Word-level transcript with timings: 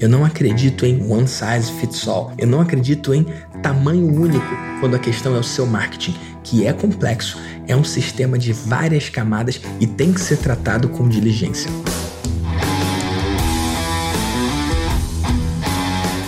Eu 0.00 0.08
não 0.08 0.24
acredito 0.24 0.86
em 0.86 1.12
one 1.12 1.28
size 1.28 1.70
fits 1.78 2.08
all. 2.08 2.32
Eu 2.38 2.46
não 2.46 2.62
acredito 2.62 3.12
em 3.12 3.26
tamanho 3.62 4.06
único 4.06 4.56
quando 4.80 4.96
a 4.96 4.98
questão 4.98 5.36
é 5.36 5.38
o 5.38 5.44
seu 5.44 5.66
marketing, 5.66 6.14
que 6.42 6.66
é 6.66 6.72
complexo, 6.72 7.38
é 7.68 7.76
um 7.76 7.84
sistema 7.84 8.38
de 8.38 8.50
várias 8.50 9.10
camadas 9.10 9.60
e 9.78 9.86
tem 9.86 10.10
que 10.10 10.20
ser 10.20 10.38
tratado 10.38 10.88
com 10.88 11.06
diligência. 11.06 11.70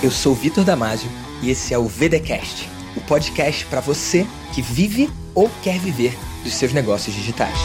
Eu 0.03 0.11
sou 0.11 0.35
Vitor 0.35 0.65
Damasio 0.65 1.09
e 1.41 1.49
esse 1.49 1.73
é 1.73 1.79
o 1.79 1.87
VDcast, 1.87 2.69
o 2.95 3.01
podcast 3.01 3.65
para 3.67 3.81
você 3.81 4.27
que 4.53 4.61
vive 4.61 5.09
ou 5.35 5.51
quer 5.63 5.79
viver 5.79 6.15
dos 6.45 6.53
seus 6.53 6.75
negócios 6.75 7.17
digitais. 7.17 7.57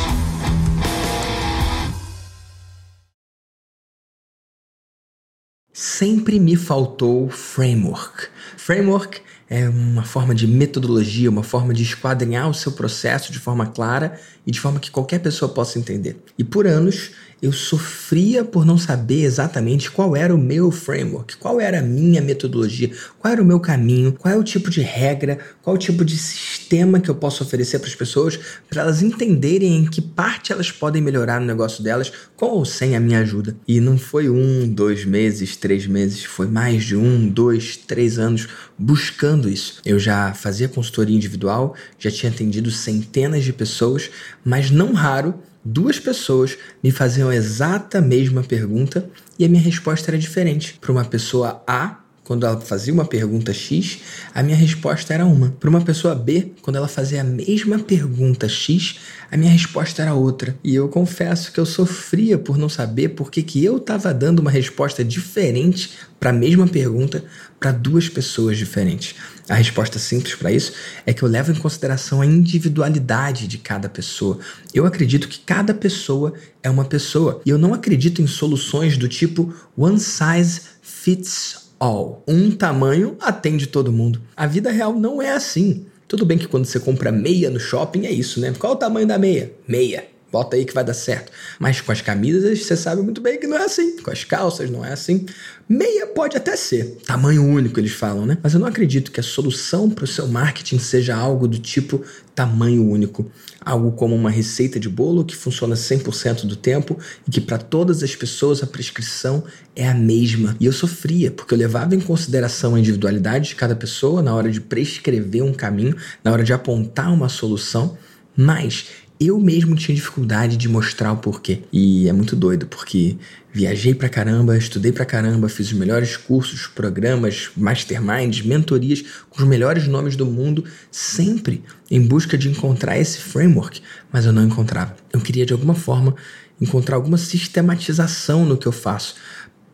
Sempre 5.98 6.40
me 6.40 6.56
faltou 6.56 7.28
framework. 7.28 8.28
Framework 8.56 9.20
é 9.50 9.68
uma 9.68 10.04
forma 10.04 10.36
de 10.36 10.46
metodologia, 10.46 11.28
uma 11.28 11.42
forma 11.42 11.74
de 11.74 11.82
esquadrinhar 11.82 12.48
o 12.48 12.54
seu 12.54 12.72
processo 12.74 13.32
de 13.32 13.40
forma 13.40 13.66
clara 13.66 14.20
e 14.46 14.52
de 14.52 14.60
forma 14.60 14.80
que 14.80 14.92
qualquer 14.92 15.18
pessoa 15.18 15.52
possa 15.52 15.80
entender. 15.80 16.16
E 16.38 16.44
por 16.44 16.68
anos 16.68 17.14
eu 17.42 17.52
sofria 17.52 18.44
por 18.44 18.66
não 18.66 18.78
saber 18.78 19.24
exatamente 19.24 19.92
qual 19.92 20.16
era 20.16 20.34
o 20.34 20.38
meu 20.38 20.72
framework, 20.72 21.38
qual 21.38 21.62
era 21.62 21.80
a 21.80 21.84
minha 21.84 22.22
metodologia, 22.22 22.92
qual 23.20 23.32
era 23.32 23.42
o 23.42 23.46
meu 23.46 23.60
caminho, 23.60 24.14
qual 24.14 24.34
é 24.34 24.38
o 24.38 24.44
tipo 24.44 24.70
de 24.70 24.82
regra, 24.82 25.38
qual 25.62 25.76
é 25.76 25.78
o 25.78 25.82
tipo 25.82 26.04
de 26.04 26.18
sistema 26.18 27.00
que 27.00 27.10
eu 27.10 27.16
posso 27.16 27.44
oferecer 27.44 27.80
para 27.80 27.88
as 27.88 27.96
pessoas 27.96 28.40
para 28.70 28.82
elas 28.82 29.02
entenderem 29.02 29.78
em 29.78 29.86
que 29.86 30.02
parte 30.02 30.52
elas 30.52 30.72
podem 30.72 31.02
melhorar 31.02 31.40
no 31.40 31.46
negócio 31.46 31.84
delas 31.84 32.12
com 32.36 32.48
ou 32.48 32.66
sem 32.66 32.96
a 32.96 33.00
minha 33.00 33.20
ajuda. 33.20 33.56
E 33.68 33.80
não 33.80 33.98
foi 33.98 34.30
um, 34.30 34.68
dois 34.68 35.06
meses, 35.06 35.56
três 35.56 35.86
meses, 35.86 36.24
foi 36.24 36.48
mais 36.48 36.84
de 36.84 36.96
um, 36.96 37.28
dois, 37.28 37.78
três 37.78 38.18
anos 38.18 38.48
buscando 38.78 39.50
isso. 39.50 39.80
Eu 39.86 40.00
já 40.00 40.34
fazia 40.34 40.68
consultoria 40.68 41.16
individual, 41.16 41.76
já 42.00 42.10
tinha 42.10 42.32
atendido 42.32 42.72
centenas 42.72 43.44
de 43.44 43.54
pessoas, 43.54 44.10
mas 44.44 44.72
não 44.72 44.94
raro 44.94 45.36
duas 45.68 46.00
pessoas 46.00 46.58
me 46.82 46.92
faziam 46.92 47.30
a 47.30 47.36
exata 47.36 48.00
mesma 48.00 48.44
pergunta 48.44 49.10
e 49.38 49.46
a 49.46 49.50
minha 49.50 49.62
resposta 49.62 50.10
era 50.10 50.18
diferente. 50.18 50.78
Para 50.80 50.92
uma 50.92 51.06
pessoa 51.06 51.62
A, 51.68 52.00
quando 52.28 52.46
ela 52.46 52.60
fazia 52.60 52.94
uma 52.94 53.06
pergunta 53.06 53.54
X, 53.54 54.00
a 54.36 54.44
minha 54.44 54.58
resposta 54.58 55.14
era 55.14 55.26
uma. 55.26 55.56
Para 55.58 55.70
uma 55.70 55.80
pessoa 55.80 56.14
B, 56.14 56.52
quando 56.62 56.76
ela 56.76 56.88
fazia 56.90 57.22
a 57.22 57.24
mesma 57.24 57.80
pergunta 57.80 58.50
X, 58.50 59.00
a 59.32 59.38
minha 59.38 59.50
resposta 59.50 60.02
era 60.02 60.14
outra. 60.14 60.54
E 60.62 60.76
eu 60.76 60.90
confesso 60.90 61.54
que 61.54 61.60
eu 61.60 61.66
sofria 61.66 62.38
por 62.38 62.58
não 62.58 62.68
saber 62.68 63.10
por 63.10 63.32
que, 63.32 63.42
que 63.42 63.64
eu 63.64 63.78
estava 63.78 64.14
dando 64.14 64.40
uma 64.40 64.52
resposta 64.52 65.06
diferente 65.06 65.92
para 66.20 66.32
a 66.32 66.34
mesma 66.34 66.68
pergunta 66.68 67.24
para 67.58 67.72
duas 67.72 68.10
pessoas 68.10 68.58
diferentes. 68.58 69.16
A 69.48 69.56
resposta 69.56 69.98
simples 69.98 70.36
para 70.36 70.52
isso 70.52 70.74
é 71.06 71.14
que 71.14 71.24
eu 71.24 71.30
levo 71.30 71.54
em 71.54 71.56
consideração 71.56 72.20
a 72.20 72.26
individualidade 72.26 73.48
de 73.48 73.58
cada 73.58 73.88
pessoa. 73.88 74.38
Eu 74.74 74.86
acredito 74.86 75.30
que 75.30 75.40
cada 75.40 75.74
pessoa 75.74 76.34
é 76.62 76.70
uma 76.70 76.84
pessoa 76.84 77.42
e 77.46 77.50
eu 77.50 77.58
não 77.58 77.74
acredito 77.74 78.22
em 78.22 78.28
soluções 78.28 78.98
do 78.98 79.08
tipo 79.08 79.56
one 79.78 79.98
size 79.98 80.62
fits 80.82 81.67
all. 81.80 82.24
Um 82.28 82.52
tamanho 82.52 83.18
atende 83.20 83.68
todo 83.68 83.92
mundo. 83.92 84.22
A 84.36 84.48
vida 84.48 84.72
real 84.72 84.94
não 84.94 85.22
é 85.22 85.32
assim. 85.32 85.86
Tudo 86.08 86.26
bem 86.26 86.38
que 86.38 86.48
quando 86.48 86.66
você 86.66 86.80
compra 86.80 87.12
meia 87.12 87.50
no 87.50 87.60
shopping 87.60 88.06
é 88.06 88.12
isso, 88.12 88.40
né? 88.40 88.54
Qual 88.58 88.74
o 88.74 88.78
tamanho 88.78 89.08
da 89.08 89.18
meia? 89.18 89.54
Meia. 89.68 90.06
Bota 90.32 90.58
aí 90.58 90.66
que 90.66 90.74
vai 90.74 90.84
dar 90.84 90.94
certo. 90.94 91.32
Mas 91.58 91.80
com 91.80 91.92
as 91.92 92.02
camisas, 92.02 92.64
você 92.64 92.76
sabe 92.76 93.02
muito 93.02 93.22
bem 93.22 93.40
que 93.40 93.48
não 93.48 93.58
é 93.58 93.64
assim. 93.64 93.98
Com 94.02 94.12
as 94.12 94.26
calças, 94.26 94.70
não 94.70 94.84
é 94.84 94.92
assim. 94.92 95.26
Meia 95.70 96.08
pode 96.08 96.36
até 96.36 96.56
ser. 96.56 96.98
Tamanho 97.06 97.46
único, 97.46 97.80
eles 97.80 97.94
falam, 97.94 98.26
né? 98.26 98.38
Mas 98.44 98.54
eu 98.54 98.60
não 98.60 98.68
acredito 98.68 99.12
que 99.12 99.20
a 99.20 99.24
solução 99.24 99.90
para 99.90 100.04
o 100.04 100.08
seu 100.08 100.28
marketing 100.28 100.80
seja 100.80 101.16
algo 101.16 101.48
do 101.48 101.58
tipo 101.58 102.02
tamanho 102.36 102.90
único. 102.90 103.30
Algo 103.62 103.94
como 103.94 104.16
uma 104.16 104.30
receita 104.30 104.80
de 104.80 104.90
bolo 104.90 105.26
que 105.26 105.36
funciona 105.36 105.76
100% 105.76 106.46
do 106.46 106.56
tempo 106.56 106.98
e 107.28 107.32
que 107.32 107.42
para 107.42 107.58
todas 107.58 108.04
as 108.04 108.16
pessoas 108.16 108.62
a 108.62 108.68
prescrição 108.68 109.44
é 109.76 109.88
a 109.88 109.94
mesma. 109.94 110.56
E 110.60 110.66
eu 110.66 110.74
sofria, 110.74 111.32
porque 111.32 111.54
eu 111.54 111.58
levava 111.58 111.96
em 111.96 112.00
consideração 112.00 112.76
a 112.76 112.80
individualidade 112.80 113.50
de 113.50 113.56
cada 113.56 113.76
pessoa 113.76 114.22
na 114.22 114.36
hora 114.36 114.52
de 114.52 114.60
prescrever 114.60 115.44
um 115.44 115.54
caminho, 115.54 115.96
na 116.24 116.32
hora 116.32 116.44
de 116.44 116.54
apontar 116.54 117.14
uma 117.14 117.30
solução, 117.30 117.98
mas 118.36 118.86
eu 119.20 119.40
mesmo 119.40 119.76
tinha 119.76 119.96
dificuldade 119.96 120.58
de 120.58 120.70
mostrar 120.70 121.12
o 121.12 121.18
porquê. 121.18 121.64
E 121.72 122.08
é 122.08 122.14
muito 122.14 122.36
doido, 122.36 122.68
porque 122.68 123.18
viajei 123.52 123.96
pra 123.96 124.08
caramba, 124.10 124.58
estudei 124.58 124.92
pra 124.92 125.06
caramba, 125.06 125.50
fiz 125.50 125.68
os 125.68 125.74
melhores 125.74 126.16
cursos, 126.16 126.68
programas, 126.68 127.50
masterminds, 127.58 128.46
mentorias 128.46 129.04
com 129.30 129.42
os 129.42 129.48
melhores 129.48 129.88
nomes 129.88 130.16
do 130.16 130.26
mundo, 130.26 130.64
sempre 130.92 131.64
em 131.90 132.02
busca 132.02 132.38
de 132.38 132.50
encontrar 132.50 132.98
esse 133.00 133.18
framework, 133.18 133.82
mas 134.12 134.26
eu 134.26 134.32
não 134.32 134.44
encontrava. 134.44 134.96
Eu 135.12 135.20
queria 135.20 135.46
de 135.46 135.54
alguma 135.54 135.74
forma 135.74 136.16
encontrar 136.62 136.96
alguma 136.96 137.18
sistematização 137.18 138.46
no 138.46 138.58
que 138.58 138.68
eu 138.68 138.72
faço, 138.72 139.16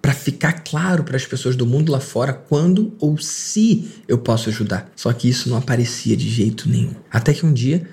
para 0.01 0.13
ficar 0.13 0.51
claro 0.65 1.05
para 1.05 1.15
as 1.15 1.25
pessoas 1.25 1.55
do 1.55 1.65
mundo 1.65 1.89
lá 1.89 1.99
fora 2.01 2.33
quando 2.33 2.93
ou 2.99 3.17
se 3.17 3.89
eu 4.05 4.17
posso 4.17 4.49
ajudar. 4.49 4.91
Só 4.97 5.13
que 5.13 5.29
isso 5.29 5.49
não 5.49 5.55
aparecia 5.55 6.17
de 6.17 6.29
jeito 6.29 6.67
nenhum. 6.67 6.93
Até 7.09 7.33
que 7.33 7.45
um 7.45 7.53
dia 7.53 7.87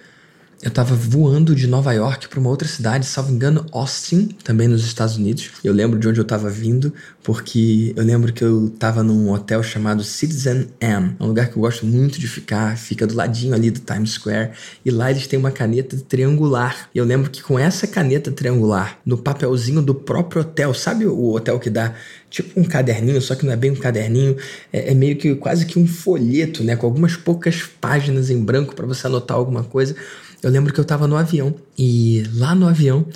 eu 0.62 0.70
tava 0.70 0.94
voando 0.94 1.54
de 1.54 1.66
Nova 1.66 1.90
York 1.92 2.28
para 2.28 2.38
uma 2.38 2.50
outra 2.50 2.68
cidade, 2.68 3.06
salvo 3.06 3.32
engano, 3.32 3.64
Austin, 3.72 4.28
também 4.44 4.68
nos 4.68 4.84
Estados 4.84 5.16
Unidos. 5.16 5.52
Eu 5.64 5.72
lembro 5.72 5.98
de 5.98 6.06
onde 6.06 6.20
eu 6.20 6.24
tava 6.24 6.50
vindo, 6.50 6.92
porque 7.22 7.94
eu 7.96 8.04
lembro 8.04 8.30
que 8.30 8.44
eu 8.44 8.68
tava 8.78 9.02
num 9.02 9.30
hotel 9.30 9.62
chamado 9.62 10.04
Citizen 10.04 10.68
M. 10.78 11.16
Um 11.18 11.28
lugar 11.28 11.48
que 11.48 11.56
eu 11.56 11.62
gosto 11.62 11.86
muito 11.86 12.20
de 12.20 12.28
ficar, 12.28 12.76
fica 12.76 13.06
do 13.06 13.14
ladinho 13.14 13.54
ali 13.54 13.70
do 13.70 13.80
Times 13.80 14.10
Square. 14.10 14.50
E 14.84 14.90
lá 14.90 15.10
eles 15.10 15.26
têm 15.26 15.38
uma 15.38 15.50
caneta 15.50 15.96
triangular. 15.96 16.90
E 16.94 16.98
eu 16.98 17.06
lembro 17.06 17.30
que 17.30 17.42
com 17.42 17.58
essa 17.58 17.86
caneta 17.86 18.30
triangular, 18.30 18.98
no 19.06 19.16
papelzinho 19.16 19.80
do 19.80 19.94
próprio 19.94 20.42
hotel, 20.42 20.74
sabe 20.74 21.06
o 21.06 21.34
hotel 21.34 21.58
que 21.58 21.70
dá 21.70 21.94
tipo 22.28 22.60
um 22.60 22.64
caderninho, 22.64 23.20
só 23.20 23.34
que 23.34 23.46
não 23.46 23.52
é 23.52 23.56
bem 23.56 23.70
um 23.70 23.76
caderninho, 23.76 24.36
é, 24.72 24.92
é 24.92 24.94
meio 24.94 25.16
que 25.16 25.34
quase 25.34 25.64
que 25.64 25.78
um 25.78 25.86
folheto, 25.86 26.62
né? 26.62 26.76
Com 26.76 26.86
algumas 26.86 27.16
poucas 27.16 27.62
páginas 27.80 28.28
em 28.28 28.38
branco 28.44 28.74
para 28.74 28.86
você 28.86 29.06
anotar 29.06 29.36
alguma 29.36 29.64
coisa 29.64 29.96
eu 30.42 30.50
lembro 30.50 30.72
que 30.72 30.80
eu 30.80 30.82
estava 30.82 31.06
no 31.06 31.16
avião 31.16 31.54
e 31.76 32.24
lá 32.34 32.54
no 32.54 32.66
avião 32.66 33.06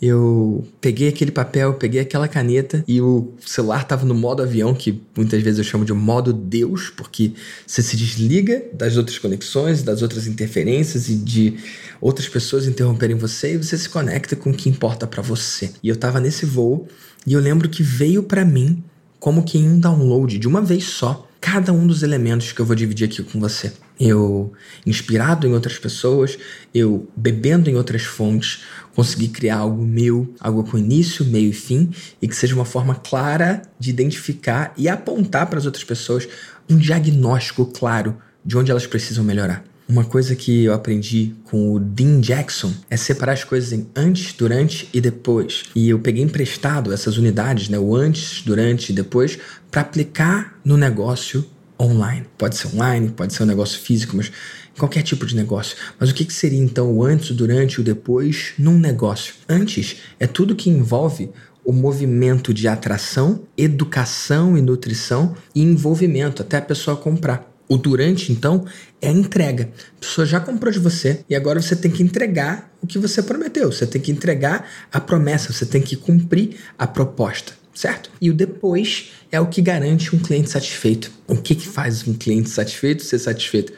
eu 0.00 0.66
peguei 0.80 1.08
aquele 1.08 1.30
papel, 1.30 1.74
peguei 1.74 2.00
aquela 2.00 2.26
caneta 2.26 2.82
e 2.88 3.00
o 3.02 3.34
celular 3.44 3.82
estava 3.82 4.06
no 4.06 4.14
modo 4.14 4.42
avião, 4.42 4.74
que 4.74 5.00
muitas 5.14 5.42
vezes 5.42 5.58
eu 5.58 5.64
chamo 5.64 5.84
de 5.84 5.92
modo 5.92 6.32
Deus, 6.32 6.88
porque 6.88 7.32
você 7.66 7.82
se 7.82 7.96
desliga 7.96 8.64
das 8.72 8.96
outras 8.96 9.18
conexões, 9.18 9.82
das 9.82 10.00
outras 10.00 10.26
interferências 10.26 11.10
e 11.10 11.16
de 11.16 11.58
outras 12.00 12.28
pessoas 12.28 12.66
interromperem 12.66 13.16
você 13.16 13.54
e 13.54 13.56
você 13.58 13.76
se 13.76 13.88
conecta 13.88 14.34
com 14.34 14.50
o 14.50 14.54
que 14.54 14.70
importa 14.70 15.06
para 15.06 15.22
você. 15.22 15.70
E 15.82 15.88
eu 15.88 15.94
estava 15.94 16.18
nesse 16.18 16.46
voo 16.46 16.88
e 17.26 17.34
eu 17.34 17.40
lembro 17.40 17.68
que 17.68 17.82
veio 17.82 18.22
para 18.22 18.44
mim 18.44 18.82
como 19.18 19.44
que 19.44 19.58
em 19.58 19.68
um 19.68 19.78
download 19.78 20.38
de 20.38 20.48
uma 20.48 20.62
vez 20.62 20.84
só 20.84 21.28
cada 21.38 21.72
um 21.72 21.86
dos 21.86 22.02
elementos 22.02 22.52
que 22.52 22.60
eu 22.60 22.64
vou 22.64 22.74
dividir 22.74 23.06
aqui 23.06 23.22
com 23.22 23.38
você. 23.38 23.72
Eu, 24.00 24.52
inspirado 24.86 25.46
em 25.46 25.52
outras 25.52 25.78
pessoas, 25.78 26.38
eu 26.74 27.06
bebendo 27.14 27.68
em 27.68 27.76
outras 27.76 28.02
fontes, 28.02 28.62
consegui 28.94 29.28
criar 29.28 29.58
algo 29.58 29.84
meu, 29.84 30.32
algo 30.40 30.64
com 30.64 30.78
início, 30.78 31.22
meio 31.26 31.50
e 31.50 31.52
fim, 31.52 31.90
e 32.20 32.26
que 32.26 32.34
seja 32.34 32.54
uma 32.54 32.64
forma 32.64 32.94
clara 32.94 33.60
de 33.78 33.90
identificar 33.90 34.72
e 34.74 34.88
apontar 34.88 35.48
para 35.48 35.58
as 35.58 35.66
outras 35.66 35.84
pessoas 35.84 36.26
um 36.68 36.78
diagnóstico 36.78 37.66
claro 37.66 38.16
de 38.42 38.56
onde 38.56 38.70
elas 38.70 38.86
precisam 38.86 39.22
melhorar. 39.22 39.62
Uma 39.86 40.04
coisa 40.04 40.36
que 40.36 40.64
eu 40.64 40.72
aprendi 40.72 41.34
com 41.44 41.74
o 41.74 41.80
Dean 41.80 42.20
Jackson 42.20 42.72
é 42.88 42.96
separar 42.96 43.32
as 43.32 43.42
coisas 43.42 43.72
em 43.72 43.88
antes, 43.94 44.32
durante 44.32 44.88
e 44.94 45.00
depois. 45.00 45.64
E 45.74 45.90
eu 45.90 45.98
peguei 45.98 46.22
emprestado 46.22 46.92
essas 46.92 47.18
unidades, 47.18 47.68
né, 47.68 47.76
o 47.76 47.94
antes, 47.94 48.40
durante 48.42 48.92
e 48.92 48.94
depois, 48.94 49.36
para 49.68 49.80
aplicar 49.80 50.58
no 50.64 50.76
negócio 50.76 51.44
online. 51.80 52.26
Pode 52.36 52.56
ser 52.56 52.68
online, 52.68 53.10
pode 53.10 53.32
ser 53.32 53.42
um 53.42 53.46
negócio 53.46 53.80
físico, 53.80 54.16
mas 54.16 54.30
qualquer 54.78 55.02
tipo 55.02 55.26
de 55.26 55.34
negócio. 55.34 55.76
Mas 55.98 56.10
o 56.10 56.14
que, 56.14 56.24
que 56.24 56.32
seria 56.32 56.60
então 56.60 56.92
o 56.92 57.04
antes, 57.04 57.30
o 57.30 57.34
durante 57.34 57.74
e 57.74 57.80
o 57.80 57.84
depois 57.84 58.52
num 58.58 58.78
negócio? 58.78 59.34
Antes 59.48 59.96
é 60.18 60.26
tudo 60.26 60.54
que 60.54 60.70
envolve 60.70 61.30
o 61.64 61.72
movimento 61.72 62.52
de 62.54 62.66
atração, 62.66 63.42
educação 63.56 64.56
e 64.56 64.62
nutrição 64.62 65.36
e 65.54 65.62
envolvimento 65.62 66.42
até 66.42 66.56
a 66.56 66.62
pessoa 66.62 66.96
comprar. 66.96 67.48
O 67.68 67.76
durante, 67.76 68.32
então, 68.32 68.64
é 69.00 69.08
a 69.08 69.12
entrega. 69.12 69.70
A 69.96 70.00
pessoa 70.00 70.26
já 70.26 70.40
comprou 70.40 70.72
de 70.72 70.80
você 70.80 71.24
e 71.30 71.36
agora 71.36 71.62
você 71.62 71.76
tem 71.76 71.88
que 71.88 72.02
entregar 72.02 72.68
o 72.82 72.86
que 72.86 72.98
você 72.98 73.22
prometeu. 73.22 73.70
Você 73.70 73.86
tem 73.86 74.00
que 74.00 74.10
entregar 74.10 74.68
a 74.92 74.98
promessa, 74.98 75.52
você 75.52 75.64
tem 75.64 75.80
que 75.80 75.94
cumprir 75.94 76.56
a 76.76 76.84
proposta, 76.84 77.52
certo? 77.74 78.10
E 78.20 78.30
o 78.30 78.34
depois 78.34 79.12
é 79.30 79.40
o 79.40 79.46
que 79.46 79.62
garante 79.62 80.14
um 80.14 80.18
cliente 80.18 80.50
satisfeito. 80.50 81.10
O 81.26 81.36
que, 81.36 81.54
que 81.54 81.66
faz 81.66 82.06
um 82.06 82.14
cliente 82.14 82.50
satisfeito 82.50 83.02
ser 83.02 83.18
satisfeito? 83.18 83.72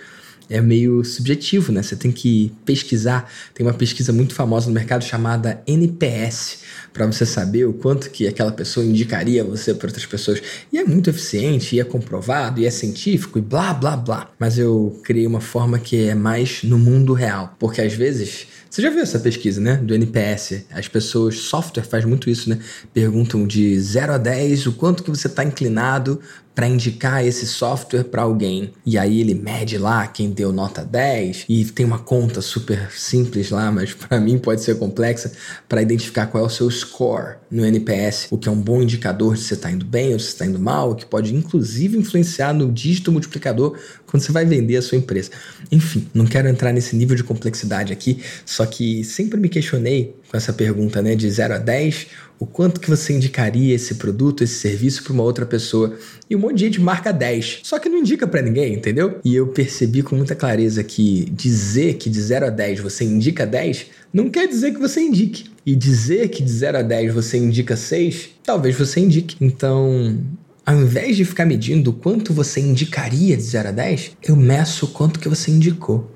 É 0.53 0.61
meio 0.61 1.05
subjetivo, 1.05 1.73
né? 1.73 1.83
Você 1.83 1.97
tem 1.97 2.13
que 2.13 2.53
pesquisar. 2.65 3.31
Tem 3.55 3.65
uma 3.65 3.73
pesquisa 3.73 4.13
muito 4.13 4.35
famosa 4.35 4.67
no 4.69 4.75
mercado 4.75 5.03
chamada 5.03 5.63
NPS, 5.67 6.59
para 6.93 7.07
você 7.07 7.25
saber 7.25 7.65
o 7.65 7.73
quanto 7.73 8.11
que 8.11 8.29
aquela 8.29 8.53
pessoa 8.53 8.85
indicaria 8.85 9.43
você 9.43 9.73
para 9.73 9.89
outras 9.89 10.05
pessoas. 10.05 10.43
E 10.73 10.79
é 10.79 10.85
muito 10.85 11.09
eficiente, 11.09 11.75
e 11.75 11.81
é 11.81 11.85
comprovado, 11.85 12.61
e 12.61 12.67
é 12.67 12.71
científico, 12.71 13.39
e 13.39 13.43
blá, 13.43 13.73
blá, 13.73 13.97
blá. 13.97 14.31
Mas 14.39 14.59
eu 14.59 15.01
criei 15.03 15.27
uma 15.27 15.41
forma 15.41 15.79
que 15.79 16.09
é 16.09 16.15
mais 16.15 16.63
no 16.63 16.79
mundo 16.79 17.15
real, 17.15 17.57
porque 17.59 17.81
às 17.81 17.95
vezes 17.95 18.47
você 18.73 18.81
já 18.81 18.89
viu 18.89 19.01
essa 19.01 19.19
pesquisa, 19.19 19.61
né? 19.61 19.77
Do 19.77 19.95
NPS. 19.95 20.65
As 20.71 20.89
pessoas, 20.89 21.37
software 21.41 21.83
faz 21.83 22.07
muito 22.07 22.31
isso, 22.31 22.49
né? 22.49 22.59
Perguntam 22.95 23.47
de 23.47 23.79
0 23.79 24.15
a 24.15 24.17
10 24.17 24.67
o 24.67 24.73
quanto 24.73 25.03
que 25.03 25.11
você 25.11 25.27
está 25.27 25.45
inclinado 25.45 26.19
para 26.55 26.69
indicar 26.69 27.25
esse 27.25 27.47
software 27.47 28.05
para 28.05 28.23
alguém. 28.23 28.73
E 28.85 28.99
aí 28.99 29.21
ele 29.21 29.35
mede 29.35 29.79
lá 29.79 30.07
quem 30.07 30.31
deu 30.31 30.53
nota 30.53 30.85
10 30.85 31.47
e 31.49 31.65
tem 31.65 31.87
uma 31.87 31.99
conta 31.99 32.41
super 32.41 32.91
simples 32.93 33.51
lá, 33.51 33.71
mas 33.71 33.95
para 33.95 34.21
mim 34.21 34.39
pode 34.39 34.63
ser 34.63 34.79
complexa 34.79 35.33
para 35.69 35.83
identificar 35.83 36.27
qual 36.27 36.45
é 36.45 36.47
o 36.47 36.51
seu 36.51 36.71
score 36.71 37.37
no 37.51 37.65
NPS, 37.65 38.29
o 38.31 38.39
que 38.39 38.49
é 38.49 38.53
um 38.53 38.61
bom 38.61 38.83
indicador 38.83 39.35
de 39.35 39.41
se 39.41 39.55
está 39.55 39.71
indo 39.71 39.85
bem 39.85 40.13
ou 40.13 40.19
se 40.19 40.29
está 40.29 40.47
indo 40.47 40.59
mal, 40.59 40.91
o 40.91 40.95
que 40.95 41.07
pode 41.07 41.35
inclusive 41.35 41.99
influenciar 41.99 42.53
no 42.53 42.71
dígito 42.71 43.13
multiplicador 43.13 43.79
quando 44.13 44.23
você 44.23 44.31
vai 44.31 44.45
vender 44.45 44.77
a 44.77 44.83
sua 44.83 44.99
empresa. 44.99 45.31
Enfim, 45.71 46.07
não 46.13 46.27
quero 46.27 46.47
entrar 46.47 46.71
nesse 46.71 46.95
nível 46.95 47.17
de 47.17 47.25
complexidade 47.25 47.95
aqui, 47.95 48.19
só 48.45 48.67
que 48.67 49.03
sempre 49.05 49.41
me 49.41 49.49
questionei 49.49 50.15
com 50.31 50.37
essa 50.37 50.53
pergunta, 50.53 51.01
né, 51.01 51.15
de 51.15 51.29
0 51.31 51.55
a 51.55 51.59
10, 51.59 52.09
o 52.39 52.45
quanto 52.45 52.79
que 52.79 52.91
você 52.91 53.15
indicaria 53.15 53.75
esse 53.75 53.95
produto, 53.95 54.45
esse 54.45 54.57
serviço 54.57 55.03
para 55.03 55.15
uma 55.15 55.23
outra 55.23 55.47
pessoa. 55.47 55.97
E 56.29 56.37
um 56.37 56.41
monte 56.41 56.57
de 56.57 56.65
gente 56.67 56.81
marca 56.81 57.11
10, 57.11 57.61
só 57.63 57.79
que 57.79 57.89
não 57.89 57.99
indica 57.99 58.27
para 58.27 58.43
ninguém, 58.43 58.75
entendeu? 58.75 59.19
E 59.25 59.35
eu 59.35 59.47
percebi 59.47 60.03
com 60.03 60.15
muita 60.15 60.35
clareza 60.35 60.85
que 60.85 61.31
dizer 61.31 61.95
que 61.95 62.11
de 62.11 62.21
0 62.21 62.47
a 62.47 62.51
10 62.51 62.81
você 62.81 63.05
indica 63.05 63.47
10 63.47 63.87
não 64.13 64.29
quer 64.29 64.47
dizer 64.47 64.75
que 64.75 64.79
você 64.79 65.01
indique. 65.01 65.51
E 65.65 65.75
dizer 65.75 66.29
que 66.29 66.43
de 66.43 66.51
0 66.51 66.79
a 66.79 66.83
10 66.83 67.15
você 67.15 67.39
indica 67.39 67.77
6, 67.77 68.31
talvez 68.43 68.77
você 68.77 69.01
indique. 69.01 69.37
Então, 69.41 70.19
ao 70.65 70.77
invés 70.77 71.17
de 71.17 71.25
ficar 71.25 71.45
medindo 71.45 71.91
o 71.91 71.95
quanto 71.95 72.33
você 72.33 72.61
indicaria 72.61 73.37
de 73.37 73.43
0 73.43 73.69
a 73.69 73.73
10, 73.73 74.13
eu 74.23 74.37
meço 74.37 74.87
o 74.87 74.89
quanto 74.89 75.19
que 75.19 75.29
você 75.29 75.51
indicou. 75.51 76.11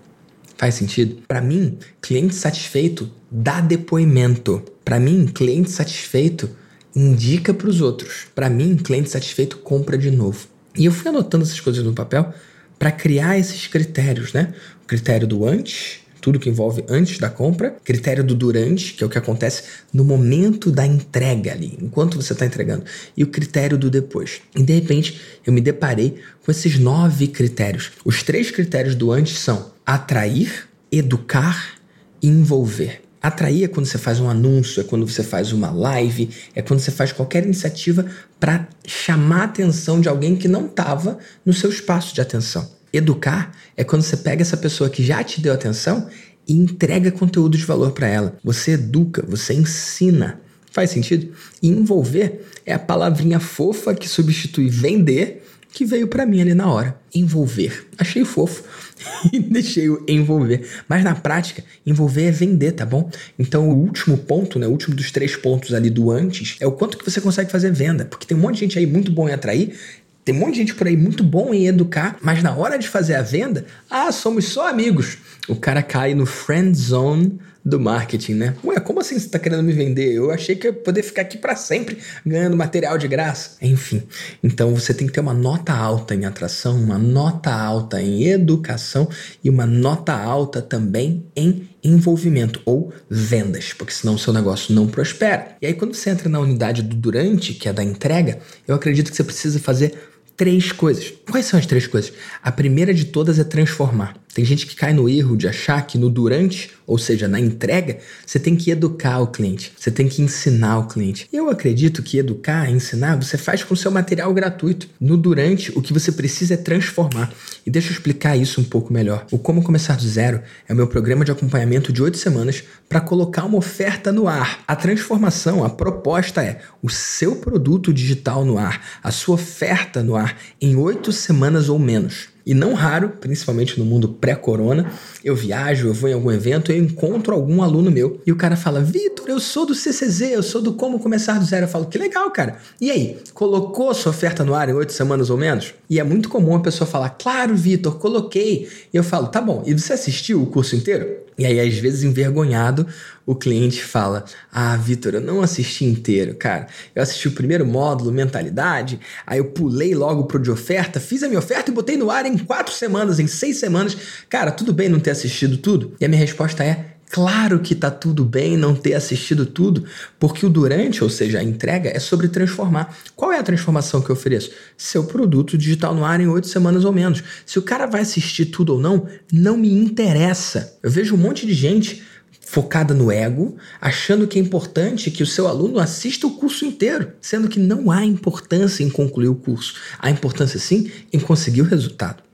Faz 0.56 0.74
sentido? 0.74 1.22
Para 1.28 1.40
mim, 1.40 1.78
cliente 2.00 2.34
satisfeito 2.34 3.10
dá 3.30 3.60
depoimento. 3.60 4.62
Para 4.84 4.98
mim, 4.98 5.26
cliente 5.26 5.70
satisfeito 5.70 6.48
indica 6.94 7.52
para 7.52 7.68
os 7.68 7.80
outros. 7.80 8.26
Para 8.34 8.48
mim, 8.48 8.76
cliente 8.76 9.10
satisfeito 9.10 9.58
compra 9.58 9.98
de 9.98 10.10
novo. 10.10 10.46
E 10.74 10.86
eu 10.86 10.92
fui 10.92 11.08
anotando 11.08 11.44
essas 11.44 11.60
coisas 11.60 11.84
no 11.84 11.92
papel 11.92 12.32
para 12.78 12.90
criar 12.90 13.38
esses 13.38 13.66
critérios, 13.66 14.32
né? 14.32 14.54
O 14.82 14.86
critério 14.86 15.26
do 15.26 15.46
antes, 15.46 16.00
tudo 16.26 16.40
que 16.40 16.50
envolve 16.50 16.84
antes 16.88 17.20
da 17.20 17.30
compra, 17.30 17.76
critério 17.84 18.24
do 18.24 18.34
durante, 18.34 18.94
que 18.94 19.04
é 19.04 19.06
o 19.06 19.08
que 19.08 19.16
acontece 19.16 19.62
no 19.92 20.02
momento 20.02 20.72
da 20.72 20.84
entrega 20.84 21.52
ali, 21.52 21.78
enquanto 21.80 22.20
você 22.20 22.32
está 22.32 22.44
entregando, 22.44 22.84
e 23.16 23.22
o 23.22 23.28
critério 23.28 23.78
do 23.78 23.88
depois. 23.88 24.40
E 24.56 24.60
de 24.60 24.72
repente 24.72 25.20
eu 25.46 25.52
me 25.52 25.60
deparei 25.60 26.16
com 26.44 26.50
esses 26.50 26.80
nove 26.80 27.28
critérios. 27.28 27.92
Os 28.04 28.24
três 28.24 28.50
critérios 28.50 28.96
do 28.96 29.12
antes 29.12 29.38
são 29.38 29.70
atrair, 29.86 30.68
educar 30.90 31.74
e 32.20 32.26
envolver. 32.26 33.02
Atrair 33.22 33.62
é 33.62 33.68
quando 33.68 33.86
você 33.86 33.96
faz 33.96 34.18
um 34.18 34.28
anúncio, 34.28 34.80
é 34.80 34.84
quando 34.84 35.06
você 35.06 35.22
faz 35.22 35.52
uma 35.52 35.70
live, 35.70 36.28
é 36.56 36.60
quando 36.60 36.80
você 36.80 36.90
faz 36.90 37.12
qualquer 37.12 37.44
iniciativa 37.44 38.04
para 38.40 38.66
chamar 38.84 39.42
a 39.42 39.44
atenção 39.44 40.00
de 40.00 40.08
alguém 40.08 40.34
que 40.34 40.48
não 40.48 40.66
estava 40.66 41.18
no 41.44 41.52
seu 41.52 41.70
espaço 41.70 42.12
de 42.12 42.20
atenção. 42.20 42.75
Educar 42.96 43.52
é 43.76 43.84
quando 43.84 44.02
você 44.02 44.16
pega 44.16 44.42
essa 44.42 44.56
pessoa 44.56 44.90
que 44.90 45.04
já 45.04 45.22
te 45.22 45.40
deu 45.40 45.52
atenção 45.52 46.08
e 46.46 46.54
entrega 46.54 47.10
conteúdo 47.10 47.56
de 47.56 47.64
valor 47.64 47.92
para 47.92 48.08
ela. 48.08 48.38
Você 48.42 48.72
educa, 48.72 49.24
você 49.26 49.54
ensina. 49.54 50.40
Faz 50.70 50.90
sentido? 50.90 51.32
E 51.62 51.68
envolver 51.68 52.46
é 52.64 52.74
a 52.74 52.78
palavrinha 52.78 53.40
fofa 53.40 53.94
que 53.94 54.08
substitui 54.08 54.68
vender 54.68 55.42
que 55.76 55.84
veio 55.84 56.08
para 56.08 56.24
mim 56.24 56.40
ali 56.40 56.54
na 56.54 56.72
hora. 56.72 56.98
Envolver. 57.14 57.86
Achei 57.98 58.24
fofo 58.24 58.64
e 59.30 59.38
deixei 59.38 59.90
o 59.90 60.02
envolver. 60.08 60.66
Mas 60.88 61.04
na 61.04 61.14
prática, 61.14 61.62
envolver 61.84 62.24
é 62.24 62.30
vender, 62.30 62.72
tá 62.72 62.86
bom? 62.86 63.10
Então 63.38 63.68
o 63.68 63.74
último 63.74 64.16
ponto, 64.16 64.58
né, 64.58 64.66
o 64.66 64.70
último 64.70 64.96
dos 64.96 65.10
três 65.10 65.36
pontos 65.36 65.74
ali 65.74 65.90
do 65.90 66.10
antes, 66.10 66.56
é 66.60 66.66
o 66.66 66.72
quanto 66.72 66.96
que 66.96 67.04
você 67.04 67.20
consegue 67.20 67.52
fazer 67.52 67.72
venda. 67.72 68.06
Porque 68.06 68.26
tem 68.26 68.34
um 68.34 68.40
monte 68.40 68.54
de 68.54 68.60
gente 68.60 68.78
aí 68.78 68.86
muito 68.86 69.12
bom 69.12 69.28
em 69.28 69.32
atrair 69.32 69.78
tem 70.26 70.34
um 70.34 70.40
monte 70.40 70.54
de 70.54 70.58
gente 70.58 70.74
por 70.74 70.88
aí 70.88 70.96
muito 70.96 71.22
bom 71.22 71.54
em 71.54 71.68
educar, 71.68 72.16
mas 72.20 72.42
na 72.42 72.52
hora 72.52 72.76
de 72.76 72.88
fazer 72.88 73.14
a 73.14 73.22
venda, 73.22 73.64
ah, 73.88 74.10
somos 74.10 74.46
só 74.46 74.68
amigos. 74.68 75.18
O 75.48 75.54
cara 75.54 75.84
cai 75.84 76.16
no 76.16 76.26
friend 76.26 76.76
zone 76.76 77.38
do 77.64 77.78
marketing, 77.78 78.34
né? 78.34 78.54
Ué, 78.64 78.80
como 78.80 78.98
assim 78.98 79.16
você 79.16 79.26
está 79.26 79.38
querendo 79.38 79.62
me 79.62 79.72
vender? 79.72 80.12
Eu 80.12 80.32
achei 80.32 80.56
que 80.56 80.66
eu 80.66 80.72
ia 80.72 80.78
poder 80.78 81.04
ficar 81.04 81.22
aqui 81.22 81.38
para 81.38 81.54
sempre 81.54 81.98
ganhando 82.24 82.56
material 82.56 82.98
de 82.98 83.06
graça. 83.06 83.56
Enfim, 83.62 84.02
então 84.42 84.74
você 84.74 84.92
tem 84.92 85.06
que 85.06 85.12
ter 85.12 85.20
uma 85.20 85.32
nota 85.32 85.72
alta 85.72 86.12
em 86.12 86.24
atração, 86.24 86.76
uma 86.76 86.98
nota 86.98 87.52
alta 87.52 88.02
em 88.02 88.24
educação 88.24 89.08
e 89.44 89.48
uma 89.48 89.64
nota 89.64 90.12
alta 90.12 90.60
também 90.60 91.24
em 91.36 91.68
envolvimento 91.84 92.60
ou 92.64 92.92
vendas, 93.08 93.72
porque 93.72 93.92
senão 93.92 94.14
o 94.14 94.18
seu 94.18 94.32
negócio 94.32 94.74
não 94.74 94.88
prospera. 94.88 95.56
E 95.62 95.68
aí 95.68 95.74
quando 95.74 95.94
você 95.94 96.10
entra 96.10 96.28
na 96.28 96.40
unidade 96.40 96.82
do 96.82 96.96
durante, 96.96 97.54
que 97.54 97.68
é 97.68 97.72
da 97.72 97.84
entrega, 97.84 98.40
eu 98.66 98.74
acredito 98.74 99.10
que 99.10 99.16
você 99.16 99.22
precisa 99.22 99.60
fazer 99.60 100.15
três 100.36 100.72
coisas. 100.72 101.12
Quais 101.30 101.46
são 101.46 101.58
as 101.58 101.66
três 101.66 101.86
coisas? 101.86 102.12
A 102.42 102.52
primeira 102.52 102.92
de 102.92 103.06
todas 103.06 103.38
é 103.38 103.44
transformar. 103.44 104.14
Tem 104.36 104.44
gente 104.44 104.66
que 104.66 104.76
cai 104.76 104.92
no 104.92 105.08
erro 105.08 105.34
de 105.34 105.48
achar 105.48 105.80
que 105.86 105.96
no 105.96 106.10
durante, 106.10 106.70
ou 106.86 106.98
seja, 106.98 107.26
na 107.26 107.40
entrega, 107.40 108.00
você 108.26 108.38
tem 108.38 108.54
que 108.54 108.70
educar 108.70 109.18
o 109.20 109.28
cliente, 109.28 109.72
você 109.78 109.90
tem 109.90 110.06
que 110.06 110.20
ensinar 110.20 110.78
o 110.78 110.88
cliente. 110.88 111.26
Eu 111.32 111.48
acredito 111.48 112.02
que 112.02 112.18
educar, 112.18 112.70
ensinar, 112.70 113.16
você 113.16 113.38
faz 113.38 113.64
com 113.64 113.74
seu 113.74 113.90
material 113.90 114.34
gratuito. 114.34 114.90
No 115.00 115.16
durante, 115.16 115.72
o 115.74 115.80
que 115.80 115.90
você 115.90 116.12
precisa 116.12 116.52
é 116.52 116.58
transformar. 116.58 117.32
E 117.64 117.70
deixa 117.70 117.88
eu 117.88 117.92
explicar 117.92 118.36
isso 118.36 118.60
um 118.60 118.64
pouco 118.64 118.92
melhor. 118.92 119.26
O 119.30 119.38
Como 119.38 119.62
Começar 119.62 119.96
do 119.96 120.06
Zero 120.06 120.42
é 120.68 120.74
o 120.74 120.76
meu 120.76 120.86
programa 120.86 121.24
de 121.24 121.32
acompanhamento 121.32 121.90
de 121.90 122.02
oito 122.02 122.18
semanas 122.18 122.62
para 122.90 123.00
colocar 123.00 123.46
uma 123.46 123.56
oferta 123.56 124.12
no 124.12 124.28
ar. 124.28 124.62
A 124.68 124.76
transformação, 124.76 125.64
a 125.64 125.70
proposta 125.70 126.42
é 126.42 126.60
o 126.82 126.90
seu 126.90 127.36
produto 127.36 127.90
digital 127.90 128.44
no 128.44 128.58
ar, 128.58 128.84
a 129.02 129.10
sua 129.10 129.36
oferta 129.36 130.02
no 130.02 130.14
ar 130.14 130.36
em 130.60 130.76
oito 130.76 131.10
semanas 131.10 131.70
ou 131.70 131.78
menos. 131.78 132.35
E 132.46 132.54
não 132.54 132.74
raro, 132.74 133.14
principalmente 133.20 133.76
no 133.76 133.84
mundo 133.84 134.08
pré-corona, 134.08 134.88
eu 135.24 135.34
viajo, 135.34 135.88
eu 135.88 135.92
vou 135.92 136.08
em 136.08 136.12
algum 136.12 136.30
evento, 136.30 136.70
eu 136.70 136.78
encontro 136.78 137.34
algum 137.34 137.60
aluno 137.60 137.90
meu 137.90 138.20
e 138.24 138.30
o 138.30 138.36
cara 138.36 138.54
fala: 138.56 138.80
Vitor, 138.80 139.28
eu 139.28 139.40
sou 139.40 139.66
do 139.66 139.74
CCZ, 139.74 140.20
eu 140.30 140.42
sou 140.44 140.62
do 140.62 140.74
Como 140.74 141.00
Começar 141.00 141.40
do 141.40 141.44
Zero. 141.44 141.64
Eu 141.64 141.68
falo: 141.68 141.86
Que 141.86 141.98
legal, 141.98 142.30
cara. 142.30 142.58
E 142.80 142.88
aí, 142.88 143.18
colocou 143.34 143.92
sua 143.92 144.10
oferta 144.10 144.44
no 144.44 144.54
ar 144.54 144.68
em 144.68 144.74
oito 144.74 144.92
semanas 144.92 145.28
ou 145.28 145.36
menos? 145.36 145.74
E 145.90 145.98
é 145.98 146.04
muito 146.04 146.28
comum 146.28 146.54
a 146.54 146.60
pessoa 146.60 146.86
falar: 146.86 147.10
Claro, 147.10 147.56
Vitor, 147.56 147.98
coloquei. 147.98 148.68
E 148.94 148.96
eu 148.96 149.02
falo: 149.02 149.26
Tá 149.26 149.40
bom, 149.40 149.64
e 149.66 149.74
você 149.74 149.94
assistiu 149.94 150.40
o 150.40 150.46
curso 150.46 150.76
inteiro? 150.76 151.25
E 151.38 151.44
aí, 151.44 151.60
às 151.60 151.74
vezes, 151.74 152.02
envergonhado, 152.02 152.86
o 153.26 153.34
cliente 153.34 153.82
fala: 153.82 154.24
Ah, 154.50 154.76
Vitor, 154.76 155.14
eu 155.14 155.20
não 155.20 155.42
assisti 155.42 155.84
inteiro, 155.84 156.34
cara. 156.34 156.66
Eu 156.94 157.02
assisti 157.02 157.28
o 157.28 157.32
primeiro 157.32 157.66
módulo, 157.66 158.10
mentalidade, 158.10 158.98
aí 159.26 159.38
eu 159.38 159.46
pulei 159.46 159.94
logo 159.94 160.24
pro 160.24 160.38
de 160.38 160.50
oferta, 160.50 160.98
fiz 160.98 161.22
a 161.22 161.28
minha 161.28 161.38
oferta 161.38 161.70
e 161.70 161.74
botei 161.74 161.96
no 161.96 162.10
ar 162.10 162.24
em 162.24 162.38
quatro 162.38 162.72
semanas, 162.72 163.18
em 163.18 163.26
seis 163.26 163.58
semanas. 163.58 163.96
Cara, 164.28 164.50
tudo 164.50 164.72
bem 164.72 164.88
não 164.88 165.00
ter 165.00 165.10
assistido 165.10 165.58
tudo? 165.58 165.94
E 166.00 166.04
a 166.04 166.08
minha 166.08 166.20
resposta 166.20 166.64
é: 166.64 166.95
Claro 167.10 167.60
que 167.60 167.74
tá 167.74 167.90
tudo 167.90 168.24
bem 168.24 168.56
não 168.56 168.74
ter 168.74 168.94
assistido 168.94 169.46
tudo, 169.46 169.84
porque 170.18 170.44
o 170.44 170.50
durante, 170.50 171.02
ou 171.04 171.10
seja, 171.10 171.38
a 171.38 171.42
entrega, 171.42 171.90
é 171.90 171.98
sobre 171.98 172.28
transformar. 172.28 172.96
Qual 173.14 173.32
é 173.32 173.38
a 173.38 173.42
transformação 173.42 174.02
que 174.02 174.10
eu 174.10 174.14
ofereço? 174.14 174.50
Seu 174.76 175.04
produto 175.04 175.56
digital 175.56 175.94
no 175.94 176.04
ar 176.04 176.20
em 176.20 176.26
oito 176.26 176.48
semanas 176.48 176.84
ou 176.84 176.92
menos. 176.92 177.22
Se 177.44 177.58
o 177.58 177.62
cara 177.62 177.86
vai 177.86 178.00
assistir 178.00 178.46
tudo 178.46 178.74
ou 178.74 178.80
não, 178.80 179.06
não 179.32 179.56
me 179.56 179.72
interessa. 179.72 180.78
Eu 180.82 180.90
vejo 180.90 181.14
um 181.14 181.18
monte 181.18 181.46
de 181.46 181.54
gente 181.54 182.02
focada 182.40 182.94
no 182.94 183.10
ego, 183.10 183.56
achando 183.80 184.26
que 184.26 184.38
é 184.38 184.42
importante 184.42 185.10
que 185.10 185.22
o 185.22 185.26
seu 185.26 185.48
aluno 185.48 185.80
assista 185.80 186.26
o 186.26 186.36
curso 186.36 186.64
inteiro, 186.64 187.12
sendo 187.20 187.48
que 187.48 187.58
não 187.58 187.90
há 187.90 188.04
importância 188.04 188.84
em 188.84 188.90
concluir 188.90 189.28
o 189.28 189.34
curso. 189.34 189.74
Há 189.98 190.10
importância 190.10 190.58
sim 190.58 190.90
em 191.12 191.18
conseguir 191.18 191.62
o 191.62 191.64
resultado. 191.64 192.25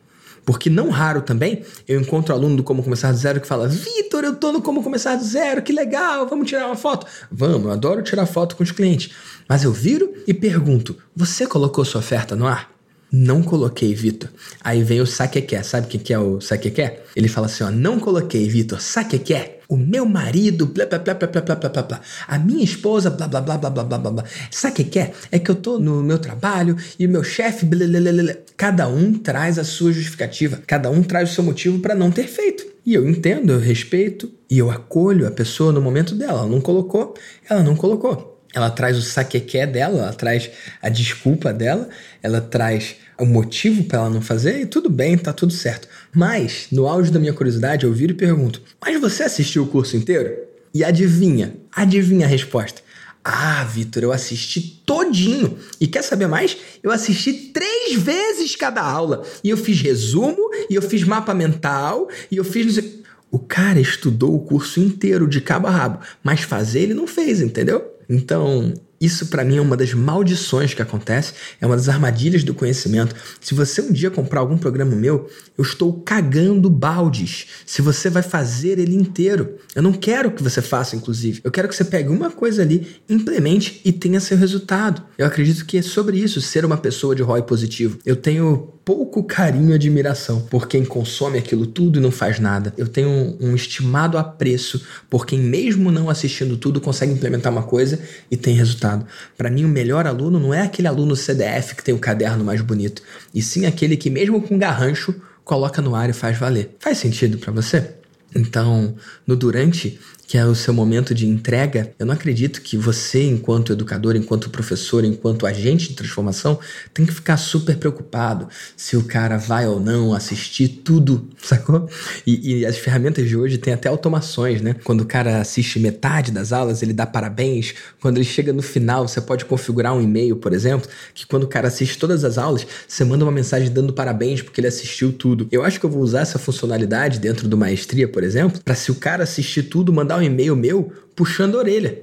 Porque 0.44 0.68
não 0.68 0.90
raro 0.90 1.22
também 1.22 1.62
eu 1.86 2.00
encontro 2.00 2.34
aluno 2.34 2.56
do 2.56 2.64
Como 2.64 2.82
Começar 2.82 3.12
do 3.12 3.18
Zero 3.18 3.40
que 3.40 3.46
fala: 3.46 3.68
Vitor, 3.68 4.24
eu 4.24 4.34
tô 4.34 4.52
no 4.52 4.60
Como 4.60 4.82
Começar 4.82 5.16
do 5.16 5.24
Zero, 5.24 5.62
que 5.62 5.72
legal, 5.72 6.26
vamos 6.26 6.48
tirar 6.48 6.66
uma 6.66 6.76
foto. 6.76 7.06
Vamos, 7.30 7.64
eu 7.64 7.70
adoro 7.70 8.02
tirar 8.02 8.26
foto 8.26 8.56
com 8.56 8.62
os 8.62 8.72
clientes. 8.72 9.12
Mas 9.48 9.62
eu 9.64 9.72
viro 9.72 10.12
e 10.26 10.34
pergunto: 10.34 10.96
Você 11.14 11.46
colocou 11.46 11.84
sua 11.84 12.00
oferta 12.00 12.34
no 12.34 12.46
ar? 12.46 12.70
Não 13.14 13.42
coloquei, 13.42 13.94
Vitor. 13.94 14.30
Aí 14.62 14.82
vem 14.82 15.02
o 15.02 15.06
saquequé. 15.06 15.62
Sabe 15.62 15.86
o 15.86 15.90
que 16.00 16.14
é 16.14 16.18
o 16.18 16.40
saquequé? 16.40 17.02
Ele 17.14 17.28
fala 17.28 17.46
assim, 17.46 17.62
ó, 17.62 17.70
não 17.70 18.00
coloquei, 18.00 18.48
Vitor. 18.48 18.80
Saquequé. 18.80 19.58
O 19.68 19.76
meu 19.76 20.06
marido, 20.06 20.64
blá, 20.64 20.86
blá, 20.86 20.98
blá, 20.98 21.14
blá, 21.14 21.28
blá, 21.28 21.42
blá, 21.42 21.68
blá, 21.68 21.82
blá. 21.82 22.00
A 22.26 22.38
minha 22.38 22.64
esposa, 22.64 23.10
blá, 23.10 23.28
blá, 23.28 23.42
blá, 23.42 23.58
blá, 23.58 23.70
blá, 23.70 23.84
blá, 23.84 23.98
blá. 23.98 24.24
Sabe 24.50 24.80
o 24.80 24.84
que 24.86 24.98
é? 24.98 25.12
É 25.30 25.38
que 25.38 25.50
eu 25.50 25.54
tô 25.54 25.78
no 25.78 26.02
meu 26.02 26.18
trabalho 26.18 26.74
e 26.98 27.04
o 27.04 27.08
meu 27.08 27.22
chefe, 27.22 27.66
blá, 27.66 27.86
blá, 27.86 28.00
blá, 28.00 28.22
blá. 28.22 28.34
Cada 28.56 28.88
um 28.88 29.12
traz 29.12 29.58
a 29.58 29.64
sua 29.64 29.92
justificativa. 29.92 30.62
Cada 30.66 30.90
um 30.90 31.02
traz 31.02 31.32
o 31.32 31.34
seu 31.34 31.44
motivo 31.44 31.80
para 31.80 31.94
não 31.94 32.10
ter 32.10 32.26
feito. 32.26 32.64
E 32.84 32.94
eu 32.94 33.06
entendo, 33.06 33.52
eu 33.52 33.60
respeito 33.60 34.32
e 34.48 34.58
eu 34.58 34.70
acolho 34.70 35.28
a 35.28 35.30
pessoa 35.30 35.70
no 35.70 35.82
momento 35.82 36.14
dela. 36.14 36.40
Ela 36.40 36.48
não 36.48 36.62
colocou, 36.62 37.14
ela 37.48 37.62
não 37.62 37.76
colocou. 37.76 38.32
Ela 38.54 38.70
traz 38.70 38.98
o 38.98 39.02
saquequé 39.02 39.66
dela, 39.66 39.98
ela 39.98 40.12
traz 40.12 40.50
a 40.82 40.88
desculpa 40.88 41.52
dela, 41.52 41.88
ela 42.22 42.40
traz 42.40 42.96
o 43.22 43.26
motivo 43.26 43.84
para 43.84 44.00
ela 44.00 44.10
não 44.10 44.20
fazer 44.20 44.60
e 44.60 44.66
tudo 44.66 44.90
bem, 44.90 45.16
tá 45.16 45.32
tudo 45.32 45.52
certo. 45.52 45.86
Mas, 46.12 46.66
no 46.72 46.88
auge 46.88 47.10
da 47.10 47.20
minha 47.20 47.32
curiosidade, 47.32 47.86
eu 47.86 47.92
viro 47.92 48.12
e 48.12 48.16
pergunto: 48.16 48.60
Mas 48.84 49.00
você 49.00 49.22
assistiu 49.22 49.62
o 49.62 49.68
curso 49.68 49.96
inteiro? 49.96 50.36
E 50.74 50.82
adivinha? 50.82 51.54
Adivinha 51.74 52.26
a 52.26 52.28
resposta. 52.28 52.82
Ah, 53.24 53.62
Vitor, 53.62 54.02
eu 54.02 54.12
assisti 54.12 54.60
todinho. 54.84 55.56
E 55.80 55.86
quer 55.86 56.02
saber 56.02 56.26
mais? 56.26 56.56
Eu 56.82 56.90
assisti 56.90 57.32
três 57.32 57.94
vezes 57.94 58.56
cada 58.56 58.82
aula. 58.82 59.22
E 59.44 59.50
eu 59.50 59.56
fiz 59.56 59.80
resumo, 59.80 60.50
e 60.68 60.74
eu 60.74 60.82
fiz 60.82 61.04
mapa 61.04 61.32
mental, 61.32 62.08
e 62.30 62.36
eu 62.36 62.44
fiz. 62.44 62.82
O 63.30 63.38
cara 63.38 63.80
estudou 63.80 64.34
o 64.34 64.40
curso 64.40 64.80
inteiro 64.80 65.28
de 65.28 65.40
cabo 65.40 65.68
a 65.68 65.70
rabo, 65.70 66.00
mas 66.22 66.40
fazer 66.40 66.80
ele 66.80 66.94
não 66.94 67.06
fez, 67.06 67.40
entendeu? 67.40 67.92
Então, 68.08 68.74
isso 69.04 69.26
para 69.26 69.44
mim 69.44 69.56
é 69.56 69.60
uma 69.60 69.76
das 69.76 69.92
maldições 69.92 70.74
que 70.74 70.80
acontece, 70.80 71.32
é 71.60 71.66
uma 71.66 71.76
das 71.76 71.88
armadilhas 71.88 72.44
do 72.44 72.54
conhecimento. 72.54 73.16
Se 73.40 73.52
você 73.52 73.82
um 73.82 73.92
dia 73.92 74.10
comprar 74.10 74.40
algum 74.40 74.56
programa 74.56 74.94
meu, 74.94 75.28
eu 75.58 75.62
estou 75.62 75.92
cagando 76.02 76.70
baldes. 76.70 77.46
Se 77.66 77.82
você 77.82 78.08
vai 78.08 78.22
fazer 78.22 78.78
ele 78.78 78.94
inteiro, 78.94 79.56
eu 79.74 79.82
não 79.82 79.92
quero 79.92 80.30
que 80.30 80.42
você 80.42 80.62
faça, 80.62 80.94
inclusive. 80.94 81.40
Eu 81.42 81.50
quero 81.50 81.68
que 81.68 81.74
você 81.74 81.84
pegue 81.84 82.10
uma 82.10 82.30
coisa 82.30 82.62
ali, 82.62 82.86
implemente 83.08 83.80
e 83.84 83.90
tenha 83.90 84.20
seu 84.20 84.36
resultado. 84.36 85.02
Eu 85.18 85.26
acredito 85.26 85.66
que 85.66 85.78
é 85.78 85.82
sobre 85.82 86.18
isso 86.18 86.40
ser 86.40 86.64
uma 86.64 86.76
pessoa 86.76 87.14
de 87.14 87.22
ROI 87.22 87.42
positivo. 87.42 87.98
Eu 88.06 88.14
tenho 88.14 88.72
pouco 88.84 89.22
carinho 89.22 89.70
e 89.70 89.74
admiração 89.74 90.40
por 90.40 90.66
quem 90.66 90.84
consome 90.84 91.38
aquilo 91.38 91.66
tudo 91.66 91.98
e 91.98 92.02
não 92.02 92.10
faz 92.10 92.38
nada. 92.40 92.74
Eu 92.76 92.88
tenho 92.88 93.08
um, 93.08 93.36
um 93.40 93.54
estimado 93.54 94.18
apreço 94.18 94.84
por 95.08 95.24
quem, 95.24 95.38
mesmo 95.38 95.90
não 95.90 96.10
assistindo 96.10 96.56
tudo, 96.56 96.80
consegue 96.80 97.12
implementar 97.12 97.52
uma 97.52 97.62
coisa 97.62 97.98
e 98.30 98.36
tem 98.36 98.54
resultado. 98.54 98.91
Para 99.36 99.50
mim, 99.50 99.64
o 99.64 99.68
melhor 99.68 100.06
aluno 100.06 100.38
não 100.38 100.52
é 100.52 100.62
aquele 100.62 100.88
aluno 100.88 101.16
CDF 101.16 101.74
que 101.74 101.84
tem 101.84 101.94
o 101.94 101.98
caderno 101.98 102.44
mais 102.44 102.60
bonito, 102.60 103.02
e 103.34 103.42
sim 103.42 103.66
aquele 103.66 103.96
que, 103.96 104.10
mesmo 104.10 104.42
com 104.42 104.58
garrancho, 104.58 105.14
coloca 105.44 105.82
no 105.82 105.94
ar 105.94 106.10
e 106.10 106.12
faz 106.12 106.38
valer. 106.38 106.76
Faz 106.78 106.98
sentido 106.98 107.38
para 107.38 107.52
você? 107.52 107.90
Então, 108.34 108.94
no 109.26 109.36
durante, 109.36 110.00
que 110.32 110.38
é 110.38 110.46
o 110.46 110.54
seu 110.54 110.72
momento 110.72 111.14
de 111.14 111.28
entrega, 111.28 111.92
eu 111.98 112.06
não 112.06 112.14
acredito 112.14 112.62
que 112.62 112.74
você, 112.74 113.22
enquanto 113.22 113.70
educador, 113.70 114.16
enquanto 114.16 114.48
professor, 114.48 115.04
enquanto 115.04 115.46
agente 115.46 115.90
de 115.90 115.94
transformação, 115.94 116.58
tem 116.94 117.04
que 117.04 117.12
ficar 117.12 117.36
super 117.36 117.76
preocupado 117.76 118.48
se 118.74 118.96
o 118.96 119.04
cara 119.04 119.36
vai 119.36 119.66
ou 119.66 119.78
não 119.78 120.14
assistir 120.14 120.68
tudo, 120.68 121.28
sacou? 121.36 121.86
E, 122.26 122.60
e 122.60 122.64
as 122.64 122.78
ferramentas 122.78 123.28
de 123.28 123.36
hoje 123.36 123.58
têm 123.58 123.74
até 123.74 123.90
automações, 123.90 124.62
né? 124.62 124.74
Quando 124.84 125.02
o 125.02 125.04
cara 125.04 125.38
assiste 125.38 125.78
metade 125.78 126.32
das 126.32 126.50
aulas, 126.50 126.82
ele 126.82 126.94
dá 126.94 127.04
parabéns. 127.04 127.74
Quando 128.00 128.16
ele 128.16 128.24
chega 128.24 128.54
no 128.54 128.62
final, 128.62 129.06
você 129.06 129.20
pode 129.20 129.44
configurar 129.44 129.94
um 129.94 130.00
e-mail, 130.00 130.36
por 130.36 130.54
exemplo, 130.54 130.88
que 131.12 131.26
quando 131.26 131.42
o 131.42 131.46
cara 131.46 131.68
assiste 131.68 131.98
todas 131.98 132.24
as 132.24 132.38
aulas, 132.38 132.66
você 132.88 133.04
manda 133.04 133.22
uma 133.22 133.32
mensagem 133.32 133.70
dando 133.70 133.92
parabéns 133.92 134.40
porque 134.40 134.62
ele 134.62 134.68
assistiu 134.68 135.12
tudo. 135.12 135.46
Eu 135.52 135.62
acho 135.62 135.78
que 135.78 135.84
eu 135.84 135.90
vou 135.90 136.00
usar 136.00 136.20
essa 136.20 136.38
funcionalidade 136.38 137.18
dentro 137.18 137.46
do 137.46 137.58
Maestria, 137.58 138.08
por 138.08 138.24
exemplo, 138.24 138.62
para 138.64 138.74
se 138.74 138.90
o 138.90 138.94
cara 138.94 139.24
assistir 139.24 139.64
tudo, 139.64 139.92
mandar 139.92 140.21
um 140.21 140.21
um 140.22 140.26
e-mail 140.26 140.56
meu 140.56 140.92
puxando 141.14 141.56
a 141.56 141.58
orelha. 141.58 142.02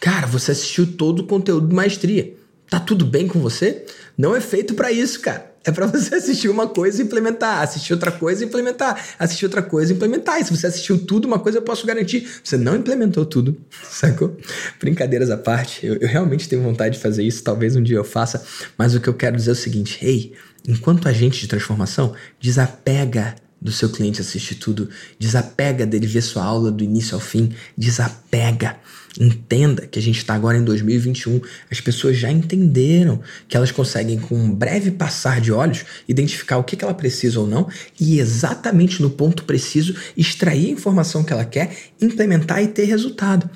Cara, 0.00 0.26
você 0.26 0.52
assistiu 0.52 0.86
todo 0.86 1.20
o 1.20 1.26
conteúdo 1.26 1.68
de 1.68 1.74
maestria. 1.74 2.34
Tá 2.68 2.80
tudo 2.80 3.04
bem 3.04 3.28
com 3.28 3.38
você? 3.38 3.84
Não 4.16 4.34
é 4.34 4.40
feito 4.40 4.74
para 4.74 4.90
isso, 4.90 5.20
cara. 5.20 5.52
É 5.64 5.70
para 5.70 5.86
você 5.86 6.14
assistir 6.14 6.48
uma 6.48 6.66
coisa 6.66 7.00
e 7.00 7.04
implementar, 7.04 7.62
assistir 7.62 7.92
outra 7.92 8.10
coisa 8.10 8.42
e 8.42 8.46
implementar, 8.46 9.00
assistir 9.18 9.44
outra 9.44 9.62
coisa 9.62 9.92
e 9.92 9.96
implementar. 9.96 10.40
E 10.40 10.44
se 10.44 10.56
você 10.56 10.66
assistiu 10.66 10.98
tudo, 10.98 11.26
uma 11.26 11.38
coisa 11.38 11.58
eu 11.58 11.62
posso 11.62 11.86
garantir: 11.86 12.28
você 12.42 12.56
não 12.56 12.76
implementou 12.76 13.24
tudo, 13.24 13.56
sacou? 13.88 14.36
Brincadeiras 14.80 15.30
à 15.30 15.36
parte, 15.36 15.86
eu, 15.86 15.96
eu 15.96 16.08
realmente 16.08 16.48
tenho 16.48 16.62
vontade 16.62 16.96
de 16.96 17.02
fazer 17.02 17.22
isso, 17.22 17.42
talvez 17.42 17.76
um 17.76 17.82
dia 17.82 17.96
eu 17.96 18.04
faça, 18.04 18.44
mas 18.76 18.94
o 18.94 19.00
que 19.00 19.08
eu 19.08 19.14
quero 19.14 19.36
dizer 19.36 19.50
é 19.50 19.52
o 19.52 19.56
seguinte: 19.56 19.98
ei, 20.04 20.32
enquanto 20.66 21.08
agente 21.08 21.40
de 21.40 21.48
transformação, 21.48 22.14
desapega 22.40 23.34
do 23.62 23.70
seu 23.70 23.88
cliente 23.88 24.20
assistir 24.20 24.56
tudo, 24.56 24.88
desapega 25.18 25.86
dele 25.86 26.06
ver 26.06 26.20
sua 26.20 26.42
aula 26.42 26.70
do 26.72 26.82
início 26.82 27.14
ao 27.14 27.20
fim, 27.20 27.54
desapega. 27.78 28.76
Entenda 29.20 29.86
que 29.86 29.98
a 29.98 30.02
gente 30.02 30.18
está 30.18 30.34
agora 30.34 30.56
em 30.56 30.64
2021, 30.64 31.40
as 31.70 31.80
pessoas 31.80 32.16
já 32.16 32.30
entenderam 32.30 33.20
que 33.46 33.56
elas 33.56 33.70
conseguem, 33.70 34.18
com 34.18 34.34
um 34.34 34.52
breve 34.52 34.90
passar 34.90 35.38
de 35.40 35.52
olhos, 35.52 35.84
identificar 36.08 36.56
o 36.56 36.64
que, 36.64 36.76
que 36.76 36.84
ela 36.84 36.94
precisa 36.94 37.38
ou 37.38 37.46
não 37.46 37.68
e, 38.00 38.18
exatamente 38.18 39.02
no 39.02 39.10
ponto 39.10 39.44
preciso, 39.44 39.94
extrair 40.16 40.68
a 40.68 40.70
informação 40.70 41.22
que 41.22 41.32
ela 41.32 41.44
quer, 41.44 41.76
implementar 42.00 42.62
e 42.62 42.68
ter 42.68 42.84
resultado. 42.86 43.48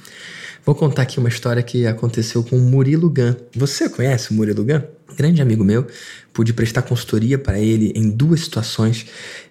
Vou 0.66 0.74
contar 0.74 1.02
aqui 1.02 1.20
uma 1.20 1.28
história 1.28 1.62
que 1.62 1.86
aconteceu 1.86 2.42
com 2.42 2.56
o 2.56 2.60
Murilo 2.60 3.08
Gun. 3.08 3.36
Você 3.54 3.88
conhece 3.88 4.32
o 4.32 4.34
Murilo 4.34 4.64
Gun? 4.64 4.82
grande 5.16 5.40
amigo 5.40 5.64
meu, 5.64 5.86
pude 6.32 6.52
prestar 6.52 6.82
consultoria 6.82 7.38
para 7.38 7.58
ele 7.58 7.92
em 7.96 8.10
duas 8.10 8.40
situações 8.40 9.06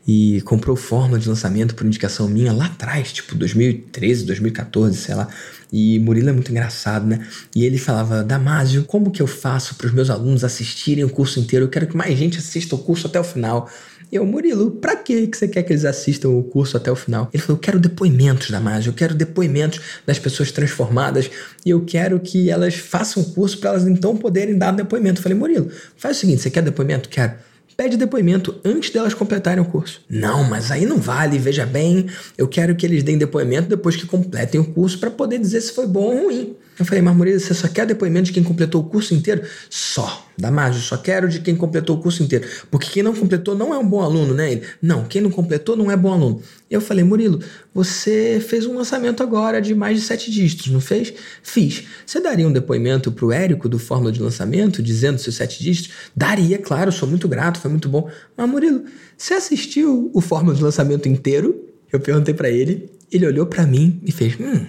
e 0.08 0.42
comprou 0.42 0.76
fórmula 0.76 1.18
de 1.18 1.28
lançamento 1.28 1.74
por 1.74 1.86
indicação 1.86 2.30
minha 2.30 2.54
lá 2.54 2.66
atrás, 2.66 3.12
tipo 3.12 3.34
2013, 3.34 4.26
2014, 4.26 4.98
sei 4.98 5.16
lá. 5.16 5.28
E 5.74 5.98
Murilo 6.00 6.30
é 6.30 6.32
muito 6.32 6.52
engraçado, 6.52 7.08
né? 7.08 7.26
E 7.56 7.66
ele 7.66 7.78
falava: 7.78 8.24
Damásio, 8.24 8.84
como 8.84 9.10
que 9.10 9.22
eu 9.22 9.28
faço 9.28 9.76
para 9.76 9.88
os 9.88 9.94
meus 9.94 10.10
alunos 10.10 10.44
assistirem 10.44 11.04
o 11.04 11.10
curso 11.10 11.40
inteiro? 11.40 11.66
Eu 11.66 11.70
quero 11.70 11.88
que 11.88 11.98
mais 11.98 12.16
gente 12.18 12.38
assista 12.38 12.76
o 12.76 12.78
curso 12.78 13.08
até 13.08 13.20
o 13.20 13.24
final. 13.24 13.70
Eu, 14.16 14.26
Murilo, 14.26 14.72
pra 14.72 14.96
que 14.96 15.30
você 15.34 15.46
quer 15.46 15.62
que 15.64 15.74
eles 15.74 15.84
assistam 15.84 16.30
o 16.30 16.42
curso 16.42 16.78
até 16.78 16.90
o 16.90 16.96
final? 16.96 17.30
Ele 17.34 17.44
falou: 17.44 17.58
Eu 17.58 17.62
quero 17.62 17.78
depoimentos 17.78 18.50
da 18.50 18.62
Mágia, 18.62 18.90
eu 18.90 18.94
quero 18.94 19.14
depoimentos 19.14 19.82
das 20.06 20.18
pessoas 20.18 20.54
transformadas 20.54 21.30
e 21.66 21.70
eu 21.70 21.84
quero 21.84 22.18
que 22.22 22.50
elas 22.50 22.76
façam 22.76 23.22
o 23.22 23.26
curso 23.34 23.58
para 23.58 23.72
elas 23.72 23.86
então 23.86 24.16
poderem 24.16 24.58
dar 24.58 24.72
depoimento. 24.72 25.20
Eu 25.20 25.24
falei: 25.24 25.38
Murilo, 25.38 25.70
faz 25.98 26.16
o 26.16 26.20
seguinte: 26.22 26.42
você 26.42 26.50
quer 26.50 26.62
depoimento? 26.62 27.10
Quero 27.10 27.34
pede 27.76 27.98
depoimento 27.98 28.56
antes 28.64 28.90
delas 28.90 29.14
completarem 29.14 29.62
o 29.62 29.66
curso. 29.66 30.02
Não, 30.10 30.46
mas 30.46 30.72
aí 30.72 30.86
não 30.86 30.98
vale, 30.98 31.38
veja 31.38 31.66
bem, 31.66 32.06
eu 32.38 32.48
quero 32.48 32.74
que 32.74 32.86
eles 32.86 33.04
deem 33.04 33.18
depoimento 33.18 33.68
depois 33.68 33.98
que 33.98 34.06
completem 34.06 34.62
o 34.62 34.64
curso 34.64 34.98
para 34.98 35.12
poder 35.12 35.40
dizer 35.40 35.60
se 35.60 35.74
foi 35.74 35.86
bom 35.86 36.16
ou 36.16 36.24
ruim. 36.24 36.56
Eu 36.78 36.86
falei, 36.86 37.02
Murilo, 37.02 37.40
você 37.40 37.54
só 37.54 37.68
quer 37.68 37.86
depoimento 37.86 38.26
de 38.26 38.34
quem 38.34 38.44
completou 38.44 38.82
o 38.82 38.84
curso 38.84 39.14
inteiro? 39.14 39.44
Só. 39.70 40.24
Damásio, 40.38 40.82
só 40.82 40.98
quero 40.98 41.30
de 41.30 41.40
quem 41.40 41.56
completou 41.56 41.96
o 41.96 42.02
curso 42.02 42.22
inteiro. 42.22 42.46
Porque 42.70 42.90
quem 42.90 43.02
não 43.02 43.16
completou 43.16 43.56
não 43.56 43.74
é 43.74 43.78
um 43.78 43.88
bom 43.88 44.02
aluno, 44.02 44.34
né? 44.34 44.52
Ele, 44.52 44.64
não, 44.82 45.06
quem 45.06 45.22
não 45.22 45.32
completou 45.32 45.78
não 45.78 45.90
é 45.90 45.96
bom 45.96 46.12
aluno. 46.12 46.42
Eu 46.70 46.82
falei, 46.82 47.06
Murilo, 47.06 47.40
você 47.74 48.44
fez 48.46 48.66
um 48.66 48.76
lançamento 48.76 49.24
agora 49.24 49.62
de 49.62 49.74
mais 49.74 49.98
de 49.98 50.06
sete 50.06 50.30
dígitos, 50.30 50.68
não 50.68 50.82
fez? 50.82 51.14
Fiz. 51.42 51.86
Você 52.06 52.20
daria 52.20 52.46
um 52.46 52.52
depoimento 52.52 53.14
pro 53.14 53.32
Érico 53.32 53.70
do 53.70 53.80
Fórmula 53.80 54.12
de 54.12 54.22
Lançamento, 54.22 54.84
dizendo 54.84 55.18
seus 55.18 55.38
sete 55.38 55.64
dígitos? 55.64 55.94
Daria, 56.14 56.58
claro, 56.58 56.92
sou 56.92 57.08
muito 57.08 57.30
grato, 57.30 57.60
foi 57.60 57.72
muito 57.72 57.88
bom. 57.88 58.10
Mas, 58.36 58.50
Murilo, 58.50 58.84
você 59.18 59.36
assistiu 59.36 60.12
o 60.14 60.20
Fórmula 60.20 60.54
de 60.54 60.62
Lançamento 60.62 61.08
inteiro? 61.08 61.64
Eu 61.94 62.00
perguntei 62.02 62.34
para 62.34 62.50
ele, 62.50 62.90
ele 63.10 63.26
olhou 63.26 63.46
para 63.46 63.66
mim 63.66 64.02
e 64.06 64.12
fez, 64.12 64.38
hum 64.38 64.66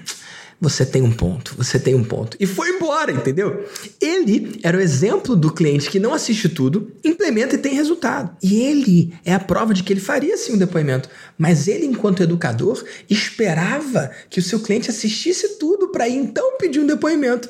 você 0.61 0.87
tem 0.87 1.03
um 1.03 1.13
ponto, 1.13 1.55
você 1.57 1.79
tem 1.79 1.95
um 1.95 2.03
ponto. 2.03 2.37
E 2.41 2.47
foi 2.47 2.71
embora, 2.71 3.13
entendeu? 3.13 3.67
Ele 4.01 4.59
era 4.63 4.77
o 4.77 4.81
exemplo 4.81 5.37
do 5.37 5.53
cliente 5.53 5.91
que 5.91 6.01
não 6.01 6.15
assiste 6.15 6.49
tudo, 6.49 6.93
implementa 7.05 7.55
e 7.55 7.59
tem 7.59 7.75
resultado. 7.75 8.35
E 8.43 8.61
ele 8.61 9.13
é 9.25 9.35
a 9.35 9.41
prova 9.41 9.75
de 9.75 9.83
que 9.83 9.93
ele 9.93 10.01
faria 10.01 10.37
sim 10.37 10.55
um 10.55 10.59
depoimento. 10.59 11.09
Mas 11.37 11.69
ele, 11.69 11.85
enquanto 11.85 12.23
educador, 12.23 12.83
esperava 13.09 14.11
que 14.31 14.41
o 14.41 14.43
seu 14.43 14.61
cliente 14.61 14.91
assistisse 14.91 15.59
tudo 15.59 15.89
para 15.89 16.09
então 16.09 16.57
pedir 16.59 16.81
um 16.81 16.87
depoimento 16.87 17.49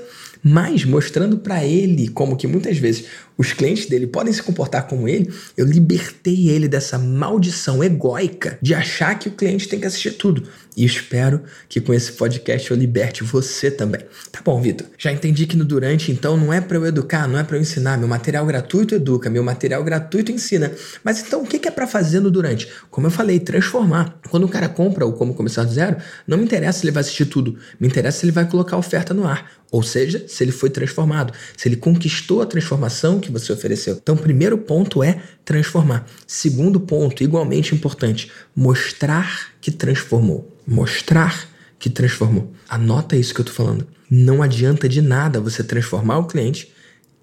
mas 0.49 0.85
mostrando 0.85 1.39
para 1.39 1.65
ele 1.65 2.07
como 2.07 2.37
que 2.37 2.47
muitas 2.47 2.79
vezes 2.79 3.07
os 3.39 3.53
clientes 3.53 3.87
dele 3.87 4.07
podem 4.07 4.33
se 4.33 4.43
comportar 4.43 4.87
como 4.87 5.09
ele, 5.09 5.33
eu 5.57 5.67
libertei 5.67 6.49
ele 6.49 6.69
dessa 6.69 6.99
maldição 6.99 7.83
egóica 7.85 8.59
de 8.63 8.75
achar 8.75 9.19
que 9.19 9.29
o 9.29 9.33
cliente 9.33 9.69
tem 9.69 9.79
que 9.79 9.87
assistir 9.87 10.13
tudo. 10.13 10.43
E 10.77 10.85
espero 10.85 11.43
que 11.71 11.81
com 11.81 11.95
esse 11.95 12.13
podcast 12.13 12.71
eu 12.71 12.77
liberte 12.77 13.25
você 13.25 13.71
também. 13.71 14.03
Tá 14.31 14.41
bom, 14.45 14.61
Vitor? 14.61 14.87
Já 14.99 15.11
entendi 15.11 15.47
que 15.47 15.57
no 15.57 15.65
durante, 15.65 16.13
então, 16.13 16.37
não 16.37 16.53
é 16.53 16.61
para 16.61 16.77
eu 16.77 16.85
educar, 16.85 17.27
não 17.27 17.39
é 17.39 17.43
para 17.43 17.57
eu 17.57 17.63
ensinar. 17.63 17.97
Meu 17.97 18.07
material 18.07 18.45
gratuito 18.45 18.95
educa, 18.95 19.31
meu 19.31 19.43
material 19.43 19.83
gratuito 19.83 20.31
ensina. 20.31 20.71
Mas 21.03 21.21
então, 21.21 21.43
o 21.43 21.47
que 21.47 21.67
é 21.67 21.71
para 21.71 21.87
fazer 21.87 22.21
no 22.21 22.31
durante? 22.31 22.69
Como 22.91 23.07
eu 23.07 23.11
falei, 23.11 23.41
transformar. 23.41 24.21
Quando 24.29 24.45
o 24.45 24.49
cara 24.49 24.69
compra 24.69 25.07
o 25.07 25.15
Como 25.15 25.33
Começar 25.33 25.65
do 25.65 25.73
Zero, 25.73 25.97
não 26.27 26.37
me 26.37 26.45
interessa 26.45 26.81
se 26.81 26.85
ele 26.85 26.93
vai 26.93 27.01
assistir 27.01 27.25
tudo. 27.25 27.57
Me 27.81 27.89
interessa 27.89 28.19
se 28.19 28.27
ele 28.27 28.33
vai 28.33 28.47
colocar 28.47 28.77
a 28.77 28.79
oferta 28.79 29.15
no 29.15 29.27
ar. 29.27 29.51
Ou 29.71 29.83
seja, 29.83 30.25
se 30.29 30.45
ele 30.45 30.53
foi 30.53 30.71
transformado, 30.71 31.33
se 31.57 31.69
ele 31.69 31.77
conquistou 31.77 32.41
a 32.41 32.47
transformação 32.47 33.19
que 33.27 33.33
você 33.33 33.53
ofereceu. 33.53 33.95
Então, 33.95 34.17
primeiro 34.17 34.57
ponto 34.57 35.03
é 35.03 35.21
transformar. 35.45 36.07
Segundo 36.27 36.81
ponto, 36.81 37.23
igualmente 37.23 37.75
importante, 37.75 38.31
mostrar 38.55 39.53
que 39.61 39.71
transformou. 39.71 40.57
Mostrar 40.67 41.49
que 41.79 41.91
transformou. 41.91 42.53
Anota 42.69 43.17
isso 43.17 43.35
que 43.35 43.41
eu 43.41 43.45
tô 43.45 43.53
falando. 43.53 43.87
Não 44.11 44.43
adianta 44.43 44.89
de 44.89 45.01
nada 45.01 45.41
você 45.41 45.63
transformar 45.63 46.19
o 46.19 46.27
cliente 46.27 46.73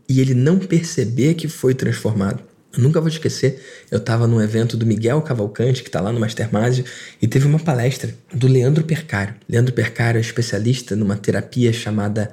e 0.07 0.19
ele 0.19 0.33
não 0.33 0.59
perceber 0.59 1.33
que 1.33 1.47
foi 1.47 1.73
transformado. 1.73 2.43
Eu 2.75 2.81
nunca 2.81 2.99
vou 2.99 3.07
esquecer, 3.07 3.61
eu 3.91 3.99
estava 3.99 4.25
num 4.25 4.41
evento 4.41 4.75
do 4.75 4.85
Miguel 4.85 5.21
Cavalcante, 5.21 5.83
que 5.83 5.89
está 5.89 6.01
lá 6.01 6.11
no 6.11 6.19
Mastermind, 6.19 6.79
e 7.21 7.27
teve 7.27 7.45
uma 7.45 7.59
palestra 7.59 8.15
do 8.33 8.47
Leandro 8.47 8.83
Percário. 8.83 9.35
Leandro 9.47 9.73
Percário 9.73 10.17
é 10.17 10.21
especialista 10.21 10.95
numa 10.95 11.15
terapia 11.15 11.71
chamada 11.71 12.31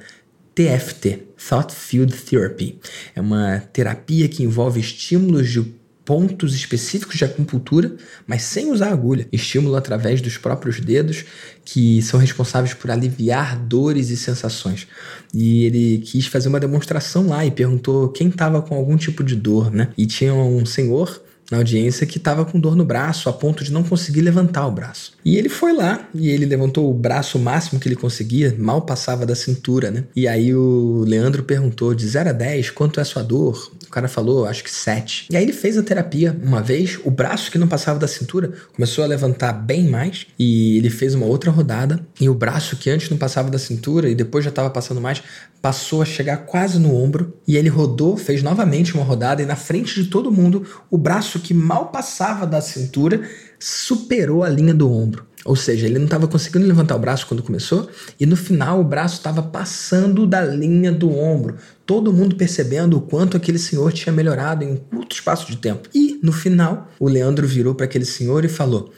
TFT, 0.54 1.24
Thought 1.48 1.74
Field 1.74 2.14
Therapy. 2.14 2.78
É 3.14 3.20
uma 3.20 3.60
terapia 3.72 4.28
que 4.28 4.42
envolve 4.42 4.80
estímulos 4.80 5.48
de 5.48 5.80
pontos 6.04 6.54
específicos 6.54 7.16
de 7.16 7.24
acupuntura, 7.24 7.94
mas 8.26 8.42
sem 8.42 8.72
usar 8.72 8.90
agulha. 8.90 9.28
Estímulo 9.30 9.76
através 9.76 10.20
dos 10.20 10.36
próprios 10.36 10.80
dedos, 10.80 11.24
que 11.64 12.02
são 12.02 12.18
responsáveis 12.18 12.74
por 12.74 12.90
aliviar 12.90 13.56
dores 13.56 14.10
e 14.10 14.16
sensações. 14.16 14.88
E 15.32 15.64
ele 15.64 15.98
quis 15.98 16.26
fazer 16.26 16.48
uma 16.48 16.58
demonstração 16.58 17.28
lá 17.28 17.46
e 17.46 17.50
perguntou 17.50 18.08
quem 18.08 18.28
estava 18.28 18.60
com 18.60 18.74
algum 18.74 18.96
tipo 18.96 19.22
de 19.22 19.36
dor, 19.36 19.70
né? 19.70 19.88
E 19.96 20.04
tinha 20.06 20.34
um 20.34 20.66
senhor 20.66 21.22
na 21.50 21.58
audiência 21.58 22.06
que 22.06 22.18
estava 22.18 22.44
com 22.44 22.60
dor 22.60 22.76
no 22.76 22.84
braço, 22.84 23.28
a 23.28 23.32
ponto 23.32 23.64
de 23.64 23.72
não 23.72 23.82
conseguir 23.82 24.20
levantar 24.20 24.66
o 24.66 24.70
braço. 24.70 25.12
E 25.24 25.36
ele 25.36 25.48
foi 25.48 25.72
lá 25.72 26.08
e 26.14 26.28
ele 26.28 26.46
levantou 26.46 26.90
o 26.90 26.94
braço 26.94 27.38
máximo 27.38 27.80
que 27.80 27.88
ele 27.88 27.96
conseguia, 27.96 28.54
mal 28.58 28.82
passava 28.82 29.26
da 29.26 29.34
cintura, 29.34 29.90
né? 29.90 30.04
E 30.14 30.28
aí 30.28 30.54
o 30.54 31.04
Leandro 31.06 31.42
perguntou 31.42 31.94
de 31.94 32.06
0 32.06 32.30
a 32.30 32.32
10, 32.32 32.70
quanto 32.70 33.00
é 33.00 33.02
a 33.02 33.06
sua 33.06 33.22
dor? 33.22 33.70
O 33.90 33.92
cara 33.92 34.06
falou, 34.06 34.46
acho 34.46 34.62
que 34.62 34.70
7. 34.70 35.26
E 35.32 35.36
aí 35.36 35.42
ele 35.42 35.52
fez 35.52 35.76
a 35.76 35.82
terapia 35.82 36.38
uma 36.44 36.62
vez, 36.62 36.96
o 37.04 37.10
braço 37.10 37.50
que 37.50 37.58
não 37.58 37.66
passava 37.66 37.98
da 37.98 38.06
cintura 38.06 38.52
começou 38.72 39.02
a 39.02 39.06
levantar 39.08 39.52
bem 39.52 39.88
mais 39.88 40.28
e 40.38 40.78
ele 40.78 40.88
fez 40.88 41.12
uma 41.12 41.26
outra 41.26 41.50
rodada 41.50 41.98
e 42.20 42.28
o 42.28 42.34
braço 42.34 42.76
que 42.76 42.88
antes 42.88 43.10
não 43.10 43.18
passava 43.18 43.50
da 43.50 43.58
cintura 43.58 44.08
e 44.08 44.14
depois 44.14 44.44
já 44.44 44.50
estava 44.50 44.70
passando 44.70 45.00
mais, 45.00 45.24
passou 45.60 46.02
a 46.02 46.04
chegar 46.04 46.36
quase 46.36 46.78
no 46.78 46.94
ombro 46.94 47.36
e 47.48 47.56
ele 47.56 47.68
rodou, 47.68 48.16
fez 48.16 48.44
novamente 48.44 48.94
uma 48.94 49.02
rodada 49.02 49.42
e 49.42 49.46
na 49.46 49.56
frente 49.56 50.00
de 50.00 50.08
todo 50.08 50.30
mundo, 50.30 50.64
o 50.88 50.96
braço 50.96 51.40
que 51.40 51.52
mal 51.52 51.86
passava 51.86 52.46
da 52.46 52.60
cintura 52.60 53.28
superou 53.58 54.44
a 54.44 54.48
linha 54.48 54.72
do 54.72 54.88
ombro. 54.88 55.26
Ou 55.44 55.56
seja, 55.56 55.86
ele 55.86 55.98
não 55.98 56.04
estava 56.04 56.28
conseguindo 56.28 56.66
levantar 56.66 56.96
o 56.96 56.98
braço 56.98 57.26
quando 57.26 57.42
começou 57.42 57.88
e 58.18 58.26
no 58.26 58.36
final 58.36 58.80
o 58.80 58.84
braço 58.84 59.16
estava 59.16 59.42
passando 59.42 60.26
da 60.26 60.42
linha 60.42 60.92
do 60.92 61.10
ombro. 61.10 61.56
Todo 61.86 62.12
mundo 62.12 62.36
percebendo 62.36 62.98
o 62.98 63.00
quanto 63.00 63.36
aquele 63.36 63.58
senhor 63.58 63.92
tinha 63.92 64.12
melhorado 64.12 64.64
em 64.64 64.72
um 64.72 64.76
curto 64.76 65.14
espaço 65.14 65.50
de 65.50 65.56
tempo. 65.56 65.88
E 65.94 66.20
no 66.22 66.32
final, 66.32 66.88
o 66.98 67.08
Leandro 67.08 67.46
virou 67.46 67.74
para 67.74 67.86
aquele 67.86 68.04
senhor 68.04 68.44
e 68.44 68.48
falou: 68.48 68.92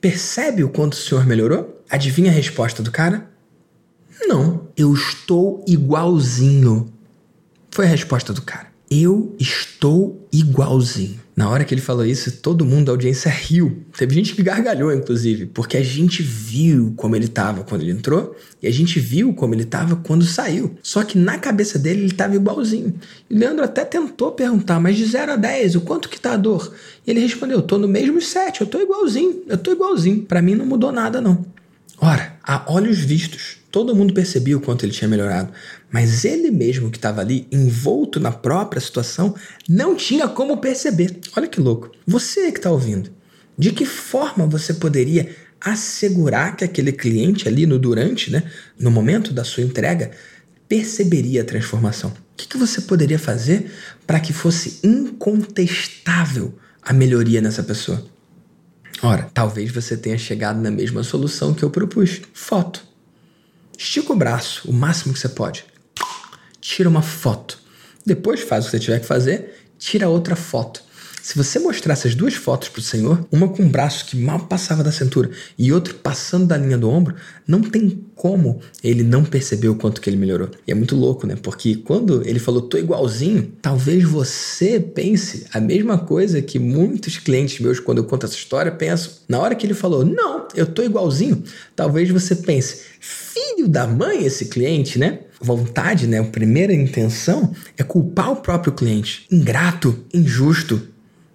Percebe 0.00 0.64
o 0.64 0.70
quanto 0.70 0.94
o 0.94 0.96
senhor 0.96 1.26
melhorou? 1.26 1.82
Adivinha 1.90 2.30
a 2.30 2.34
resposta 2.34 2.82
do 2.82 2.90
cara? 2.90 3.30
Não, 4.26 4.68
eu 4.76 4.94
estou 4.94 5.62
igualzinho. 5.68 6.92
Foi 7.70 7.84
a 7.84 7.88
resposta 7.88 8.32
do 8.32 8.42
cara. 8.42 8.68
Eu 8.90 9.36
estou 9.38 10.26
igualzinho. 10.32 11.21
Na 11.34 11.48
hora 11.48 11.64
que 11.64 11.72
ele 11.72 11.80
falou 11.80 12.04
isso, 12.04 12.30
todo 12.42 12.64
mundo 12.64 12.86
da 12.86 12.92
audiência 12.92 13.30
riu. 13.30 13.84
Teve 13.96 14.14
gente 14.14 14.34
que 14.34 14.42
gargalhou, 14.42 14.92
inclusive, 14.92 15.46
porque 15.46 15.78
a 15.78 15.82
gente 15.82 16.22
viu 16.22 16.92
como 16.94 17.16
ele 17.16 17.24
estava 17.24 17.64
quando 17.64 17.80
ele 17.80 17.92
entrou 17.92 18.36
e 18.62 18.66
a 18.66 18.70
gente 18.70 19.00
viu 19.00 19.32
como 19.32 19.54
ele 19.54 19.62
estava 19.62 19.96
quando 19.96 20.26
saiu. 20.26 20.76
Só 20.82 21.02
que 21.02 21.16
na 21.16 21.38
cabeça 21.38 21.78
dele 21.78 22.00
ele 22.00 22.12
estava 22.12 22.36
igualzinho. 22.36 22.94
E 23.30 23.34
o 23.34 23.38
Leandro 23.38 23.64
até 23.64 23.82
tentou 23.82 24.32
perguntar, 24.32 24.78
mas 24.78 24.96
de 24.96 25.06
0 25.06 25.32
a 25.32 25.36
10, 25.36 25.76
o 25.76 25.80
quanto 25.80 26.10
que 26.10 26.20
tá 26.20 26.34
a 26.34 26.36
dor? 26.36 26.70
E 27.06 27.10
ele 27.10 27.20
respondeu: 27.20 27.58
eu 27.58 27.62
tô 27.62 27.78
no 27.78 27.88
mesmo 27.88 28.20
7, 28.20 28.60
eu 28.60 28.66
tô 28.66 28.78
igualzinho, 28.78 29.42
eu 29.48 29.56
tô 29.56 29.72
igualzinho. 29.72 30.22
Para 30.24 30.42
mim 30.42 30.54
não 30.54 30.66
mudou 30.66 30.92
nada, 30.92 31.18
não. 31.18 31.46
Ora, 31.98 32.36
a 32.42 32.70
olhos 32.70 32.98
vistos, 32.98 33.61
todo 33.72 33.96
mundo 33.96 34.12
percebia 34.12 34.56
o 34.56 34.60
quanto 34.60 34.84
ele 34.84 34.92
tinha 34.92 35.08
melhorado, 35.08 35.50
mas 35.90 36.26
ele 36.26 36.50
mesmo 36.50 36.90
que 36.90 36.98
estava 36.98 37.22
ali, 37.22 37.48
envolto 37.50 38.20
na 38.20 38.30
própria 38.30 38.80
situação, 38.80 39.34
não 39.66 39.96
tinha 39.96 40.28
como 40.28 40.58
perceber. 40.58 41.18
Olha 41.34 41.48
que 41.48 41.58
louco. 41.58 41.90
Você 42.06 42.52
que 42.52 42.58
está 42.58 42.70
ouvindo, 42.70 43.10
de 43.58 43.72
que 43.72 43.86
forma 43.86 44.46
você 44.46 44.74
poderia 44.74 45.34
assegurar 45.58 46.54
que 46.54 46.64
aquele 46.64 46.92
cliente 46.92 47.48
ali 47.48 47.64
no 47.64 47.78
durante, 47.78 48.30
né, 48.30 48.42
no 48.78 48.90
momento 48.90 49.32
da 49.32 49.42
sua 49.42 49.62
entrega, 49.62 50.10
perceberia 50.68 51.40
a 51.40 51.44
transformação? 51.44 52.10
O 52.10 52.14
que, 52.36 52.46
que 52.46 52.58
você 52.58 52.82
poderia 52.82 53.18
fazer 53.18 53.72
para 54.06 54.20
que 54.20 54.34
fosse 54.34 54.80
incontestável 54.84 56.54
a 56.82 56.92
melhoria 56.92 57.40
nessa 57.40 57.62
pessoa? 57.62 58.04
Ora, 59.02 59.30
talvez 59.32 59.70
você 59.70 59.96
tenha 59.96 60.18
chegado 60.18 60.60
na 60.60 60.70
mesma 60.70 61.02
solução 61.02 61.54
que 61.54 61.62
eu 61.62 61.70
propus: 61.70 62.20
foto. 62.34 62.91
Estica 63.82 64.12
o 64.12 64.16
braço 64.16 64.70
o 64.70 64.72
máximo 64.72 65.12
que 65.12 65.18
você 65.18 65.28
pode. 65.28 65.64
Tira 66.60 66.88
uma 66.88 67.02
foto. 67.02 67.58
Depois 68.06 68.40
faz 68.40 68.64
o 68.64 68.66
que 68.66 68.70
você 68.70 68.78
tiver 68.78 69.00
que 69.00 69.06
fazer, 69.06 69.72
tira 69.76 70.08
outra 70.08 70.36
foto. 70.36 70.80
Se 71.22 71.36
você 71.36 71.60
mostrar 71.60 71.92
essas 71.92 72.16
duas 72.16 72.34
fotos 72.34 72.68
para 72.68 72.80
o 72.80 72.82
Senhor, 72.82 73.24
uma 73.30 73.48
com 73.48 73.62
um 73.62 73.68
braço 73.68 74.06
que 74.06 74.16
mal 74.16 74.40
passava 74.40 74.82
da 74.82 74.90
cintura 74.90 75.30
e 75.56 75.72
outro 75.72 75.94
passando 75.94 76.46
da 76.46 76.56
linha 76.56 76.76
do 76.76 76.90
ombro, 76.90 77.14
não 77.46 77.60
tem 77.60 78.04
como 78.16 78.60
ele 78.82 79.04
não 79.04 79.24
perceber 79.24 79.68
o 79.68 79.76
quanto 79.76 80.00
que 80.00 80.10
ele 80.10 80.16
melhorou. 80.16 80.50
E 80.66 80.72
é 80.72 80.74
muito 80.74 80.96
louco, 80.96 81.24
né? 81.24 81.36
Porque 81.40 81.76
quando 81.76 82.26
ele 82.26 82.40
falou 82.40 82.62
tô 82.62 82.76
igualzinho, 82.76 83.52
talvez 83.62 84.02
você 84.02 84.80
pense 84.80 85.46
a 85.52 85.60
mesma 85.60 85.96
coisa 85.96 86.42
que 86.42 86.58
muitos 86.58 87.18
clientes 87.18 87.60
meus, 87.60 87.78
quando 87.78 87.98
eu 87.98 88.04
conto 88.04 88.26
essa 88.26 88.34
história, 88.34 88.72
pensam. 88.72 89.12
Na 89.28 89.38
hora 89.38 89.54
que 89.54 89.64
ele 89.64 89.74
falou, 89.74 90.04
não, 90.04 90.48
eu 90.56 90.66
tô 90.66 90.82
igualzinho, 90.82 91.44
talvez 91.76 92.10
você 92.10 92.34
pense, 92.34 92.82
filho 92.98 93.68
da 93.68 93.86
mãe 93.86 94.24
esse 94.24 94.46
cliente, 94.46 94.98
né? 94.98 95.20
Vontade, 95.40 96.08
né? 96.08 96.18
A 96.18 96.24
primeira 96.24 96.72
intenção 96.72 97.54
é 97.76 97.84
culpar 97.84 98.32
o 98.32 98.36
próprio 98.36 98.72
cliente. 98.72 99.26
Ingrato, 99.30 100.04
injusto, 100.12 100.91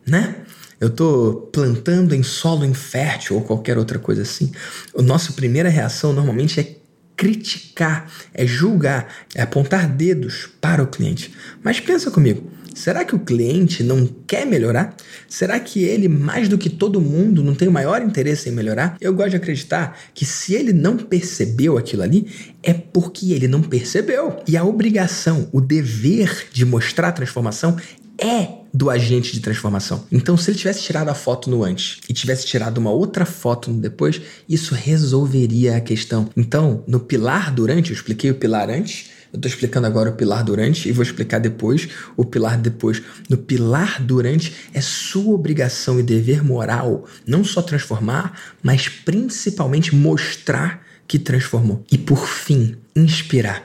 né? 0.07 0.35
Eu 0.79 0.89
estou 0.89 1.41
plantando 1.51 2.13
em 2.13 2.21
solo 2.21 2.63
infértil 2.63 3.35
ou 3.37 3.41
qualquer 3.41 3.77
outra 3.77 3.97
coisa 3.97 4.21
assim. 4.21 4.51
A 4.97 5.01
nossa 5.01 5.33
primeira 5.33 5.69
reação 5.69 6.13
normalmente 6.13 6.59
é 6.59 6.75
criticar, 7.15 8.11
é 8.31 8.45
julgar, 8.45 9.07
é 9.33 9.41
apontar 9.41 9.89
dedos 9.89 10.47
para 10.61 10.83
o 10.83 10.87
cliente. 10.87 11.33
Mas 11.63 11.79
pensa 11.79 12.11
comigo, 12.11 12.47
será 12.75 13.03
que 13.03 13.15
o 13.15 13.19
cliente 13.19 13.81
não 13.81 14.05
quer 14.27 14.45
melhorar? 14.45 14.95
Será 15.27 15.59
que 15.59 15.83
ele, 15.83 16.07
mais 16.07 16.47
do 16.47 16.59
que 16.59 16.69
todo 16.69 17.01
mundo, 17.01 17.43
não 17.43 17.55
tem 17.55 17.67
o 17.67 17.71
maior 17.71 18.03
interesse 18.03 18.47
em 18.47 18.51
melhorar? 18.51 18.95
Eu 19.01 19.15
gosto 19.15 19.31
de 19.31 19.37
acreditar 19.37 19.97
que 20.13 20.23
se 20.23 20.53
ele 20.53 20.71
não 20.71 20.95
percebeu 20.95 21.75
aquilo 21.75 22.03
ali, 22.03 22.27
é 22.61 22.71
porque 22.71 23.33
ele 23.33 23.47
não 23.47 23.63
percebeu. 23.63 24.39
E 24.47 24.55
a 24.55 24.63
obrigação, 24.63 25.49
o 25.51 25.59
dever 25.59 26.49
de 26.53 26.63
mostrar 26.65 27.11
transformação 27.13 27.77
é 28.21 28.58
do 28.73 28.89
agente 28.89 29.34
de 29.34 29.39
transformação. 29.39 30.06
Então, 30.12 30.38
se 30.38 30.51
ele 30.51 30.58
tivesse 30.58 30.84
tirado 30.84 31.10
a 31.10 31.13
foto 31.13 31.49
no 31.49 31.63
antes 31.63 31.99
e 32.08 32.13
tivesse 32.13 32.45
tirado 32.45 32.77
uma 32.77 32.91
outra 32.91 33.25
foto 33.25 33.71
no 33.71 33.80
depois, 33.80 34.21
isso 34.47 34.75
resolveria 34.75 35.77
a 35.77 35.82
questão. 35.82 36.30
Então, 36.36 36.84
no 36.88 36.99
pilar 36.99 37.51
durante, 37.51 37.91
eu 37.91 37.95
expliquei 37.95 38.30
o 38.30 38.36
pilar 38.36 38.69
antes, 38.69 39.10
eu 39.34 39.38
estou 39.38 39.49
explicando 39.49 39.88
agora 39.88 40.10
o 40.10 40.13
pilar 40.13 40.43
durante 40.43 40.88
e 40.88 40.91
vou 40.91 41.03
explicar 41.03 41.39
depois 41.39 41.89
o 42.15 42.23
pilar 42.23 42.58
depois. 42.58 43.01
No 43.30 43.38
pilar 43.38 44.01
durante 44.01 44.53
é 44.73 44.80
sua 44.80 45.34
obrigação 45.34 45.99
e 45.99 46.03
dever 46.03 46.43
moral 46.43 47.06
não 47.25 47.43
só 47.43 47.62
transformar, 47.62 48.39
mas 48.63 48.88
principalmente 48.88 49.93
mostrar 49.93 50.86
que 51.08 51.19
transformou. 51.19 51.84
E 51.91 51.97
por 51.97 52.27
fim, 52.27 52.77
inspirar. 52.95 53.63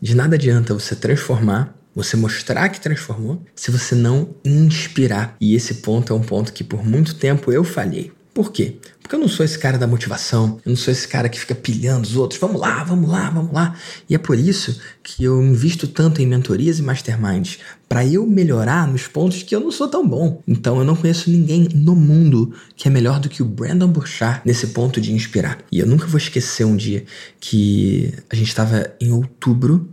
De 0.00 0.14
nada 0.14 0.36
adianta 0.36 0.74
você 0.74 0.94
transformar 0.94 1.77
você 1.98 2.16
mostrar 2.16 2.68
que 2.68 2.80
transformou, 2.80 3.42
se 3.56 3.72
você 3.72 3.92
não 3.96 4.30
inspirar. 4.44 5.36
E 5.40 5.56
esse 5.56 5.74
ponto 5.74 6.12
é 6.12 6.16
um 6.16 6.22
ponto 6.22 6.52
que 6.52 6.62
por 6.62 6.86
muito 6.86 7.16
tempo 7.16 7.50
eu 7.50 7.64
falhei. 7.64 8.12
Por 8.32 8.52
quê? 8.52 8.76
Porque 9.02 9.16
eu 9.16 9.18
não 9.18 9.26
sou 9.26 9.44
esse 9.44 9.58
cara 9.58 9.76
da 9.76 9.86
motivação, 9.86 10.60
eu 10.64 10.70
não 10.70 10.76
sou 10.76 10.92
esse 10.92 11.08
cara 11.08 11.28
que 11.28 11.40
fica 11.40 11.56
pilhando 11.56 12.06
os 12.06 12.14
outros, 12.14 12.38
vamos 12.38 12.60
lá, 12.60 12.84
vamos 12.84 13.10
lá, 13.10 13.28
vamos 13.30 13.52
lá. 13.52 13.74
E 14.08 14.14
é 14.14 14.18
por 14.18 14.38
isso 14.38 14.80
que 15.02 15.24
eu 15.24 15.42
invisto 15.42 15.88
tanto 15.88 16.22
em 16.22 16.26
mentorias 16.26 16.78
e 16.78 16.82
masterminds, 16.82 17.58
para 17.88 18.06
eu 18.06 18.24
melhorar 18.24 18.86
nos 18.86 19.08
pontos 19.08 19.42
que 19.42 19.56
eu 19.56 19.58
não 19.58 19.72
sou 19.72 19.88
tão 19.88 20.06
bom. 20.06 20.40
Então 20.46 20.78
eu 20.78 20.84
não 20.84 20.94
conheço 20.94 21.30
ninguém 21.30 21.68
no 21.74 21.96
mundo 21.96 22.54
que 22.76 22.86
é 22.86 22.90
melhor 22.92 23.18
do 23.18 23.28
que 23.28 23.42
o 23.42 23.46
Brandon 23.46 23.88
Burchard 23.88 24.42
nesse 24.44 24.68
ponto 24.68 25.00
de 25.00 25.12
inspirar. 25.12 25.58
E 25.72 25.80
eu 25.80 25.86
nunca 25.86 26.06
vou 26.06 26.18
esquecer 26.18 26.64
um 26.64 26.76
dia 26.76 27.04
que 27.40 28.14
a 28.30 28.36
gente 28.36 28.48
estava 28.48 28.88
em 29.00 29.10
outubro, 29.10 29.88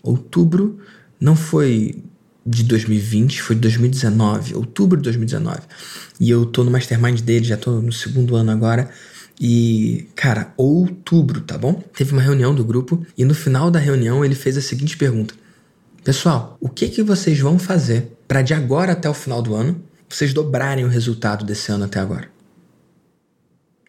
outubro 0.00 0.78
não 1.20 1.36
foi 1.36 2.02
de 2.44 2.64
2020, 2.64 3.42
foi 3.42 3.54
de 3.54 3.62
2019, 3.62 4.54
outubro 4.54 4.96
de 4.96 5.04
2019. 5.04 5.60
E 6.18 6.30
eu 6.30 6.46
tô 6.46 6.64
no 6.64 6.70
mastermind 6.70 7.20
dele, 7.20 7.44
já 7.44 7.56
tô 7.56 7.80
no 7.80 7.92
segundo 7.92 8.34
ano 8.34 8.50
agora. 8.50 8.90
E, 9.40 10.08
cara, 10.14 10.52
outubro, 10.56 11.40
tá 11.40 11.56
bom? 11.56 11.82
Teve 11.94 12.12
uma 12.12 12.20
reunião 12.20 12.54
do 12.54 12.64
grupo 12.64 13.06
e 13.16 13.24
no 13.24 13.34
final 13.34 13.70
da 13.70 13.78
reunião 13.78 14.24
ele 14.24 14.34
fez 14.34 14.56
a 14.56 14.60
seguinte 14.60 14.96
pergunta: 14.96 15.34
Pessoal, 16.04 16.58
o 16.60 16.68
que 16.68 16.88
que 16.88 17.02
vocês 17.02 17.38
vão 17.38 17.58
fazer 17.58 18.12
para 18.26 18.42
de 18.42 18.52
agora 18.52 18.92
até 18.92 19.08
o 19.08 19.14
final 19.14 19.40
do 19.40 19.54
ano 19.54 19.82
vocês 20.08 20.34
dobrarem 20.34 20.84
o 20.84 20.88
resultado 20.88 21.44
desse 21.44 21.70
ano 21.70 21.84
até 21.84 22.00
agora? 22.00 22.28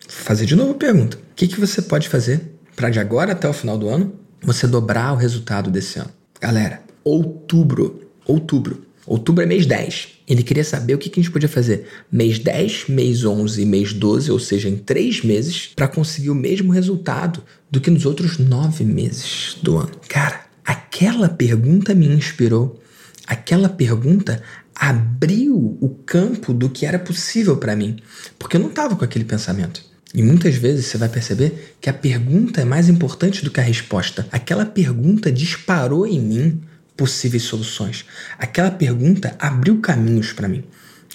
Vou 0.08 0.26
fazer 0.26 0.46
de 0.46 0.56
novo 0.56 0.72
a 0.72 0.76
pergunta: 0.76 1.17
O 1.17 1.36
que 1.36 1.48
que 1.48 1.60
você 1.60 1.82
pode 1.82 2.08
fazer 2.08 2.56
para 2.76 2.89
de 2.89 3.00
agora 3.00 3.34
até 3.34 3.50
o 3.50 3.54
final 3.54 3.78
do 3.78 3.89
ano 3.89 4.13
você 4.41 4.67
dobrar 4.67 5.13
o 5.13 5.17
resultado 5.17 5.70
desse 5.70 6.00
ano? 6.00 6.12
Galera, 6.39 6.82
outubro 7.03 8.11
outubro. 8.25 8.85
Outubro 9.05 9.43
é 9.43 9.47
mês 9.47 9.65
10. 9.65 10.09
Ele 10.27 10.43
queria 10.43 10.63
saber 10.63 10.93
o 10.93 10.97
que, 10.97 11.09
a 11.09 11.15
gente 11.15 11.31
podia 11.31 11.49
fazer 11.49 11.87
mês 12.11 12.39
10, 12.39 12.87
mês 12.87 13.25
11 13.25 13.61
e 13.61 13.65
mês 13.65 13.93
12, 13.93 14.31
ou 14.31 14.39
seja, 14.39 14.69
em 14.69 14.77
três 14.77 15.23
meses, 15.23 15.67
para 15.75 15.87
conseguir 15.87 16.29
o 16.29 16.35
mesmo 16.35 16.71
resultado 16.71 17.43
do 17.69 17.81
que 17.81 17.89
nos 17.89 18.05
outros 18.05 18.37
nove 18.37 18.85
meses 18.85 19.57
do 19.61 19.77
ano. 19.77 19.91
Cara, 20.07 20.45
aquela 20.63 21.27
pergunta 21.27 21.93
me 21.93 22.07
inspirou. 22.07 22.79
Aquela 23.27 23.67
pergunta 23.67 24.41
abriu 24.75 25.77
o 25.81 25.89
campo 26.05 26.53
do 26.53 26.69
que 26.69 26.85
era 26.85 26.99
possível 26.99 27.57
para 27.57 27.75
mim, 27.75 27.97
porque 28.37 28.55
eu 28.55 28.61
não 28.61 28.69
estava 28.69 28.95
com 28.95 29.03
aquele 29.03 29.25
pensamento. 29.25 29.83
E 30.13 30.21
muitas 30.21 30.55
vezes 30.55 30.85
você 30.85 30.97
vai 30.97 31.09
perceber 31.09 31.75
que 31.79 31.89
a 31.89 31.93
pergunta 31.93 32.61
é 32.61 32.65
mais 32.65 32.89
importante 32.89 33.43
do 33.43 33.51
que 33.51 33.59
a 33.59 33.63
resposta. 33.63 34.27
Aquela 34.31 34.65
pergunta 34.65 35.31
disparou 35.31 36.05
em 36.05 36.19
mim 36.19 36.61
possíveis 37.01 37.41
soluções. 37.41 38.05
Aquela 38.37 38.69
pergunta 38.69 39.35
abriu 39.39 39.81
caminhos 39.81 40.33
para 40.33 40.47
mim. 40.47 40.63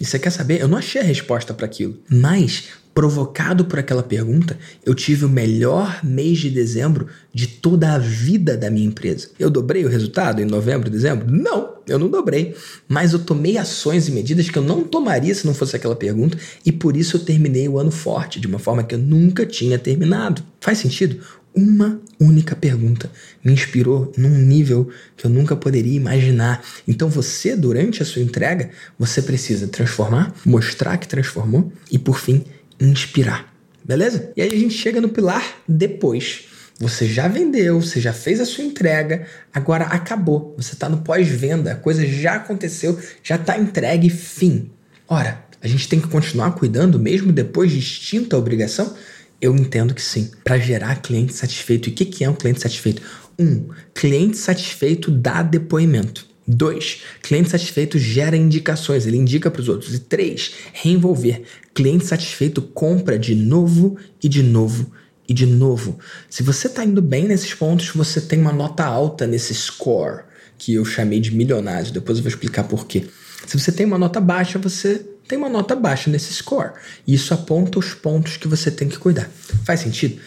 E 0.01 0.05
você 0.05 0.19
quer 0.19 0.31
saber? 0.31 0.61
Eu 0.61 0.67
não 0.67 0.77
achei 0.77 1.01
a 1.01 1.05
resposta 1.05 1.55
para 1.55 1.65
aquilo, 1.65 1.97
mas 2.11 2.65
provocado 2.93 3.65
por 3.67 3.79
aquela 3.79 4.03
pergunta, 4.03 4.59
eu 4.85 4.97
tive 4.97 5.25
o 5.25 5.29
melhor 5.29 6.01
mês 6.03 6.39
de 6.39 6.51
dezembro 6.51 7.07
de 7.33 7.47
toda 7.47 7.93
a 7.93 7.99
vida 7.99 8.57
da 8.57 8.69
minha 8.69 8.87
empresa. 8.87 9.29
Eu 9.39 9.49
dobrei 9.49 9.85
o 9.85 9.89
resultado 9.89 10.43
em 10.43 10.45
novembro, 10.45 10.91
dezembro? 10.91 11.31
Não, 11.31 11.75
eu 11.87 12.01
não 12.01 12.09
dobrei. 12.09 12.57
Mas 12.89 13.13
eu 13.13 13.21
tomei 13.21 13.57
ações 13.57 14.09
e 14.09 14.11
medidas 14.11 14.51
que 14.51 14.59
eu 14.59 14.63
não 14.63 14.83
tomaria 14.83 15.35
se 15.37 15.47
não 15.47 15.55
fosse 15.55 15.77
aquela 15.77 15.95
pergunta, 15.95 16.37
e 16.65 16.73
por 16.73 16.97
isso 16.97 17.17
eu 17.17 17.21
terminei 17.21 17.69
o 17.69 17.79
ano 17.79 17.93
forte, 17.93 18.41
de 18.41 18.49
uma 18.49 18.59
forma 18.59 18.83
que 18.83 18.97
eu 18.97 18.99
nunca 18.99 19.47
tinha 19.47 19.79
terminado. 19.79 20.43
Faz 20.61 20.79
sentido? 20.79 21.21
Uma 21.57 21.99
única 22.21 22.55
pergunta 22.55 23.11
me 23.43 23.53
inspirou 23.53 24.13
num 24.17 24.37
nível 24.39 24.91
que 25.17 25.25
eu 25.25 25.31
nunca 25.31 25.57
poderia 25.57 25.97
imaginar. 25.97 26.63
Então 26.87 27.09
você, 27.09 27.57
durante 27.57 28.03
a 28.03 28.07
sua 28.07 28.21
entrega, 28.21 28.71
você 28.99 29.23
precisa 29.23 29.67
transformar, 29.67 30.35
mostrar 30.45 30.99
que 30.99 31.09
transformou 31.09 31.73
e, 31.91 31.99
por 31.99 32.21
fim, 32.21 32.45
inspirar. 32.79 33.55
Beleza? 33.83 34.33
E 34.37 34.43
aí 34.43 34.53
a 34.53 34.59
gente 34.59 34.75
chega 34.75 35.01
no 35.01 35.09
pilar 35.09 35.63
depois. 35.67 36.49
Você 36.79 37.07
já 37.07 37.27
vendeu, 37.27 37.81
você 37.81 38.01
já 38.01 38.13
fez 38.13 38.39
a 38.39 38.45
sua 38.45 38.63
entrega, 38.63 39.27
agora 39.55 39.85
acabou. 39.85 40.55
Você 40.59 40.75
está 40.75 40.91
no 40.91 40.99
pós-venda, 40.99 41.73
a 41.73 41.77
coisa 41.77 42.07
já 42.07 42.35
aconteceu, 42.35 43.01
já 43.23 43.37
está 43.37 43.59
entregue, 43.59 44.11
fim. 44.11 44.71
Ora, 45.09 45.43
a 45.63 45.69
gente 45.69 45.89
tem 45.89 46.01
que 46.01 46.09
continuar 46.09 46.51
cuidando 46.53 46.99
mesmo 46.99 47.33
depois 47.33 47.71
de 47.73 47.79
extinta 47.79 48.37
obrigação? 48.37 48.95
Eu 49.41 49.55
entendo 49.55 49.95
que 49.95 50.03
sim. 50.03 50.31
Para 50.45 50.59
gerar 50.59 51.03
cliente 51.03 51.35
satisfeito. 51.35 51.89
E 51.89 51.93
o 51.93 51.95
que, 51.95 52.05
que 52.05 52.25
é 52.25 52.31
um 52.31 52.35
cliente 52.35 52.61
satisfeito? 52.61 53.03
Um, 53.39 53.69
cliente 53.95 54.37
satisfeito 54.39 55.11
dá 55.11 55.43
depoimento. 55.43 56.27
Dois, 56.49 57.03
cliente 57.23 57.51
satisfeito 57.51 57.99
gera 57.99 58.37
indicações, 58.37 59.05
ele 59.05 59.17
indica 59.17 59.51
para 59.51 59.61
os 59.61 59.69
outros. 59.69 59.93
E 59.95 59.99
três, 59.99 60.53
reenvolver. 60.73 61.43
Cliente 61.75 62.07
satisfeito 62.07 62.63
compra 62.63 63.19
de 63.19 63.35
novo 63.35 63.97
e 64.23 64.29
de 64.29 64.45
novo 64.45 64.93
e 65.29 65.35
de 65.35 65.45
novo. 65.45 65.99
Se 66.31 66.45
você 66.45 66.69
está 66.69 66.85
indo 66.85 67.03
bem 67.03 67.27
nesses 67.27 67.53
pontos, 67.53 67.89
você 67.89 68.21
tem 68.21 68.39
uma 68.39 68.53
nota 68.53 68.85
alta 68.85 69.27
nesse 69.27 69.53
score, 69.55 70.23
que 70.57 70.75
eu 70.75 70.85
chamei 70.85 71.19
de 71.19 71.35
milionário. 71.35 71.93
Depois 71.93 72.19
eu 72.19 72.23
vou 72.23 72.31
explicar 72.31 72.65
por 72.65 72.87
quê. 72.87 73.05
Se 73.45 73.59
você 73.59 73.73
tem 73.73 73.85
uma 73.85 73.99
nota 73.99 74.21
baixa, 74.21 74.59
você 74.59 75.05
tem 75.27 75.37
uma 75.39 75.49
nota 75.49 75.75
baixa 75.75 76.11
nesse 76.11 76.33
score. 76.33 76.73
Isso 77.07 77.35
aponta 77.35 77.79
os 77.79 77.95
pontos 77.95 78.37
que 78.37 78.49
você 78.49 78.71
tem 78.71 78.89
que 78.89 78.99
cuidar. 78.99 79.29
Faz 79.65 79.81
sentido? 79.81 80.21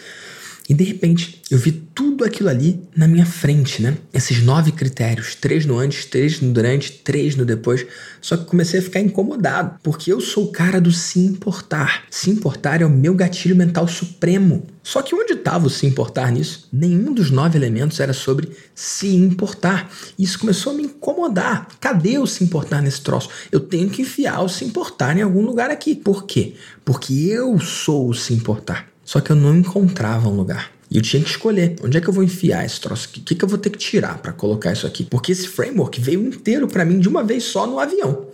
E 0.70 0.74
de 0.76 0.84
repente, 0.84 1.42
eu 1.50 1.58
vi 1.58 1.72
tudo 1.72 2.24
aquilo 2.24 2.48
ali 2.48 2.80
na 2.96 3.08
minha 3.08 3.26
frente, 3.26 3.82
né? 3.82 3.98
Esses 4.14 4.44
nove 4.44 4.72
critérios, 4.72 5.34
três 5.34 5.66
no 5.66 5.80
antes, 5.80 6.06
três 6.06 6.40
no 6.40 6.54
durante, 6.54 6.92
três 6.92 7.36
no 7.36 7.44
depois. 7.44 7.88
Só 8.22 8.38
que 8.38 8.46
comecei 8.46 8.80
a 8.80 8.84
ficar 8.84 9.00
incomodado, 9.00 9.80
porque 9.82 10.14
eu 10.14 10.22
sou 10.22 10.46
o 10.46 10.52
cara 10.52 10.80
do 10.80 10.92
se 10.92 11.20
importar. 11.22 12.04
Se 12.12 12.30
importar 12.30 12.84
é 12.84 12.86
o 12.86 12.90
meu 12.90 13.16
gatilho 13.16 13.56
mental 13.56 13.88
supremo. 13.88 14.68
Só 14.84 15.02
que 15.02 15.16
onde 15.16 15.34
estava 15.34 15.66
o 15.66 15.72
se 15.72 15.88
importar 15.88 16.32
nisso? 16.32 16.68
Nenhum 16.72 17.14
dos 17.14 17.32
nove 17.32 17.58
elementos 17.58 18.00
era 18.00 18.14
sobre 18.14 18.52
se 18.76 19.08
importar. 19.08 19.92
Isso 20.20 20.38
começou 20.38 20.74
a 20.74 20.76
me 20.76 20.84
incomodar. 20.84 21.68
Cadê 21.80 22.20
o 22.20 22.28
se 22.28 22.44
importar 22.44 22.84
nesse 22.84 23.02
troço? 23.02 23.30
Eu 23.52 23.60
tenho 23.60 23.90
que 23.90 24.04
enfiar 24.04 24.42
o 24.44 24.50
se 24.50 24.64
importar 24.66 25.18
em 25.18 25.24
algum 25.24 25.42
lugar 25.42 25.72
aqui. 25.72 25.96
Por 25.96 26.26
quê? 26.26 26.54
Porque 26.86 27.14
eu 27.14 27.60
sou 27.60 28.08
o 28.08 28.14
se 28.14 28.36
importar. 28.36 28.88
Só 29.10 29.20
que 29.20 29.32
eu 29.32 29.36
não 29.36 29.58
encontrava 29.58 30.30
um 30.30 30.36
lugar. 30.36 30.72
E 30.88 30.98
eu 30.98 31.02
tinha 31.02 31.24
que 31.24 31.32
escolher 31.32 31.76
onde 31.84 31.98
é 31.98 32.00
que 32.00 32.08
eu 32.08 32.14
vou 32.14 32.24
enfiar 32.24 32.64
esse 32.64 32.80
troço 32.80 33.10
aqui. 33.10 33.22
O 33.22 33.24
que, 33.24 33.34
que 33.34 33.44
eu 33.44 33.50
vou 33.50 33.58
ter 33.58 33.72
que 33.72 33.78
tirar 33.80 34.20
para 34.20 34.32
colocar 34.32 34.72
isso 34.72 34.86
aqui? 34.86 35.04
Porque 35.04 35.32
esse 35.32 35.48
framework 35.48 36.00
veio 36.00 36.28
inteiro 36.28 36.68
para 36.68 36.86
mim 36.86 37.00
de 37.00 37.10
uma 37.10 37.24
vez 37.24 37.44
só 37.44 37.66
no 37.66 37.80
avião. 37.80 38.28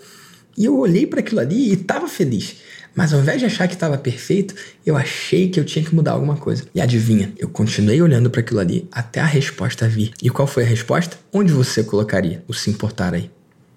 E 0.58 0.66
eu 0.66 0.78
olhei 0.78 1.08
para 1.08 1.22
aquilo 1.22 1.40
ali 1.40 1.70
e 1.70 1.74
estava 1.76 2.10
feliz. 2.10 2.58
Mas 2.94 3.14
ao 3.14 3.22
invés 3.22 3.40
de 3.40 3.46
achar 3.46 3.70
que 3.70 3.74
estava 3.74 3.98
perfeito, 3.98 4.54
eu 4.86 4.98
achei 4.98 5.48
que 5.48 5.58
eu 5.58 5.64
tinha 5.64 5.86
que 5.86 5.96
mudar 5.96 6.12
alguma 6.12 6.36
coisa. 6.36 6.66
E 6.76 6.82
adivinha, 6.82 7.32
eu 7.38 7.48
continuei 7.48 8.02
olhando 8.02 8.30
para 8.30 8.42
aquilo 8.42 8.60
ali 8.60 8.86
até 8.92 9.22
a 9.22 9.26
resposta 9.26 9.88
vir. 9.88 10.12
E 10.22 10.30
qual 10.30 10.46
foi 10.46 10.64
a 10.64 10.68
resposta? 10.68 11.18
Onde 11.32 11.54
você 11.54 11.86
colocaria 11.86 12.44
o 12.50 12.54
se 12.54 12.70
importar 12.70 13.14
aí? 13.14 13.32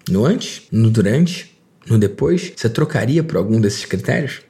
No 0.09 0.25
antes? 0.25 0.63
No 0.69 0.89
durante? 0.89 1.57
No 1.87 1.97
depois? 1.97 2.51
Você 2.53 2.67
trocaria 2.67 3.23
por 3.23 3.37
algum 3.37 3.61
desses 3.61 3.85
critérios? 3.85 4.41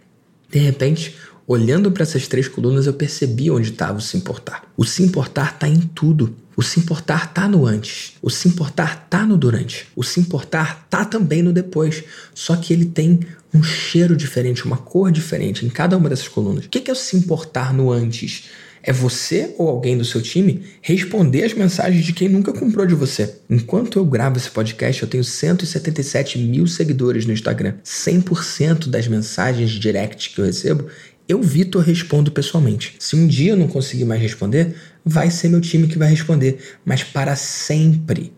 De 0.52 0.58
repente, 0.58 1.16
Olhando 1.50 1.92
para 1.92 2.04
essas 2.04 2.28
três 2.28 2.48
colunas, 2.48 2.86
eu 2.86 2.94
percebi 2.94 3.50
onde 3.50 3.72
estava 3.72 3.98
o 3.98 4.02
se 4.02 4.16
importar. 4.16 4.72
O 4.78 4.86
se 4.86 5.02
importar 5.02 5.54
está 5.56 5.68
em 5.68 5.80
tudo. 5.80 6.36
O 6.56 6.62
se 6.62 6.80
importar 6.80 7.30
está 7.30 7.48
no 7.48 7.66
antes. 7.66 8.14
O 8.22 8.30
se 8.30 8.50
importar 8.50 9.02
está 9.04 9.26
no 9.26 9.36
durante. 9.36 9.88
O 9.96 10.04
se 10.04 10.20
importar 10.20 10.84
está 10.86 11.04
também 11.04 11.42
no 11.42 11.52
depois. 11.52 12.04
Só 12.36 12.56
que 12.56 12.72
ele 12.72 12.86
tem 12.86 13.22
um 13.52 13.64
cheiro 13.64 14.16
diferente, 14.16 14.64
uma 14.64 14.78
cor 14.78 15.12
diferente 15.12 15.66
em 15.66 15.70
cada 15.70 15.98
uma 15.98 16.08
dessas 16.08 16.28
colunas. 16.28 16.66
O 16.66 16.70
que 16.70 16.88
é 16.88 16.94
o 16.94 16.96
se 16.96 17.18
importar 17.18 17.74
no 17.74 17.92
antes? 17.92 18.44
É 18.82 18.94
você 18.94 19.54
ou 19.58 19.68
alguém 19.68 19.98
do 19.98 20.06
seu 20.06 20.22
time 20.22 20.64
responder 20.82 21.44
as 21.44 21.54
mensagens 21.54 22.06
de 22.06 22.14
quem 22.14 22.30
nunca 22.30 22.54
comprou 22.54 22.86
de 22.86 22.96
você. 22.96 23.36
Enquanto 23.50 24.00
eu 24.00 24.06
gravo 24.06 24.38
esse 24.38 24.50
podcast, 24.50 25.02
eu 25.02 25.10
tenho 25.10 25.24
177 25.24 26.40
mil 26.40 26.66
seguidores 26.66 27.26
no 27.26 27.34
Instagram. 27.34 27.74
100% 27.84 28.88
das 28.88 29.08
mensagens 29.08 29.72
direct 29.72 30.34
que 30.34 30.40
eu 30.40 30.46
recebo 30.46 30.86
eu, 31.30 31.44
Vitor, 31.44 31.84
respondo 31.84 32.32
pessoalmente. 32.32 32.96
Se 32.98 33.16
um 33.16 33.28
dia 33.28 33.52
eu 33.52 33.56
não 33.56 33.68
conseguir 33.68 34.04
mais 34.04 34.20
responder, 34.20 34.76
vai 35.06 35.30
ser 35.30 35.48
meu 35.48 35.62
time 35.62 35.88
que 35.88 35.98
vai 35.98 36.10
responder, 36.10 36.58
mas 36.84 37.04
para 37.04 37.36
sempre. 37.36 38.34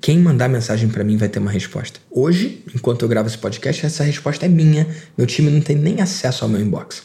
Quem 0.00 0.16
mandar 0.16 0.48
mensagem 0.48 0.88
para 0.88 1.02
mim 1.02 1.16
vai 1.16 1.28
ter 1.28 1.40
uma 1.40 1.50
resposta. 1.50 1.98
Hoje, 2.08 2.62
enquanto 2.72 3.02
eu 3.02 3.08
gravo 3.08 3.28
esse 3.28 3.36
podcast, 3.36 3.84
essa 3.84 4.04
resposta 4.04 4.46
é 4.46 4.48
minha. 4.48 4.86
Meu 5.18 5.26
time 5.26 5.50
não 5.50 5.60
tem 5.60 5.74
nem 5.74 6.00
acesso 6.00 6.44
ao 6.44 6.48
meu 6.48 6.60
inbox. 6.60 7.02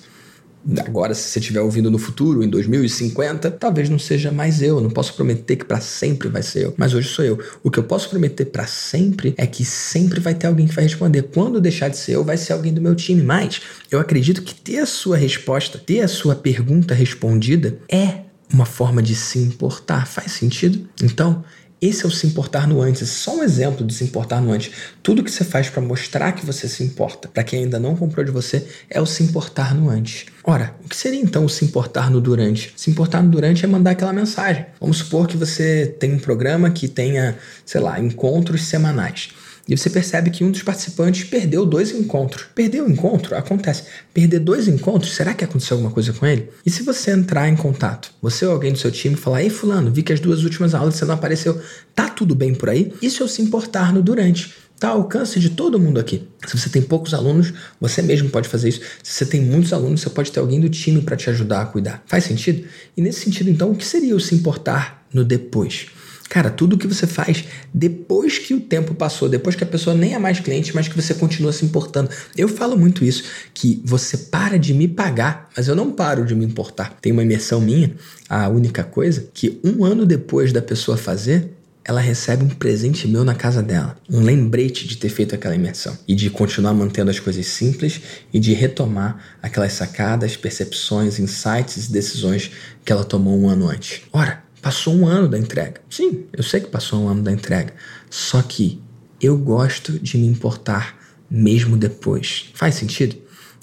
Agora, 0.79 1.13
se 1.13 1.29
você 1.29 1.39
estiver 1.39 1.61
ouvindo 1.61 1.91
no 1.91 1.99
futuro, 1.99 2.43
em 2.43 2.49
2050, 2.49 3.51
talvez 3.51 3.89
não 3.89 3.99
seja 3.99 4.31
mais 4.31 4.61
eu. 4.61 4.81
Não 4.81 4.89
posso 4.89 5.13
prometer 5.13 5.57
que 5.57 5.65
para 5.65 5.79
sempre 5.79 6.27
vai 6.27 6.41
ser 6.41 6.65
eu, 6.65 6.73
mas 6.75 6.93
hoje 6.93 7.07
sou 7.09 7.23
eu. 7.23 7.39
O 7.63 7.69
que 7.69 7.77
eu 7.77 7.83
posso 7.83 8.09
prometer 8.09 8.45
para 8.45 8.65
sempre 8.65 9.35
é 9.37 9.45
que 9.45 9.63
sempre 9.63 10.19
vai 10.19 10.33
ter 10.33 10.47
alguém 10.47 10.67
que 10.67 10.73
vai 10.73 10.83
responder. 10.83 11.23
Quando 11.23 11.61
deixar 11.61 11.89
de 11.89 11.97
ser 11.97 12.13
eu, 12.13 12.23
vai 12.23 12.37
ser 12.37 12.53
alguém 12.53 12.73
do 12.73 12.81
meu 12.81 12.95
time. 12.95 13.21
Mas 13.21 13.61
eu 13.91 13.99
acredito 13.99 14.41
que 14.41 14.55
ter 14.55 14.79
a 14.79 14.85
sua 14.85 15.17
resposta, 15.17 15.77
ter 15.77 16.01
a 16.01 16.07
sua 16.07 16.35
pergunta 16.35 16.95
respondida, 16.95 17.77
é 17.87 18.25
uma 18.51 18.65
forma 18.65 19.01
de 19.01 19.15
se 19.15 19.37
importar. 19.39 20.07
Faz 20.07 20.31
sentido? 20.31 20.87
Então, 21.03 21.43
Esse 21.85 22.03
é 22.03 22.07
o 22.07 22.11
se 22.11 22.25
importar 22.25 22.67
no 22.67 22.81
antes. 22.81 23.07
Só 23.09 23.35
um 23.35 23.43
exemplo 23.43 23.85
de 23.85 23.93
se 23.93 24.03
importar 24.03 24.41
no 24.41 24.51
antes. 24.51 24.71
Tudo 25.03 25.23
que 25.23 25.29
você 25.29 25.43
faz 25.43 25.69
para 25.69 25.83
mostrar 25.83 26.31
que 26.31 26.43
você 26.43 26.67
se 26.67 26.83
importa, 26.83 27.27
para 27.27 27.43
quem 27.43 27.65
ainda 27.65 27.79
não 27.79 27.95
comprou 27.95 28.25
de 28.25 28.31
você, 28.31 28.65
é 28.89 28.99
o 28.99 29.05
se 29.05 29.21
importar 29.21 29.75
no 29.75 29.87
antes. 29.87 30.25
Ora, 30.43 30.73
o 30.83 30.89
que 30.89 30.95
seria 30.95 31.21
então 31.21 31.45
o 31.45 31.49
se 31.49 31.63
importar 31.63 32.09
no 32.09 32.19
durante? 32.19 32.73
Se 32.75 32.89
importar 32.89 33.21
no 33.21 33.29
durante 33.29 33.63
é 33.63 33.67
mandar 33.67 33.91
aquela 33.91 34.11
mensagem. 34.11 34.65
Vamos 34.81 34.97
supor 34.97 35.27
que 35.27 35.37
você 35.37 35.85
tem 35.99 36.11
um 36.11 36.19
programa 36.19 36.71
que 36.71 36.87
tenha, 36.87 37.37
sei 37.63 37.81
lá, 37.81 37.99
encontros 37.99 38.63
semanais. 38.63 39.29
E 39.67 39.75
você 39.75 39.89
percebe 39.89 40.29
que 40.29 40.43
um 40.43 40.51
dos 40.51 40.61
participantes 40.61 41.23
perdeu 41.23 41.65
dois 41.65 41.91
encontros. 41.91 42.45
Perdeu 42.53 42.85
o 42.85 42.91
encontro? 42.91 43.35
Acontece. 43.35 43.83
Perder 44.13 44.39
dois 44.39 44.67
encontros, 44.67 45.13
será 45.13 45.33
que 45.33 45.43
aconteceu 45.43 45.75
alguma 45.75 45.91
coisa 45.91 46.13
com 46.13 46.25
ele? 46.25 46.49
E 46.65 46.69
se 46.69 46.83
você 46.83 47.11
entrar 47.11 47.49
em 47.49 47.55
contato, 47.55 48.11
você 48.21 48.45
ou 48.45 48.51
alguém 48.51 48.71
do 48.71 48.77
seu 48.77 48.91
time 48.91 49.15
falar: 49.15 49.43
Ei, 49.43 49.49
Fulano, 49.49 49.91
vi 49.91 50.03
que 50.03 50.13
as 50.13 50.19
duas 50.19 50.43
últimas 50.43 50.75
aulas 50.75 50.95
você 50.95 51.05
não 51.05 51.15
apareceu, 51.15 51.59
tá 51.95 52.09
tudo 52.09 52.35
bem 52.35 52.53
por 52.53 52.69
aí? 52.69 52.93
Isso 53.01 53.23
é 53.23 53.27
se 53.27 53.41
importar 53.41 53.91
no 53.91 54.03
durante 54.03 54.65
está 54.75 54.89
ao 54.89 54.97
alcance 54.97 55.39
de 55.39 55.49
todo 55.49 55.79
mundo 55.79 55.99
aqui. 55.99 56.27
Se 56.45 56.57
você 56.57 56.69
tem 56.69 56.81
poucos 56.81 57.13
alunos, 57.13 57.53
você 57.79 58.01
mesmo 58.01 58.29
pode 58.29 58.47
fazer 58.47 58.69
isso. 58.69 58.81
Se 59.01 59.13
você 59.13 59.25
tem 59.25 59.41
muitos 59.41 59.73
alunos, 59.73 60.01
você 60.01 60.09
pode 60.09 60.31
ter 60.31 60.39
alguém 60.39 60.59
do 60.59 60.69
time 60.69 61.01
para 61.01 61.15
te 61.15 61.29
ajudar 61.29 61.61
a 61.61 61.65
cuidar. 61.65 62.03
Faz 62.05 62.25
sentido? 62.25 62.67
E 62.95 63.01
nesse 63.01 63.21
sentido, 63.21 63.49
então, 63.49 63.71
o 63.71 63.75
que 63.75 63.85
seria 63.85 64.15
o 64.15 64.19
se 64.19 64.35
importar 64.35 65.05
no 65.13 65.23
depois? 65.23 65.87
Cara, 66.29 66.49
tudo 66.49 66.77
que 66.77 66.87
você 66.87 67.05
faz 67.05 67.45
depois 67.73 68.39
que 68.39 68.53
o 68.53 68.59
tempo 68.59 68.93
passou, 68.95 69.29
depois 69.29 69.55
que 69.55 69.63
a 69.63 69.67
pessoa 69.67 69.95
nem 69.95 70.15
é 70.15 70.19
mais 70.19 70.39
cliente, 70.39 70.73
mas 70.75 70.87
que 70.87 70.99
você 70.99 71.13
continua 71.13 71.53
se 71.53 71.63
importando. 71.63 72.09
Eu 72.35 72.47
falo 72.47 72.77
muito 72.77 73.05
isso, 73.05 73.23
que 73.53 73.81
você 73.85 74.17
para 74.17 74.57
de 74.57 74.73
me 74.73 74.87
pagar, 74.87 75.49
mas 75.55 75.67
eu 75.67 75.75
não 75.75 75.91
paro 75.91 76.25
de 76.25 76.35
me 76.35 76.45
importar. 76.45 76.97
Tem 77.01 77.11
uma 77.11 77.23
imersão 77.23 77.61
minha, 77.61 77.95
a 78.27 78.49
única 78.49 78.83
coisa, 78.83 79.29
que 79.33 79.59
um 79.63 79.85
ano 79.85 80.05
depois 80.05 80.51
da 80.51 80.61
pessoa 80.61 80.97
fazer, 80.97 81.51
ela 81.87 82.01
recebe 82.01 82.43
um 82.43 82.49
presente 82.49 83.07
meu 83.07 83.23
na 83.23 83.35
casa 83.35 83.61
dela. 83.61 83.95
Um 84.09 84.21
lembrete 84.21 84.87
de 84.87 84.97
ter 84.97 85.09
feito 85.09 85.35
aquela 85.35 85.55
imersão. 85.55 85.95
E 86.07 86.15
de 86.15 86.31
continuar 86.31 86.73
mantendo 86.73 87.11
as 87.11 87.19
coisas 87.19 87.45
simples 87.45 88.01
e 88.33 88.39
de 88.39 88.53
retomar 88.53 89.37
aquelas 89.39 89.73
sacadas, 89.73 90.35
percepções, 90.35 91.19
insights 91.19 91.87
e 91.87 91.91
decisões 91.91 92.49
que 92.83 92.91
ela 92.91 93.03
tomou 93.03 93.39
um 93.39 93.47
ano 93.47 93.69
antes. 93.69 94.01
Ora, 94.11 94.43
Passou 94.65 94.95
um 94.95 95.07
ano 95.07 95.27
da 95.27 95.37
entrega. 95.37 95.79
Sim, 95.87 96.25
eu 96.33 96.41
sei 96.41 96.59
que 96.59 96.69
passou 96.69 96.99
um 96.99 97.07
ano 97.07 97.21
da 97.21 97.31
entrega. 97.31 97.71
Só 98.09 98.41
que 98.41 98.81
eu 99.21 99.37
gosto 99.37 99.99
de 99.99 100.17
me 100.17 100.25
importar 100.25 100.97
mesmo 101.29 101.77
depois. 101.77 102.49
Faz 102.55 102.73
sentido? 102.73 103.15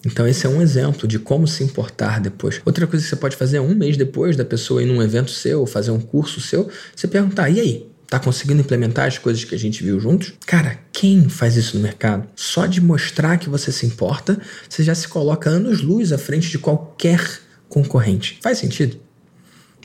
Então, 0.06 0.28
esse 0.28 0.46
é 0.46 0.48
um 0.48 0.62
exemplo 0.62 1.08
de 1.08 1.18
como 1.18 1.48
se 1.48 1.64
importar 1.64 2.20
depois. 2.20 2.60
Outra 2.64 2.86
coisa 2.86 3.04
que 3.04 3.10
você 3.10 3.16
pode 3.16 3.34
fazer 3.34 3.56
é 3.56 3.60
um 3.60 3.74
mês 3.74 3.96
depois 3.96 4.36
da 4.36 4.44
pessoa 4.44 4.80
ir 4.80 4.86
num 4.86 5.02
evento 5.02 5.32
seu, 5.32 5.66
fazer 5.66 5.90
um 5.90 5.98
curso 5.98 6.40
seu, 6.40 6.70
você 6.94 7.08
perguntar: 7.08 7.50
e 7.50 7.58
aí? 7.58 7.90
Tá 8.06 8.20
conseguindo 8.20 8.60
implementar 8.60 9.08
as 9.08 9.18
coisas 9.18 9.42
que 9.42 9.56
a 9.56 9.58
gente 9.58 9.82
viu 9.82 9.98
juntos? 9.98 10.34
Cara, 10.46 10.78
quem 10.92 11.28
faz 11.28 11.56
isso 11.56 11.76
no 11.76 11.82
mercado? 11.82 12.28
Só 12.36 12.64
de 12.64 12.80
mostrar 12.80 13.38
que 13.38 13.48
você 13.48 13.72
se 13.72 13.86
importa, 13.86 14.38
você 14.68 14.84
já 14.84 14.94
se 14.94 15.08
coloca 15.08 15.50
anos-luz 15.50 16.12
à 16.12 16.18
frente 16.18 16.48
de 16.48 16.60
qualquer 16.60 17.40
concorrente. 17.68 18.38
Faz 18.40 18.58
sentido? 18.58 19.01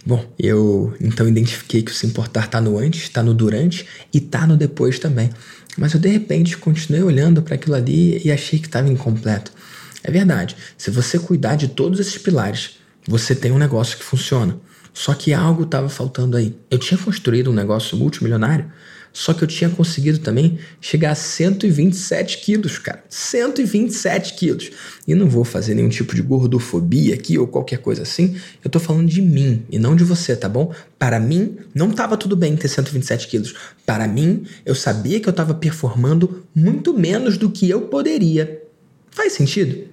Bom, 0.07 0.25
eu 0.39 0.95
então 1.01 1.27
identifiquei 1.27 1.81
que 1.81 1.91
o 1.91 1.93
se 1.93 2.07
importar 2.07 2.45
está 2.45 2.61
no 2.61 2.77
antes, 2.77 3.03
está 3.03 3.21
no 3.21 3.33
durante 3.33 3.85
e 4.13 4.19
está 4.19 4.47
no 4.47 4.55
depois 4.55 4.99
também. 4.99 5.29
Mas 5.77 5.93
eu 5.93 5.99
de 5.99 6.07
repente 6.07 6.55
continuei 6.55 7.03
olhando 7.03 7.41
para 7.41 7.55
aquilo 7.55 7.75
ali 7.75 8.21
e 8.23 8.31
achei 8.31 8.57
que 8.57 8.67
estava 8.67 8.87
incompleto. 8.87 9.51
É 10.01 10.09
verdade, 10.09 10.55
se 10.77 10.89
você 10.89 11.19
cuidar 11.19 11.57
de 11.57 11.67
todos 11.67 11.99
esses 11.99 12.17
pilares, 12.17 12.77
você 13.05 13.35
tem 13.35 13.51
um 13.51 13.57
negócio 13.57 13.97
que 13.97 14.03
funciona. 14.05 14.57
Só 14.93 15.13
que 15.13 15.33
algo 15.33 15.63
estava 15.63 15.89
faltando 15.89 16.37
aí. 16.37 16.57
Eu 16.71 16.77
tinha 16.77 16.97
construído 16.97 17.51
um 17.51 17.53
negócio 17.53 17.97
multimilionário 17.97 18.71
só 19.17 19.33
que 19.33 19.43
eu 19.43 19.47
tinha 19.47 19.67
conseguido 19.67 20.19
também 20.19 20.59
chegar 20.79 21.09
a 21.09 21.15
127 21.15 22.37
quilos, 22.37 22.77
cara. 22.77 23.03
127 23.09 24.35
quilos. 24.35 24.69
E 25.07 25.15
não 25.15 25.27
vou 25.27 25.43
fazer 25.43 25.73
nenhum 25.73 25.89
tipo 25.89 26.13
de 26.13 26.21
gordofobia 26.21 27.15
aqui 27.15 27.35
ou 27.35 27.47
qualquer 27.47 27.79
coisa 27.79 28.03
assim. 28.03 28.35
Eu 28.63 28.69
tô 28.69 28.79
falando 28.79 29.09
de 29.09 29.19
mim 29.19 29.65
e 29.71 29.79
não 29.79 29.95
de 29.95 30.03
você, 30.03 30.35
tá 30.35 30.47
bom? 30.47 30.71
Para 30.99 31.19
mim, 31.19 31.57
não 31.73 31.89
tava 31.89 32.15
tudo 32.15 32.35
bem 32.35 32.55
ter 32.55 32.67
127 32.67 33.27
quilos. 33.27 33.55
Para 33.87 34.07
mim, 34.07 34.45
eu 34.63 34.75
sabia 34.75 35.19
que 35.19 35.27
eu 35.27 35.33
tava 35.33 35.55
performando 35.55 36.43
muito 36.53 36.93
menos 36.93 37.39
do 37.39 37.49
que 37.49 37.67
eu 37.67 37.81
poderia. 37.87 38.61
Faz 39.09 39.33
sentido? 39.33 39.87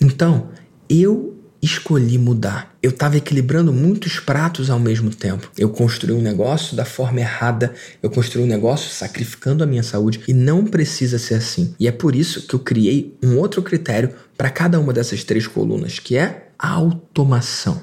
Então, 0.00 0.50
eu 0.88 1.33
escolhi 1.64 2.18
mudar. 2.18 2.74
Eu 2.82 2.90
estava 2.90 3.16
equilibrando 3.16 3.72
muitos 3.72 4.18
pratos 4.18 4.70
ao 4.70 4.78
mesmo 4.78 5.10
tempo. 5.10 5.50
Eu 5.56 5.70
construí 5.70 6.14
um 6.14 6.20
negócio 6.20 6.76
da 6.76 6.84
forma 6.84 7.20
errada, 7.20 7.72
eu 8.02 8.10
construí 8.10 8.44
um 8.44 8.48
negócio 8.48 8.90
sacrificando 8.90 9.64
a 9.64 9.66
minha 9.66 9.82
saúde 9.82 10.20
e 10.28 10.32
não 10.32 10.64
precisa 10.64 11.18
ser 11.18 11.34
assim. 11.34 11.74
E 11.78 11.88
é 11.88 11.92
por 11.92 12.14
isso 12.14 12.46
que 12.46 12.54
eu 12.54 12.58
criei 12.58 13.16
um 13.22 13.36
outro 13.38 13.62
critério 13.62 14.14
para 14.36 14.50
cada 14.50 14.78
uma 14.78 14.92
dessas 14.92 15.24
três 15.24 15.46
colunas, 15.46 15.98
que 15.98 16.16
é 16.16 16.48
a 16.58 16.70
automação. 16.70 17.80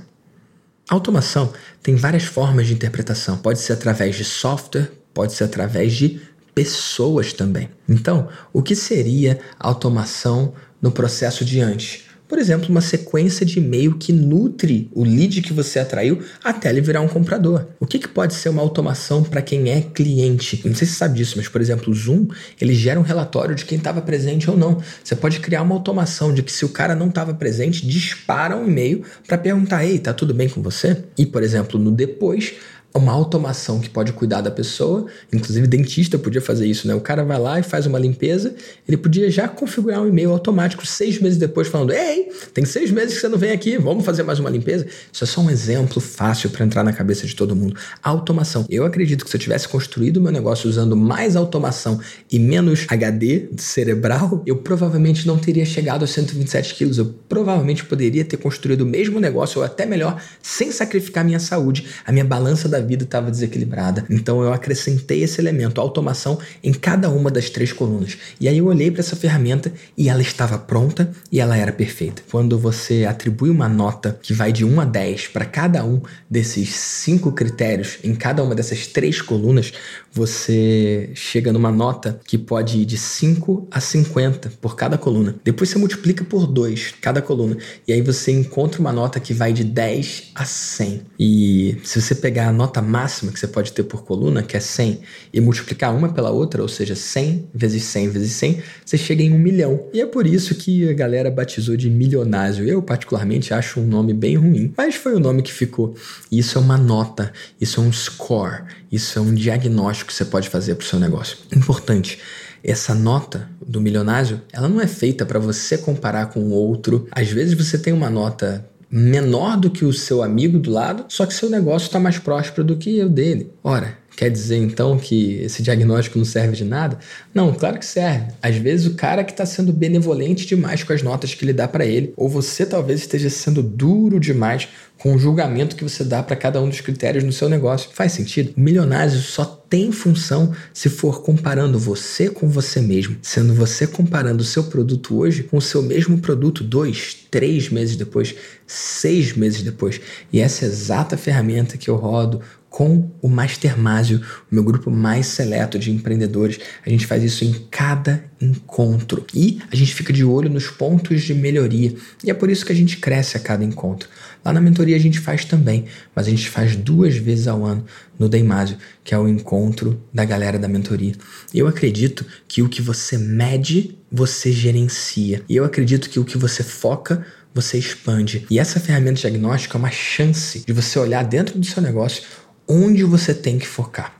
A 0.89 0.93
automação 0.93 1.53
tem 1.81 1.95
várias 1.95 2.23
formas 2.23 2.67
de 2.67 2.73
interpretação. 2.73 3.37
Pode 3.37 3.59
ser 3.59 3.73
através 3.73 4.15
de 4.15 4.25
software, 4.25 4.91
pode 5.13 5.33
ser 5.33 5.45
através 5.45 5.93
de 5.93 6.21
pessoas 6.53 7.31
também. 7.33 7.69
Então, 7.87 8.27
o 8.51 8.61
que 8.61 8.75
seria 8.75 9.39
automação 9.57 10.53
no 10.81 10.91
processo 10.91 11.45
de 11.45 11.61
antes? 11.61 12.10
Por 12.31 12.39
exemplo, 12.39 12.69
uma 12.69 12.79
sequência 12.79 13.45
de 13.45 13.59
e-mail 13.59 13.97
que 13.97 14.13
nutre 14.13 14.89
o 14.95 15.03
lead 15.03 15.41
que 15.41 15.51
você 15.51 15.79
atraiu 15.79 16.21
até 16.41 16.69
ele 16.69 16.79
virar 16.79 17.01
um 17.01 17.07
comprador. 17.09 17.67
O 17.77 17.85
que, 17.85 17.99
que 17.99 18.07
pode 18.07 18.33
ser 18.35 18.47
uma 18.47 18.61
automação 18.61 19.21
para 19.21 19.41
quem 19.41 19.69
é 19.69 19.81
cliente? 19.81 20.61
Não 20.63 20.73
sei 20.73 20.87
se 20.87 20.93
você 20.93 20.99
sabe 20.99 21.17
disso, 21.17 21.33
mas, 21.35 21.49
por 21.49 21.59
exemplo, 21.59 21.91
o 21.91 21.93
Zoom, 21.93 22.27
ele 22.61 22.73
gera 22.73 22.97
um 22.97 23.03
relatório 23.03 23.53
de 23.53 23.65
quem 23.65 23.77
estava 23.77 24.01
presente 24.01 24.49
ou 24.49 24.55
não. 24.55 24.81
Você 25.03 25.13
pode 25.13 25.41
criar 25.41 25.61
uma 25.61 25.75
automação 25.75 26.33
de 26.33 26.41
que 26.41 26.53
se 26.53 26.63
o 26.63 26.69
cara 26.69 26.95
não 26.95 27.09
estava 27.09 27.33
presente, 27.33 27.85
dispara 27.85 28.55
um 28.55 28.65
e-mail 28.65 29.03
para 29.27 29.37
perguntar, 29.37 29.83
ei, 29.83 29.99
tá 29.99 30.13
tudo 30.13 30.33
bem 30.33 30.47
com 30.47 30.61
você? 30.61 31.03
E, 31.17 31.25
por 31.25 31.43
exemplo, 31.43 31.77
no 31.77 31.91
depois, 31.91 32.53
uma 32.93 33.11
automação 33.11 33.79
que 33.79 33.89
pode 33.89 34.11
cuidar 34.11 34.41
da 34.41 34.51
pessoa, 34.51 35.05
inclusive 35.31 35.65
dentista 35.65 36.17
podia 36.19 36.41
fazer 36.41 36.65
isso, 36.67 36.87
né? 36.87 36.93
O 36.93 37.01
cara 37.01 37.23
vai 37.23 37.39
lá 37.39 37.59
e 37.59 37.63
faz 37.63 37.85
uma 37.85 37.97
limpeza, 37.97 38.53
ele 38.87 38.97
podia 38.97 39.31
já 39.31 39.47
configurar 39.47 40.01
um 40.01 40.07
e-mail 40.07 40.31
automático 40.31 40.85
seis 40.85 41.19
meses 41.19 41.37
depois 41.37 41.67
falando: 41.67 41.93
Ei, 41.93 42.29
tem 42.53 42.65
seis 42.65 42.91
meses 42.91 43.15
que 43.15 43.21
você 43.21 43.29
não 43.29 43.37
vem 43.37 43.51
aqui, 43.51 43.77
vamos 43.77 44.05
fazer 44.05 44.23
mais 44.23 44.39
uma 44.39 44.49
limpeza? 44.49 44.85
Isso 45.11 45.23
é 45.23 45.27
só 45.27 45.41
um 45.41 45.49
exemplo 45.49 46.01
fácil 46.01 46.49
para 46.49 46.65
entrar 46.65 46.83
na 46.83 46.91
cabeça 46.91 47.25
de 47.25 47.35
todo 47.35 47.55
mundo. 47.55 47.75
Automação. 48.03 48.65
Eu 48.69 48.85
acredito 48.85 49.23
que 49.23 49.31
se 49.31 49.37
eu 49.37 49.41
tivesse 49.41 49.67
construído 49.67 50.19
meu 50.19 50.31
negócio 50.31 50.69
usando 50.69 50.95
mais 50.95 51.35
automação 51.35 51.99
e 52.29 52.37
menos 52.39 52.85
HD 52.89 53.49
cerebral, 53.57 54.43
eu 54.45 54.57
provavelmente 54.57 55.25
não 55.25 55.37
teria 55.37 55.65
chegado 55.65 56.01
aos 56.01 56.11
127 56.11 56.75
quilos. 56.75 56.97
Eu 56.97 57.13
provavelmente 57.29 57.85
poderia 57.85 58.25
ter 58.25 58.37
construído 58.37 58.81
o 58.81 58.85
mesmo 58.85 59.19
negócio 59.19 59.59
ou 59.59 59.65
até 59.65 59.85
melhor, 59.85 60.21
sem 60.41 60.71
sacrificar 60.71 61.23
minha 61.23 61.39
saúde, 61.39 61.85
a 62.05 62.11
minha 62.11 62.25
balança 62.25 62.67
da 62.67 62.80
vida 62.81 63.03
estava 63.03 63.31
desequilibrada. 63.31 64.05
Então 64.09 64.41
eu 64.41 64.53
acrescentei 64.53 65.23
esse 65.23 65.39
elemento, 65.39 65.79
automação, 65.81 66.39
em 66.63 66.73
cada 66.73 67.09
uma 67.09 67.29
das 67.29 67.49
três 67.49 67.71
colunas. 67.73 68.17
E 68.39 68.47
aí 68.47 68.57
eu 68.57 68.65
olhei 68.65 68.91
para 68.91 69.01
essa 69.01 69.15
ferramenta 69.15 69.71
e 69.97 70.09
ela 70.09 70.21
estava 70.21 70.57
pronta 70.57 71.11
e 71.31 71.39
ela 71.39 71.57
era 71.57 71.71
perfeita. 71.71 72.21
Quando 72.29 72.57
você 72.57 73.05
atribui 73.05 73.49
uma 73.49 73.67
nota 73.67 74.17
que 74.21 74.33
vai 74.33 74.51
de 74.51 74.63
1 74.63 74.81
a 74.81 74.85
10 74.85 75.27
para 75.27 75.45
cada 75.45 75.83
um 75.83 76.01
desses 76.29 76.69
cinco 76.69 77.31
critérios, 77.31 77.97
em 78.03 78.15
cada 78.15 78.43
uma 78.43 78.55
dessas 78.55 78.87
três 78.87 79.21
colunas, 79.21 79.73
você 80.11 81.09
chega 81.15 81.51
numa 81.53 81.71
nota 81.71 82.19
que 82.25 82.37
pode 82.37 82.79
ir 82.79 82.85
de 82.85 82.97
5 82.97 83.67
a 83.71 83.79
50 83.79 84.53
por 84.61 84.75
cada 84.75 84.97
coluna. 84.97 85.35
Depois 85.43 85.69
você 85.69 85.77
multiplica 85.77 86.23
por 86.23 86.45
2 86.45 86.95
cada 87.01 87.21
coluna. 87.21 87.57
E 87.87 87.93
aí 87.93 88.01
você 88.01 88.31
encontra 88.31 88.79
uma 88.79 88.91
nota 88.91 89.19
que 89.19 89.33
vai 89.33 89.53
de 89.53 89.63
10 89.63 90.31
a 90.35 90.45
100. 90.45 91.01
E 91.19 91.77
se 91.83 92.01
você 92.01 92.15
pegar 92.15 92.47
a 92.47 92.51
nota 92.51 92.70
máxima 92.79 93.31
que 93.31 93.39
você 93.39 93.47
pode 93.47 93.73
ter 93.73 93.81
por 93.81 94.03
coluna, 94.03 94.43
que 94.43 94.55
é 94.55 94.59
100, 94.59 94.99
e 95.33 95.41
multiplicar 95.41 95.95
uma 95.95 96.13
pela 96.13 96.29
outra, 96.29 96.61
ou 96.61 96.67
seja, 96.67 96.93
100 96.93 97.49
vezes 97.51 97.85
100 97.85 98.09
vezes 98.09 98.33
100, 98.33 98.61
você 98.85 98.97
chega 98.99 99.23
em 99.23 99.33
um 99.33 99.39
milhão. 99.39 99.87
E 99.91 99.99
é 99.99 100.05
por 100.05 100.27
isso 100.27 100.53
que 100.53 100.87
a 100.87 100.93
galera 100.93 101.31
batizou 101.31 101.75
de 101.75 101.89
milionário. 101.89 102.67
Eu, 102.67 102.83
particularmente, 102.83 103.51
acho 103.53 103.79
um 103.79 103.87
nome 103.87 104.13
bem 104.13 104.35
ruim, 104.35 104.71
mas 104.77 104.93
foi 104.93 105.15
o 105.15 105.19
nome 105.19 105.41
que 105.41 105.51
ficou. 105.51 105.95
Isso 106.31 106.59
é 106.59 106.61
uma 106.61 106.77
nota, 106.77 107.33
isso 107.59 107.79
é 107.79 107.83
um 107.83 107.91
score, 107.91 108.63
isso 108.91 109.17
é 109.17 109.21
um 109.21 109.33
diagnóstico 109.33 110.09
que 110.09 110.13
você 110.13 110.25
pode 110.25 110.49
fazer 110.49 110.75
para 110.75 110.85
o 110.85 110.87
seu 110.87 110.99
negócio. 110.99 111.37
Importante. 111.55 112.19
Essa 112.63 112.93
nota 112.93 113.49
do 113.65 113.81
milionário, 113.81 114.39
ela 114.53 114.69
não 114.69 114.79
é 114.79 114.85
feita 114.85 115.25
para 115.25 115.39
você 115.39 115.77
comparar 115.79 116.27
com 116.27 116.51
outro. 116.51 117.07
Às 117.11 117.29
vezes 117.29 117.55
você 117.55 117.77
tem 117.77 117.91
uma 117.91 118.09
nota 118.09 118.63
menor 118.91 119.57
do 119.57 119.69
que 119.69 119.85
o 119.85 119.93
seu 119.93 120.21
amigo 120.21 120.59
do 120.59 120.69
lado, 120.69 121.05
só 121.07 121.25
que 121.25 121.33
seu 121.33 121.49
negócio 121.49 121.85
está 121.85 121.99
mais 121.99 122.19
próspero 122.19 122.63
do 122.63 122.77
que 122.77 123.01
o 123.01 123.09
dele. 123.09 123.51
Ora, 123.63 124.01
Quer 124.15 124.29
dizer 124.29 124.57
então 124.57 124.97
que 124.99 125.37
esse 125.37 125.63
diagnóstico 125.63 126.17
não 126.17 126.25
serve 126.25 126.55
de 126.55 126.65
nada? 126.65 126.99
Não, 127.33 127.51
claro 127.53 127.79
que 127.79 127.85
serve. 127.85 128.27
Às 128.41 128.57
vezes 128.57 128.85
o 128.85 128.93
cara 128.93 129.23
que 129.23 129.31
está 129.31 129.45
sendo 129.45 129.71
benevolente 129.71 130.45
demais 130.45 130.83
com 130.83 130.93
as 130.93 131.01
notas 131.01 131.33
que 131.33 131.43
ele 131.45 131.53
dá 131.53 131.67
para 131.67 131.85
ele, 131.85 132.13
ou 132.17 132.27
você 132.27 132.65
talvez 132.65 132.99
esteja 132.99 133.29
sendo 133.29 133.63
duro 133.63 134.19
demais 134.19 134.67
com 134.97 135.15
o 135.15 135.17
julgamento 135.17 135.75
que 135.75 135.83
você 135.83 136.03
dá 136.03 136.21
para 136.21 136.35
cada 136.35 136.61
um 136.61 136.69
dos 136.69 136.81
critérios 136.81 137.23
no 137.23 137.31
seu 137.31 137.49
negócio. 137.49 137.89
Faz 137.93 138.11
sentido? 138.11 138.53
O 138.55 138.59
milionário 138.59 139.13
só 139.13 139.60
tem 139.71 139.89
função 139.89 140.53
se 140.73 140.89
for 140.89 141.21
comparando 141.21 141.79
você 141.79 142.29
com 142.29 142.49
você 142.49 142.81
mesmo, 142.81 143.15
sendo 143.21 143.53
você 143.53 143.87
comparando 143.87 144.41
o 144.41 144.45
seu 144.45 144.65
produto 144.65 145.17
hoje 145.17 145.43
com 145.43 145.55
o 145.55 145.61
seu 145.61 145.81
mesmo 145.81 146.17
produto 146.17 146.61
dois, 146.61 147.25
três 147.31 147.69
meses 147.69 147.95
depois, 147.95 148.35
seis 148.67 149.31
meses 149.31 149.61
depois. 149.61 150.01
E 150.33 150.41
essa 150.41 150.65
exata 150.65 151.15
ferramenta 151.15 151.77
que 151.77 151.89
eu 151.89 151.95
rodo 151.95 152.41
com 152.71 153.11
o 153.21 153.27
Mastermásio, 153.27 154.21
o 154.49 154.55
meu 154.55 154.63
grupo 154.63 154.89
mais 154.89 155.25
seleto 155.25 155.77
de 155.77 155.91
empreendedores. 155.91 156.57
A 156.85 156.89
gente 156.89 157.05
faz 157.05 157.21
isso 157.21 157.43
em 157.43 157.51
cada 157.69 158.23
encontro 158.39 159.25
e 159.35 159.61
a 159.69 159.75
gente 159.75 159.93
fica 159.93 160.13
de 160.13 160.23
olho 160.23 160.49
nos 160.49 160.69
pontos 160.69 161.21
de 161.21 161.33
melhoria. 161.33 161.93
E 162.23 162.31
é 162.31 162.33
por 162.33 162.49
isso 162.49 162.65
que 162.65 162.71
a 162.71 162.75
gente 162.75 162.95
cresce 162.95 163.35
a 163.35 163.41
cada 163.41 163.61
encontro. 163.61 164.07
Lá 164.43 164.53
na 164.53 164.61
mentoria 164.61 164.95
a 164.95 164.99
gente 164.99 165.19
faz 165.19 165.43
também, 165.43 165.83
mas 166.15 166.27
a 166.27 166.29
gente 166.29 166.49
faz 166.49 166.73
duas 166.77 167.17
vezes 167.17 167.45
ao 167.45 167.65
ano 167.65 167.85
no 168.17 168.29
Deimásio, 168.29 168.77
que 169.03 169.13
é 169.13 169.19
o 169.19 169.27
encontro 169.27 170.01
da 170.13 170.23
galera 170.23 170.57
da 170.57 170.69
mentoria. 170.69 171.13
Eu 171.53 171.67
acredito 171.67 172.25
que 172.47 172.61
o 172.61 172.69
que 172.69 172.81
você 172.81 173.17
mede, 173.17 173.97
você 174.09 174.49
gerencia. 174.49 175.43
E 175.49 175.57
eu 175.57 175.65
acredito 175.65 176.09
que 176.09 176.21
o 176.21 176.25
que 176.25 176.37
você 176.37 176.63
foca, 176.63 177.25
você 177.53 177.77
expande. 177.77 178.45
E 178.49 178.59
essa 178.59 178.79
ferramenta 178.79 179.19
diagnóstica 179.19 179.77
é 179.77 179.79
uma 179.79 179.91
chance 179.91 180.63
de 180.65 180.71
você 180.71 180.97
olhar 180.97 181.23
dentro 181.23 181.59
do 181.59 181.65
seu 181.65 181.81
negócio 181.81 182.23
onde 182.71 183.03
você 183.03 183.33
tem 183.33 183.59
que 183.59 183.67
focar. 183.67 184.15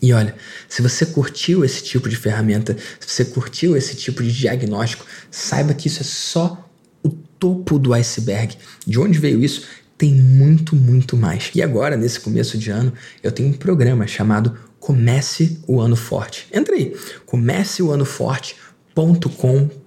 E 0.00 0.12
olha, 0.12 0.36
se 0.68 0.80
você 0.82 1.06
curtiu 1.06 1.64
esse 1.64 1.82
tipo 1.82 2.08
de 2.08 2.14
ferramenta, 2.16 2.76
se 3.00 3.08
você 3.08 3.24
curtiu 3.24 3.76
esse 3.76 3.96
tipo 3.96 4.22
de 4.22 4.32
diagnóstico, 4.32 5.04
saiba 5.30 5.74
que 5.74 5.88
isso 5.88 6.00
é 6.00 6.04
só 6.04 6.70
o 7.02 7.08
topo 7.10 7.76
do 7.78 7.92
iceberg. 7.94 8.56
De 8.86 8.98
onde 8.98 9.18
veio 9.18 9.42
isso? 9.42 9.66
Tem 9.96 10.12
muito, 10.12 10.76
muito 10.76 11.16
mais. 11.16 11.50
E 11.54 11.62
agora, 11.62 11.96
nesse 11.96 12.20
começo 12.20 12.58
de 12.58 12.68
ano, 12.70 12.92
eu 13.22 13.32
tenho 13.32 13.48
um 13.48 13.54
programa 13.54 14.06
chamado 14.06 14.54
Comece 14.78 15.58
o 15.66 15.80
Ano 15.80 15.96
Forte. 15.96 16.46
Entra 16.52 16.74
aí, 16.74 16.94
comeceoanoforte.com.br 17.24 19.85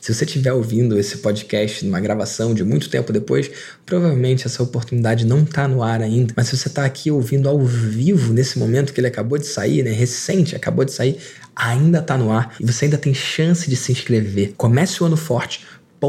Se 0.00 0.12
você 0.14 0.24
estiver 0.24 0.52
ouvindo 0.52 0.98
esse 0.98 1.18
podcast 1.18 1.84
numa 1.84 2.00
gravação 2.00 2.54
de 2.54 2.62
muito 2.62 2.88
tempo 2.90 3.12
depois, 3.12 3.50
provavelmente 3.86 4.46
essa 4.46 4.62
oportunidade 4.62 5.26
não 5.26 5.42
está 5.42 5.66
no 5.66 5.82
ar 5.82 6.02
ainda. 6.02 6.34
Mas 6.36 6.48
se 6.48 6.56
você 6.56 6.68
está 6.68 6.84
aqui 6.84 7.10
ouvindo 7.10 7.48
ao 7.48 7.58
vivo 7.60 8.32
nesse 8.32 8.58
momento 8.58 8.92
que 8.92 9.00
ele 9.00 9.06
acabou 9.06 9.38
de 9.38 9.46
sair, 9.46 9.82
né, 9.82 9.90
recente, 9.90 10.54
acabou 10.54 10.84
de 10.84 10.92
sair, 10.92 11.18
ainda 11.56 11.98
está 11.98 12.16
no 12.18 12.30
ar 12.30 12.54
e 12.60 12.64
você 12.64 12.84
ainda 12.86 12.98
tem 12.98 13.14
chance 13.14 13.68
de 13.68 13.76
se 13.76 13.92
inscrever. 13.92 14.54
Comece 14.56 15.02
o 15.02 15.06
ano 15.06 15.16
forte.com.br. 15.16 16.02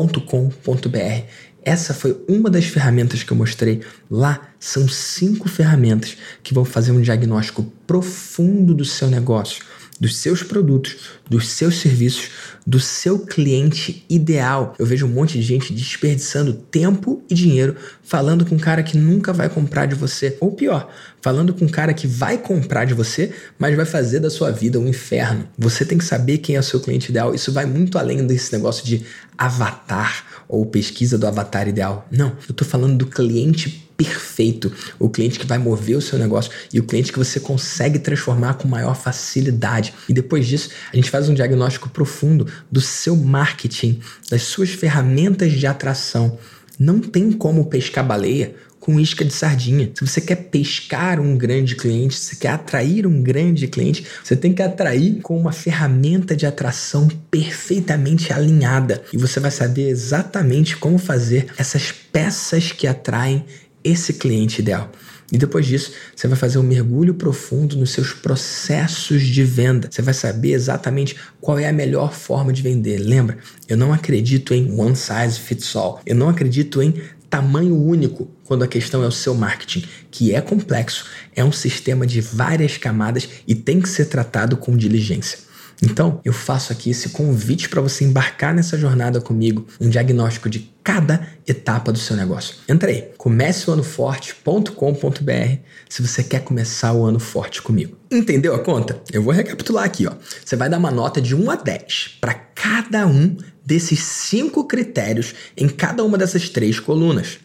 Essa 1.65 1.93
foi 1.93 2.22
uma 2.28 2.50
das 2.50 2.65
ferramentas 2.65 3.24
que 3.24 3.32
eu 3.32 3.38
mostrei 3.38 3.80
lá. 4.12 4.50
São 4.60 4.86
cinco 4.89 5.48
ferramentas 5.48 6.17
que 6.43 6.54
vão 6.54 6.65
fazer 6.65 6.91
um 6.91 7.02
diagnóstico 7.02 7.63
profundo 7.88 8.74
do 8.74 8.84
seu 8.84 9.10
negócio 9.10 9.63
dos 9.99 10.17
seus 10.17 10.43
produtos, 10.43 10.95
dos 11.29 11.49
seus 11.49 11.79
serviços, 11.79 12.29
do 12.65 12.79
seu 12.79 13.19
cliente 13.19 14.06
ideal. 14.10 14.73
Eu 14.79 14.86
vejo 14.86 15.06
um 15.06 15.10
monte 15.10 15.34
de 15.34 15.41
gente 15.41 15.73
desperdiçando 15.73 16.53
tempo 16.53 17.21
e 17.29 17.36
dinheiro 17.36 17.75
falando 18.03 18.45
com 18.45 18.56
um 18.56 18.60
cara 18.60 18.84
que 18.84 18.97
nunca 18.97 19.32
vai 19.32 19.49
comprar 19.49 19.86
de 19.86 19.95
você. 19.95 20.38
Ou 20.39 20.51
pior, 20.51 20.89
falando 21.21 21.53
com 21.53 21.65
um 21.65 21.69
cara 21.69 21.93
que 21.93 22.08
vai 22.08 22.38
comprar 22.38 22.86
de 22.86 22.93
você, 22.93 23.32
mas 23.58 23.75
vai 23.75 23.86
fazer 23.86 24.19
da 24.19 24.29
sua 24.29 24.51
vida 24.51 24.79
um 24.79 24.88
inferno. 24.88 25.47
Você 25.58 25.86
tem 25.86 25.97
que 25.97 26.06
saber 26.06 26.39
quem 26.39 26.56
é 26.56 26.60
o 26.60 26.63
seu 26.63 26.79
cliente 26.79 27.10
ideal. 27.10 27.34
Isso 27.34 27.51
vai 27.51 27.65
muito 27.65 27.97
além 27.97 28.25
desse 28.25 28.51
negócio 28.53 28.86
de 28.86 29.06
avatar 29.38 30.25
ou 30.47 30.65
pesquisa 30.65 31.17
do 31.17 31.27
avatar 31.27 31.67
ideal. 31.67 32.08
Não, 32.12 32.27
eu 32.47 32.51
estou 32.51 32.67
falando 32.67 32.97
do 32.97 33.08
cliente 33.08 33.83
perfeito, 33.97 34.71
o 34.99 35.10
cliente 35.10 35.39
que 35.39 35.45
vai 35.45 35.58
mover 35.58 35.97
o 35.97 36.01
seu 36.01 36.17
negócio 36.17 36.51
e 36.73 36.79
o 36.79 36.84
cliente 36.84 37.12
que 37.12 37.17
você 37.17 37.39
consegue 37.39 37.99
transformar 37.99 38.56
com 38.56 38.67
maior 38.67 38.95
facilidade. 38.95 39.93
E 40.10 40.13
depois 40.13 40.47
disso, 40.47 40.69
a 40.91 40.95
gente 40.95 41.10
faz 41.10 41.29
um 41.29 41.34
diagnóstico 41.34 41.89
profundo 41.89 42.47
do 42.71 42.82
seu 42.82 43.15
marketing, 43.15 43.99
das 44.29 44.43
suas 44.43 44.69
ferramentas 44.69 45.51
de 45.53 45.67
atração. 45.67 46.38
Não 46.79 46.99
tem 46.99 47.32
como 47.32 47.65
pescar 47.65 48.06
baleia 48.06 48.56
com 48.84 48.99
isca 48.99 49.23
de 49.23 49.32
sardinha. 49.32 49.89
Se 49.95 50.06
você 50.06 50.19
quer 50.19 50.36
pescar 50.36 51.17
um 51.17 51.38
grande 51.38 51.73
cliente, 51.73 52.15
se 52.15 52.36
quer 52.36 52.49
atrair 52.49 53.08
um 53.08 53.23
grande 53.23 53.65
cliente, 53.65 54.06
você 54.21 54.36
tem 54.36 54.51
que 54.51 54.62
atrair 54.62 55.21
com 55.21 55.39
uma 55.39 55.53
ferramenta 55.53 56.36
de 56.36 56.45
atração 56.45 57.08
perfeitamente 57.32 58.34
alinhada. 58.34 59.01
E 59.13 59.17
você 59.17 59.39
vai 59.39 59.51
saber 59.51 59.88
exatamente 59.88 60.75
como 60.75 60.97
fazer 60.97 61.45
essas 61.58 61.93
peças 61.93 62.73
que 62.73 62.86
atraem 62.86 63.45
esse 63.84 64.13
cliente 64.13 64.62
ideal. 64.62 64.91
E 65.32 65.38
depois 65.38 65.65
disso, 65.65 65.93
você 66.15 66.28
vai 66.28 66.38
fazer 66.38 66.60
um 66.60 66.63
mergulho 66.63 67.15
profundo 67.15 67.76
nos 67.76 67.91
seus 67.91 68.13
processos 68.13 69.24
de 69.24 69.43
venda. 69.43 69.89
Você 69.91 70.02
vai 70.02 70.13
saber 70.13 70.52
exatamente 70.52 71.15
qual 71.41 71.58
é 71.58 71.67
a 71.67 71.74
melhor 71.74 72.13
forma 72.13 72.54
de 72.54 72.62
vender. 72.62 73.00
Lembra, 73.00 73.38
eu 73.67 73.76
não 73.76 73.91
acredito 73.91 74.54
em 74.54 74.80
one 74.80 74.96
size 74.96 75.39
fits 75.39 75.76
all. 75.76 76.00
Eu 76.06 76.15
não 76.15 76.30
acredito 76.30 76.82
em 76.84 76.93
tamanho 77.30 77.76
único 77.76 78.30
quando 78.46 78.62
a 78.62 78.67
questão 78.67 79.04
é 79.04 79.08
o 79.08 79.12
seu 79.12 79.34
marketing, 79.34 79.84
que 80.12 80.36
é 80.36 80.39
complexo, 80.39 81.08
é 81.36 81.43
um 81.43 81.52
sistema 81.52 82.06
de 82.06 82.22
várias 82.22 82.78
camadas 82.78 83.28
e 83.48 83.56
tem 83.56 83.82
que 83.82 83.89
ser 83.89 84.06
tratado 84.06 84.56
com 84.56 84.78
diligência. 84.78 85.39
Então, 85.84 86.22
eu 86.24 86.32
faço 86.32 86.72
aqui 86.72 86.91
esse 86.91 87.10
convite 87.10 87.67
para 87.67 87.82
você 87.82 88.06
embarcar 88.06 88.56
nessa 88.56 88.78
jornada 88.78 89.19
comigo, 89.19 89.67
um 89.82 89.89
diagnóstico 89.89 90.50
de 90.50 90.72
cada 90.82 91.28
etapa 91.46 91.91
do 91.91 92.00
seu 92.00 92.15
negócio. 92.15 92.56
Entra 92.69 92.89
aí, 92.89 93.10
comeceoanoforte.com.br 93.17 95.58
se 95.89 96.02
você 96.02 96.24
quer 96.24 96.39
começar 96.41 96.93
o 96.93 97.06
ano 97.06 97.19
forte 97.19 97.62
comigo. 97.62 97.98
Entendeu 98.10 98.56
a 98.56 98.60
conta? 98.60 99.02
Eu 99.12 99.22
vou 99.22 99.34
recapitular 99.34 99.84
aqui, 99.84 100.08
ó. 100.08 100.13
Você 100.43 100.56
vai 100.56 100.69
dar 100.69 100.78
uma 100.78 100.91
nota 100.91 101.22
de 101.22 101.36
1 101.36 101.52
a 101.52 101.56
10 101.56 102.17
para 102.22 102.34
cada 102.34 103.06
um 103.06 103.36
desses 103.65 104.00
cinco 104.00 104.65
critérios 104.65 105.34
em 105.56 105.67
cada 105.67 106.04
uma 106.04 106.17
dessas 106.17 106.50
três 106.50 106.80
colunas. 106.80 107.39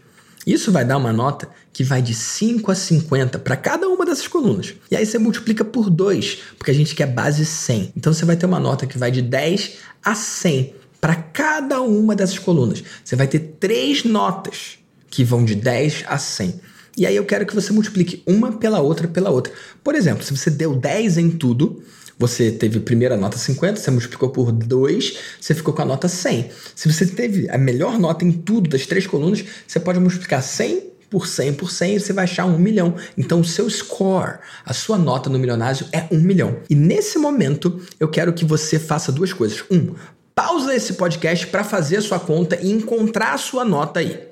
Isso 0.49 0.73
vai 0.73 0.83
dar 0.83 0.97
uma 0.97 1.13
nota 1.13 1.47
que 1.75 1.85
vai 1.85 2.01
de 2.01 2.15
5 2.15 2.71
a 2.71 2.75
50 2.75 3.39
para 3.39 3.55
cada 3.55 3.87
uma 3.87 4.07
dessas 4.07 4.27
colunas. 4.27 4.73
E 4.91 4.97
aí 4.97 5.05
você 5.05 5.19
multiplica 5.19 5.63
por 5.63 5.91
2, 5.91 6.39
porque 6.57 6.71
a 6.71 6.75
gente 6.75 6.95
quer 6.95 7.05
base 7.05 7.45
100. 7.45 7.93
Então 7.95 8.15
você 8.15 8.25
vai 8.25 8.35
ter 8.35 8.47
uma 8.47 8.59
nota 8.59 8.87
que 8.87 8.97
vai 8.97 9.11
de 9.11 9.21
10 9.21 9.75
a 10.03 10.15
100 10.15 10.73
para 11.03 11.15
cada 11.15 11.83
uma 11.83 12.17
dessas 12.17 12.39
colunas. 12.39 12.83
Você 13.05 13.15
vai 13.15 13.27
ter 13.27 13.41
três 13.61 14.05
notas 14.05 14.79
que 15.11 15.23
vão 15.23 15.45
de 15.45 15.55
10 15.55 16.05
a 16.09 16.17
100. 16.17 16.59
E 16.97 17.05
aí 17.05 17.15
eu 17.15 17.27
quero 17.27 17.45
que 17.45 17.55
você 17.55 17.71
multiplique 17.71 18.23
uma 18.27 18.53
pela 18.53 18.81
outra 18.81 19.07
pela 19.07 19.29
outra. 19.29 19.53
Por 19.85 19.95
exemplo, 19.95 20.25
se 20.25 20.35
você 20.35 20.49
deu 20.49 20.75
10 20.75 21.19
em 21.19 21.31
tudo, 21.31 21.83
você 22.19 22.51
teve 22.51 22.81
primeira 22.81 23.17
nota 23.17 23.39
50, 23.39 23.81
você 23.81 23.91
multiplicou 23.91 24.31
por 24.31 24.51
2, 24.51 25.19
você 25.41 25.55
ficou 25.55 25.73
com 25.73 25.83
a 25.83 25.85
nota 25.85 26.09
100. 26.09 26.51
Se 26.75 26.93
você 26.93 27.07
teve 27.07 27.49
a 27.49 27.57
melhor 27.57 27.99
nota 27.99 28.25
em 28.25 28.33
tudo 28.33 28.69
das 28.69 28.87
três 28.87 29.07
colunas, 29.07 29.45
você 29.67 29.79
pode 29.79 30.01
multiplicar 30.01 30.43
100 30.43 30.89
por 31.11 31.27
100 31.27 31.55
por 31.55 31.71
100, 31.71 31.99
você 32.01 32.13
vai 32.13 32.25
achar 32.25 32.45
um 32.45 32.59
milhão. 32.59 32.95
Então, 33.17 33.41
o 33.41 33.45
seu 33.45 33.69
score, 33.71 34.39
a 34.65 34.75
sua 34.75 34.99
nota 34.99 35.31
no 35.31 35.39
milionário 35.39 35.87
é 35.93 36.07
um 36.13 36.19
milhão. 36.19 36.59
E 36.69 36.75
nesse 36.75 37.19
momento, 37.19 37.81
eu 37.99 38.09
quero 38.09 38.33
que 38.33 38.45
você 38.45 38.79
faça 38.79 39.11
duas 39.11 39.33
coisas. 39.33 39.65
Um, 39.71 39.95
pausa 40.35 40.75
esse 40.75 40.95
podcast 40.95 41.47
para 41.47 41.65
fazer 41.65 41.97
a 41.97 42.03
sua 42.03 42.21
conta 42.21 42.59
e 42.61 42.71
encontrar 42.71 43.33
a 43.35 43.39
sua 43.39 43.65
nota 43.65 44.01
aí. 44.01 44.28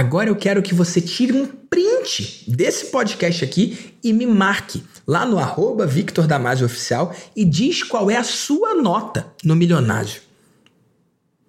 Agora 0.00 0.30
eu 0.30 0.34
quero 0.34 0.62
que 0.62 0.74
você 0.74 0.98
tire 0.98 1.34
um 1.34 1.46
print 1.46 2.46
desse 2.48 2.86
podcast 2.86 3.44
aqui 3.44 3.92
e 4.02 4.14
me 4.14 4.26
marque 4.26 4.82
lá 5.06 5.26
no 5.26 5.38
arroba 5.38 5.86
Victor 5.86 6.26
Damasio 6.26 6.64
Oficial 6.64 7.14
e 7.36 7.44
diz 7.44 7.82
qual 7.82 8.10
é 8.10 8.16
a 8.16 8.24
sua 8.24 8.74
nota 8.76 9.26
no 9.44 9.54
milionário. 9.54 10.22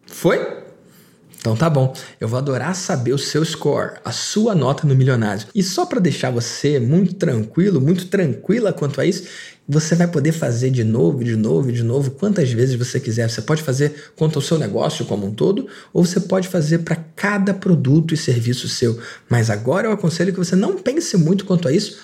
Foi? 0.05 0.60
Então 1.41 1.55
tá 1.55 1.67
bom, 1.67 1.91
eu 2.19 2.27
vou 2.27 2.37
adorar 2.37 2.75
saber 2.75 3.13
o 3.13 3.17
seu 3.17 3.43
score, 3.43 3.95
a 4.05 4.11
sua 4.11 4.53
nota 4.53 4.85
no 4.85 4.93
milionário. 4.93 5.47
E 5.55 5.63
só 5.63 5.87
para 5.87 5.99
deixar 5.99 6.29
você 6.29 6.79
muito 6.79 7.15
tranquilo, 7.15 7.81
muito 7.81 8.05
tranquila 8.05 8.71
quanto 8.71 9.01
a 9.01 9.05
isso, 9.07 9.23
você 9.67 9.95
vai 9.95 10.07
poder 10.07 10.33
fazer 10.33 10.69
de 10.69 10.83
novo, 10.83 11.23
de 11.23 11.35
novo, 11.35 11.71
de 11.71 11.81
novo, 11.81 12.11
quantas 12.11 12.51
vezes 12.51 12.75
você 12.75 12.99
quiser. 12.99 13.27
Você 13.27 13.41
pode 13.41 13.63
fazer 13.63 14.11
quanto 14.15 14.35
ao 14.37 14.41
seu 14.41 14.59
negócio 14.59 15.03
como 15.05 15.25
um 15.25 15.33
todo, 15.33 15.67
ou 15.91 16.05
você 16.05 16.19
pode 16.19 16.47
fazer 16.47 16.79
para 16.79 16.95
cada 17.15 17.55
produto 17.55 18.13
e 18.13 18.17
serviço 18.17 18.69
seu. 18.69 18.99
Mas 19.27 19.49
agora 19.49 19.87
eu 19.87 19.91
aconselho 19.91 20.31
que 20.31 20.39
você 20.39 20.55
não 20.55 20.77
pense 20.77 21.17
muito 21.17 21.43
quanto 21.45 21.67
a 21.67 21.71
isso. 21.71 21.97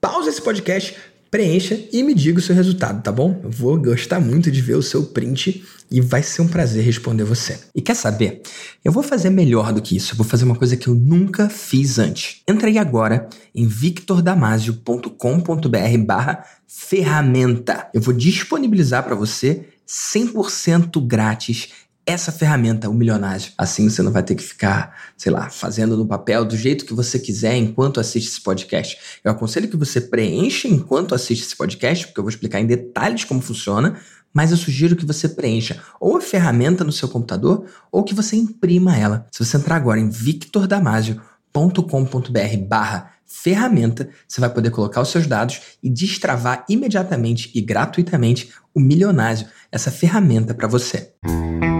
Pause 0.00 0.28
esse 0.28 0.40
podcast, 0.42 0.94
preencha 1.34 1.76
e 1.92 2.00
me 2.04 2.14
diga 2.14 2.38
o 2.38 2.42
seu 2.42 2.54
resultado, 2.54 3.02
tá 3.02 3.10
bom? 3.10 3.40
Eu 3.42 3.50
vou 3.50 3.76
gostar 3.76 4.20
muito 4.20 4.52
de 4.52 4.60
ver 4.60 4.76
o 4.76 4.82
seu 4.82 5.02
print 5.02 5.64
e 5.90 6.00
vai 6.00 6.22
ser 6.22 6.42
um 6.42 6.46
prazer 6.46 6.84
responder 6.84 7.24
você. 7.24 7.58
E 7.74 7.82
quer 7.82 7.96
saber? 7.96 8.40
Eu 8.84 8.92
vou 8.92 9.02
fazer 9.02 9.30
melhor 9.30 9.72
do 9.72 9.82
que 9.82 9.96
isso. 9.96 10.12
Eu 10.12 10.16
vou 10.16 10.24
fazer 10.24 10.44
uma 10.44 10.54
coisa 10.54 10.76
que 10.76 10.86
eu 10.86 10.94
nunca 10.94 11.48
fiz 11.48 11.98
antes. 11.98 12.40
Entra 12.46 12.68
aí 12.68 12.78
agora 12.78 13.28
em 13.52 13.66
victordamasio.com.br 13.66 15.98
barra 16.06 16.44
ferramenta. 16.68 17.88
Eu 17.92 18.00
vou 18.00 18.14
disponibilizar 18.14 19.02
para 19.02 19.16
você 19.16 19.66
100% 19.88 21.04
grátis 21.04 21.70
essa 22.06 22.30
ferramenta, 22.30 22.88
o 22.88 22.94
Milionário. 22.94 23.46
Assim 23.56 23.88
você 23.88 24.02
não 24.02 24.12
vai 24.12 24.22
ter 24.22 24.34
que 24.34 24.42
ficar, 24.42 24.94
sei 25.16 25.32
lá, 25.32 25.48
fazendo 25.48 25.96
no 25.96 26.06
papel 26.06 26.44
do 26.44 26.56
jeito 26.56 26.84
que 26.84 26.92
você 26.92 27.18
quiser 27.18 27.56
enquanto 27.56 27.98
assiste 27.98 28.28
esse 28.28 28.40
podcast. 28.40 28.98
Eu 29.22 29.32
aconselho 29.32 29.68
que 29.68 29.76
você 29.76 30.00
preencha 30.00 30.68
enquanto 30.68 31.14
assiste 31.14 31.42
esse 31.42 31.56
podcast, 31.56 32.06
porque 32.06 32.20
eu 32.20 32.24
vou 32.24 32.30
explicar 32.30 32.60
em 32.60 32.66
detalhes 32.66 33.24
como 33.24 33.40
funciona, 33.40 33.98
mas 34.32 34.50
eu 34.50 34.56
sugiro 34.56 34.96
que 34.96 35.06
você 35.06 35.28
preencha 35.28 35.80
ou 36.00 36.16
a 36.16 36.20
ferramenta 36.20 36.84
no 36.84 36.92
seu 36.92 37.08
computador 37.08 37.66
ou 37.90 38.04
que 38.04 38.14
você 38.14 38.36
imprima 38.36 38.96
ela. 38.96 39.26
Se 39.32 39.44
você 39.44 39.56
entrar 39.56 39.76
agora 39.76 40.00
em 40.00 40.10
victordamasio.com.br 40.10 42.56
barra 42.68 43.14
ferramenta, 43.26 44.10
você 44.28 44.40
vai 44.40 44.50
poder 44.50 44.70
colocar 44.70 45.00
os 45.00 45.08
seus 45.08 45.26
dados 45.26 45.60
e 45.82 45.88
destravar 45.88 46.64
imediatamente 46.68 47.50
e 47.54 47.60
gratuitamente 47.60 48.52
o 48.74 48.80
Milionário, 48.80 49.46
essa 49.70 49.90
ferramenta 49.90 50.52
para 50.52 50.68
você. 50.68 51.12
Se 51.24 51.73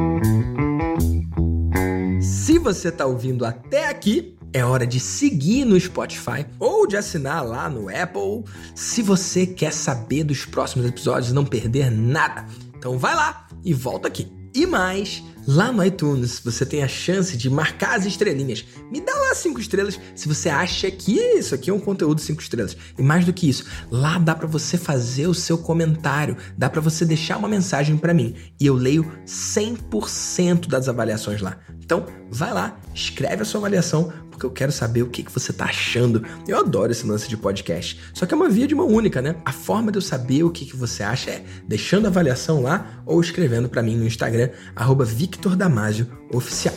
você 2.64 2.88
está 2.88 3.04
ouvindo 3.04 3.44
até 3.44 3.90
aqui, 3.90 4.38
é 4.50 4.64
hora 4.64 4.86
de 4.86 4.98
seguir 4.98 5.66
no 5.66 5.78
Spotify 5.78 6.46
ou 6.58 6.86
de 6.86 6.96
assinar 6.96 7.44
lá 7.44 7.68
no 7.68 7.90
Apple 7.90 8.42
se 8.74 9.02
você 9.02 9.46
quer 9.46 9.70
saber 9.70 10.24
dos 10.24 10.46
próximos 10.46 10.86
episódios 10.86 11.30
e 11.30 11.34
não 11.34 11.44
perder 11.44 11.90
nada. 11.90 12.46
Então 12.74 12.96
vai 12.98 13.14
lá 13.14 13.46
e 13.62 13.74
volta 13.74 14.08
aqui. 14.08 14.32
E 14.54 14.64
mais, 14.64 15.22
lá 15.46 15.72
no 15.72 15.84
iTunes 15.84 16.40
você 16.44 16.64
tem 16.64 16.82
a 16.82 16.88
chance 16.88 17.36
de 17.36 17.48
marcar 17.50 17.96
as 17.96 18.06
estrelinhas. 18.06 18.64
Me 18.90 19.00
dá 19.00 19.12
lá 19.12 19.34
cinco 19.34 19.60
estrelas 19.60 19.98
se 20.14 20.28
você 20.28 20.48
acha 20.48 20.90
que 20.90 21.18
isso 21.18 21.54
aqui 21.54 21.70
é 21.70 21.74
um 21.74 21.80
conteúdo 21.80 22.20
cinco 22.20 22.42
estrelas. 22.42 22.76
E 22.98 23.02
mais 23.02 23.24
do 23.24 23.32
que 23.32 23.48
isso, 23.48 23.64
lá 23.90 24.18
dá 24.18 24.34
para 24.34 24.46
você 24.46 24.76
fazer 24.76 25.26
o 25.26 25.34
seu 25.34 25.58
comentário, 25.58 26.36
dá 26.56 26.68
para 26.68 26.80
você 26.80 27.04
deixar 27.04 27.36
uma 27.36 27.48
mensagem 27.48 27.96
para 27.96 28.14
mim 28.14 28.34
e 28.60 28.66
eu 28.66 28.74
leio 28.74 29.10
100% 29.26 30.68
das 30.68 30.88
avaliações 30.88 31.40
lá. 31.40 31.58
Então, 31.84 32.06
vai 32.30 32.52
lá, 32.52 32.78
escreve 32.94 33.42
a 33.42 33.44
sua 33.44 33.60
avaliação, 33.60 34.10
porque 34.34 34.44
eu 34.44 34.50
quero 34.50 34.72
saber 34.72 35.02
o 35.02 35.08
que, 35.08 35.22
que 35.22 35.32
você 35.32 35.52
tá 35.52 35.66
achando. 35.66 36.24
Eu 36.46 36.58
adoro 36.58 36.90
esse 36.90 37.06
lance 37.06 37.28
de 37.28 37.36
podcast. 37.36 38.00
Só 38.12 38.26
que 38.26 38.34
é 38.34 38.36
uma 38.36 38.48
via 38.48 38.66
de 38.66 38.74
mão 38.74 38.88
única, 38.88 39.22
né? 39.22 39.36
A 39.44 39.52
forma 39.52 39.92
de 39.92 39.98
eu 39.98 40.02
saber 40.02 40.42
o 40.42 40.50
que, 40.50 40.66
que 40.66 40.76
você 40.76 41.02
acha 41.02 41.30
é 41.30 41.44
deixando 41.66 42.06
a 42.06 42.08
avaliação 42.08 42.60
lá 42.60 43.02
ou 43.06 43.20
escrevendo 43.20 43.68
para 43.68 43.82
mim 43.82 43.96
no 43.96 44.04
Instagram, 44.04 44.50
arroba 44.74 45.04
Victor 45.04 45.54
Damasio 45.56 46.08
Oficial. 46.32 46.74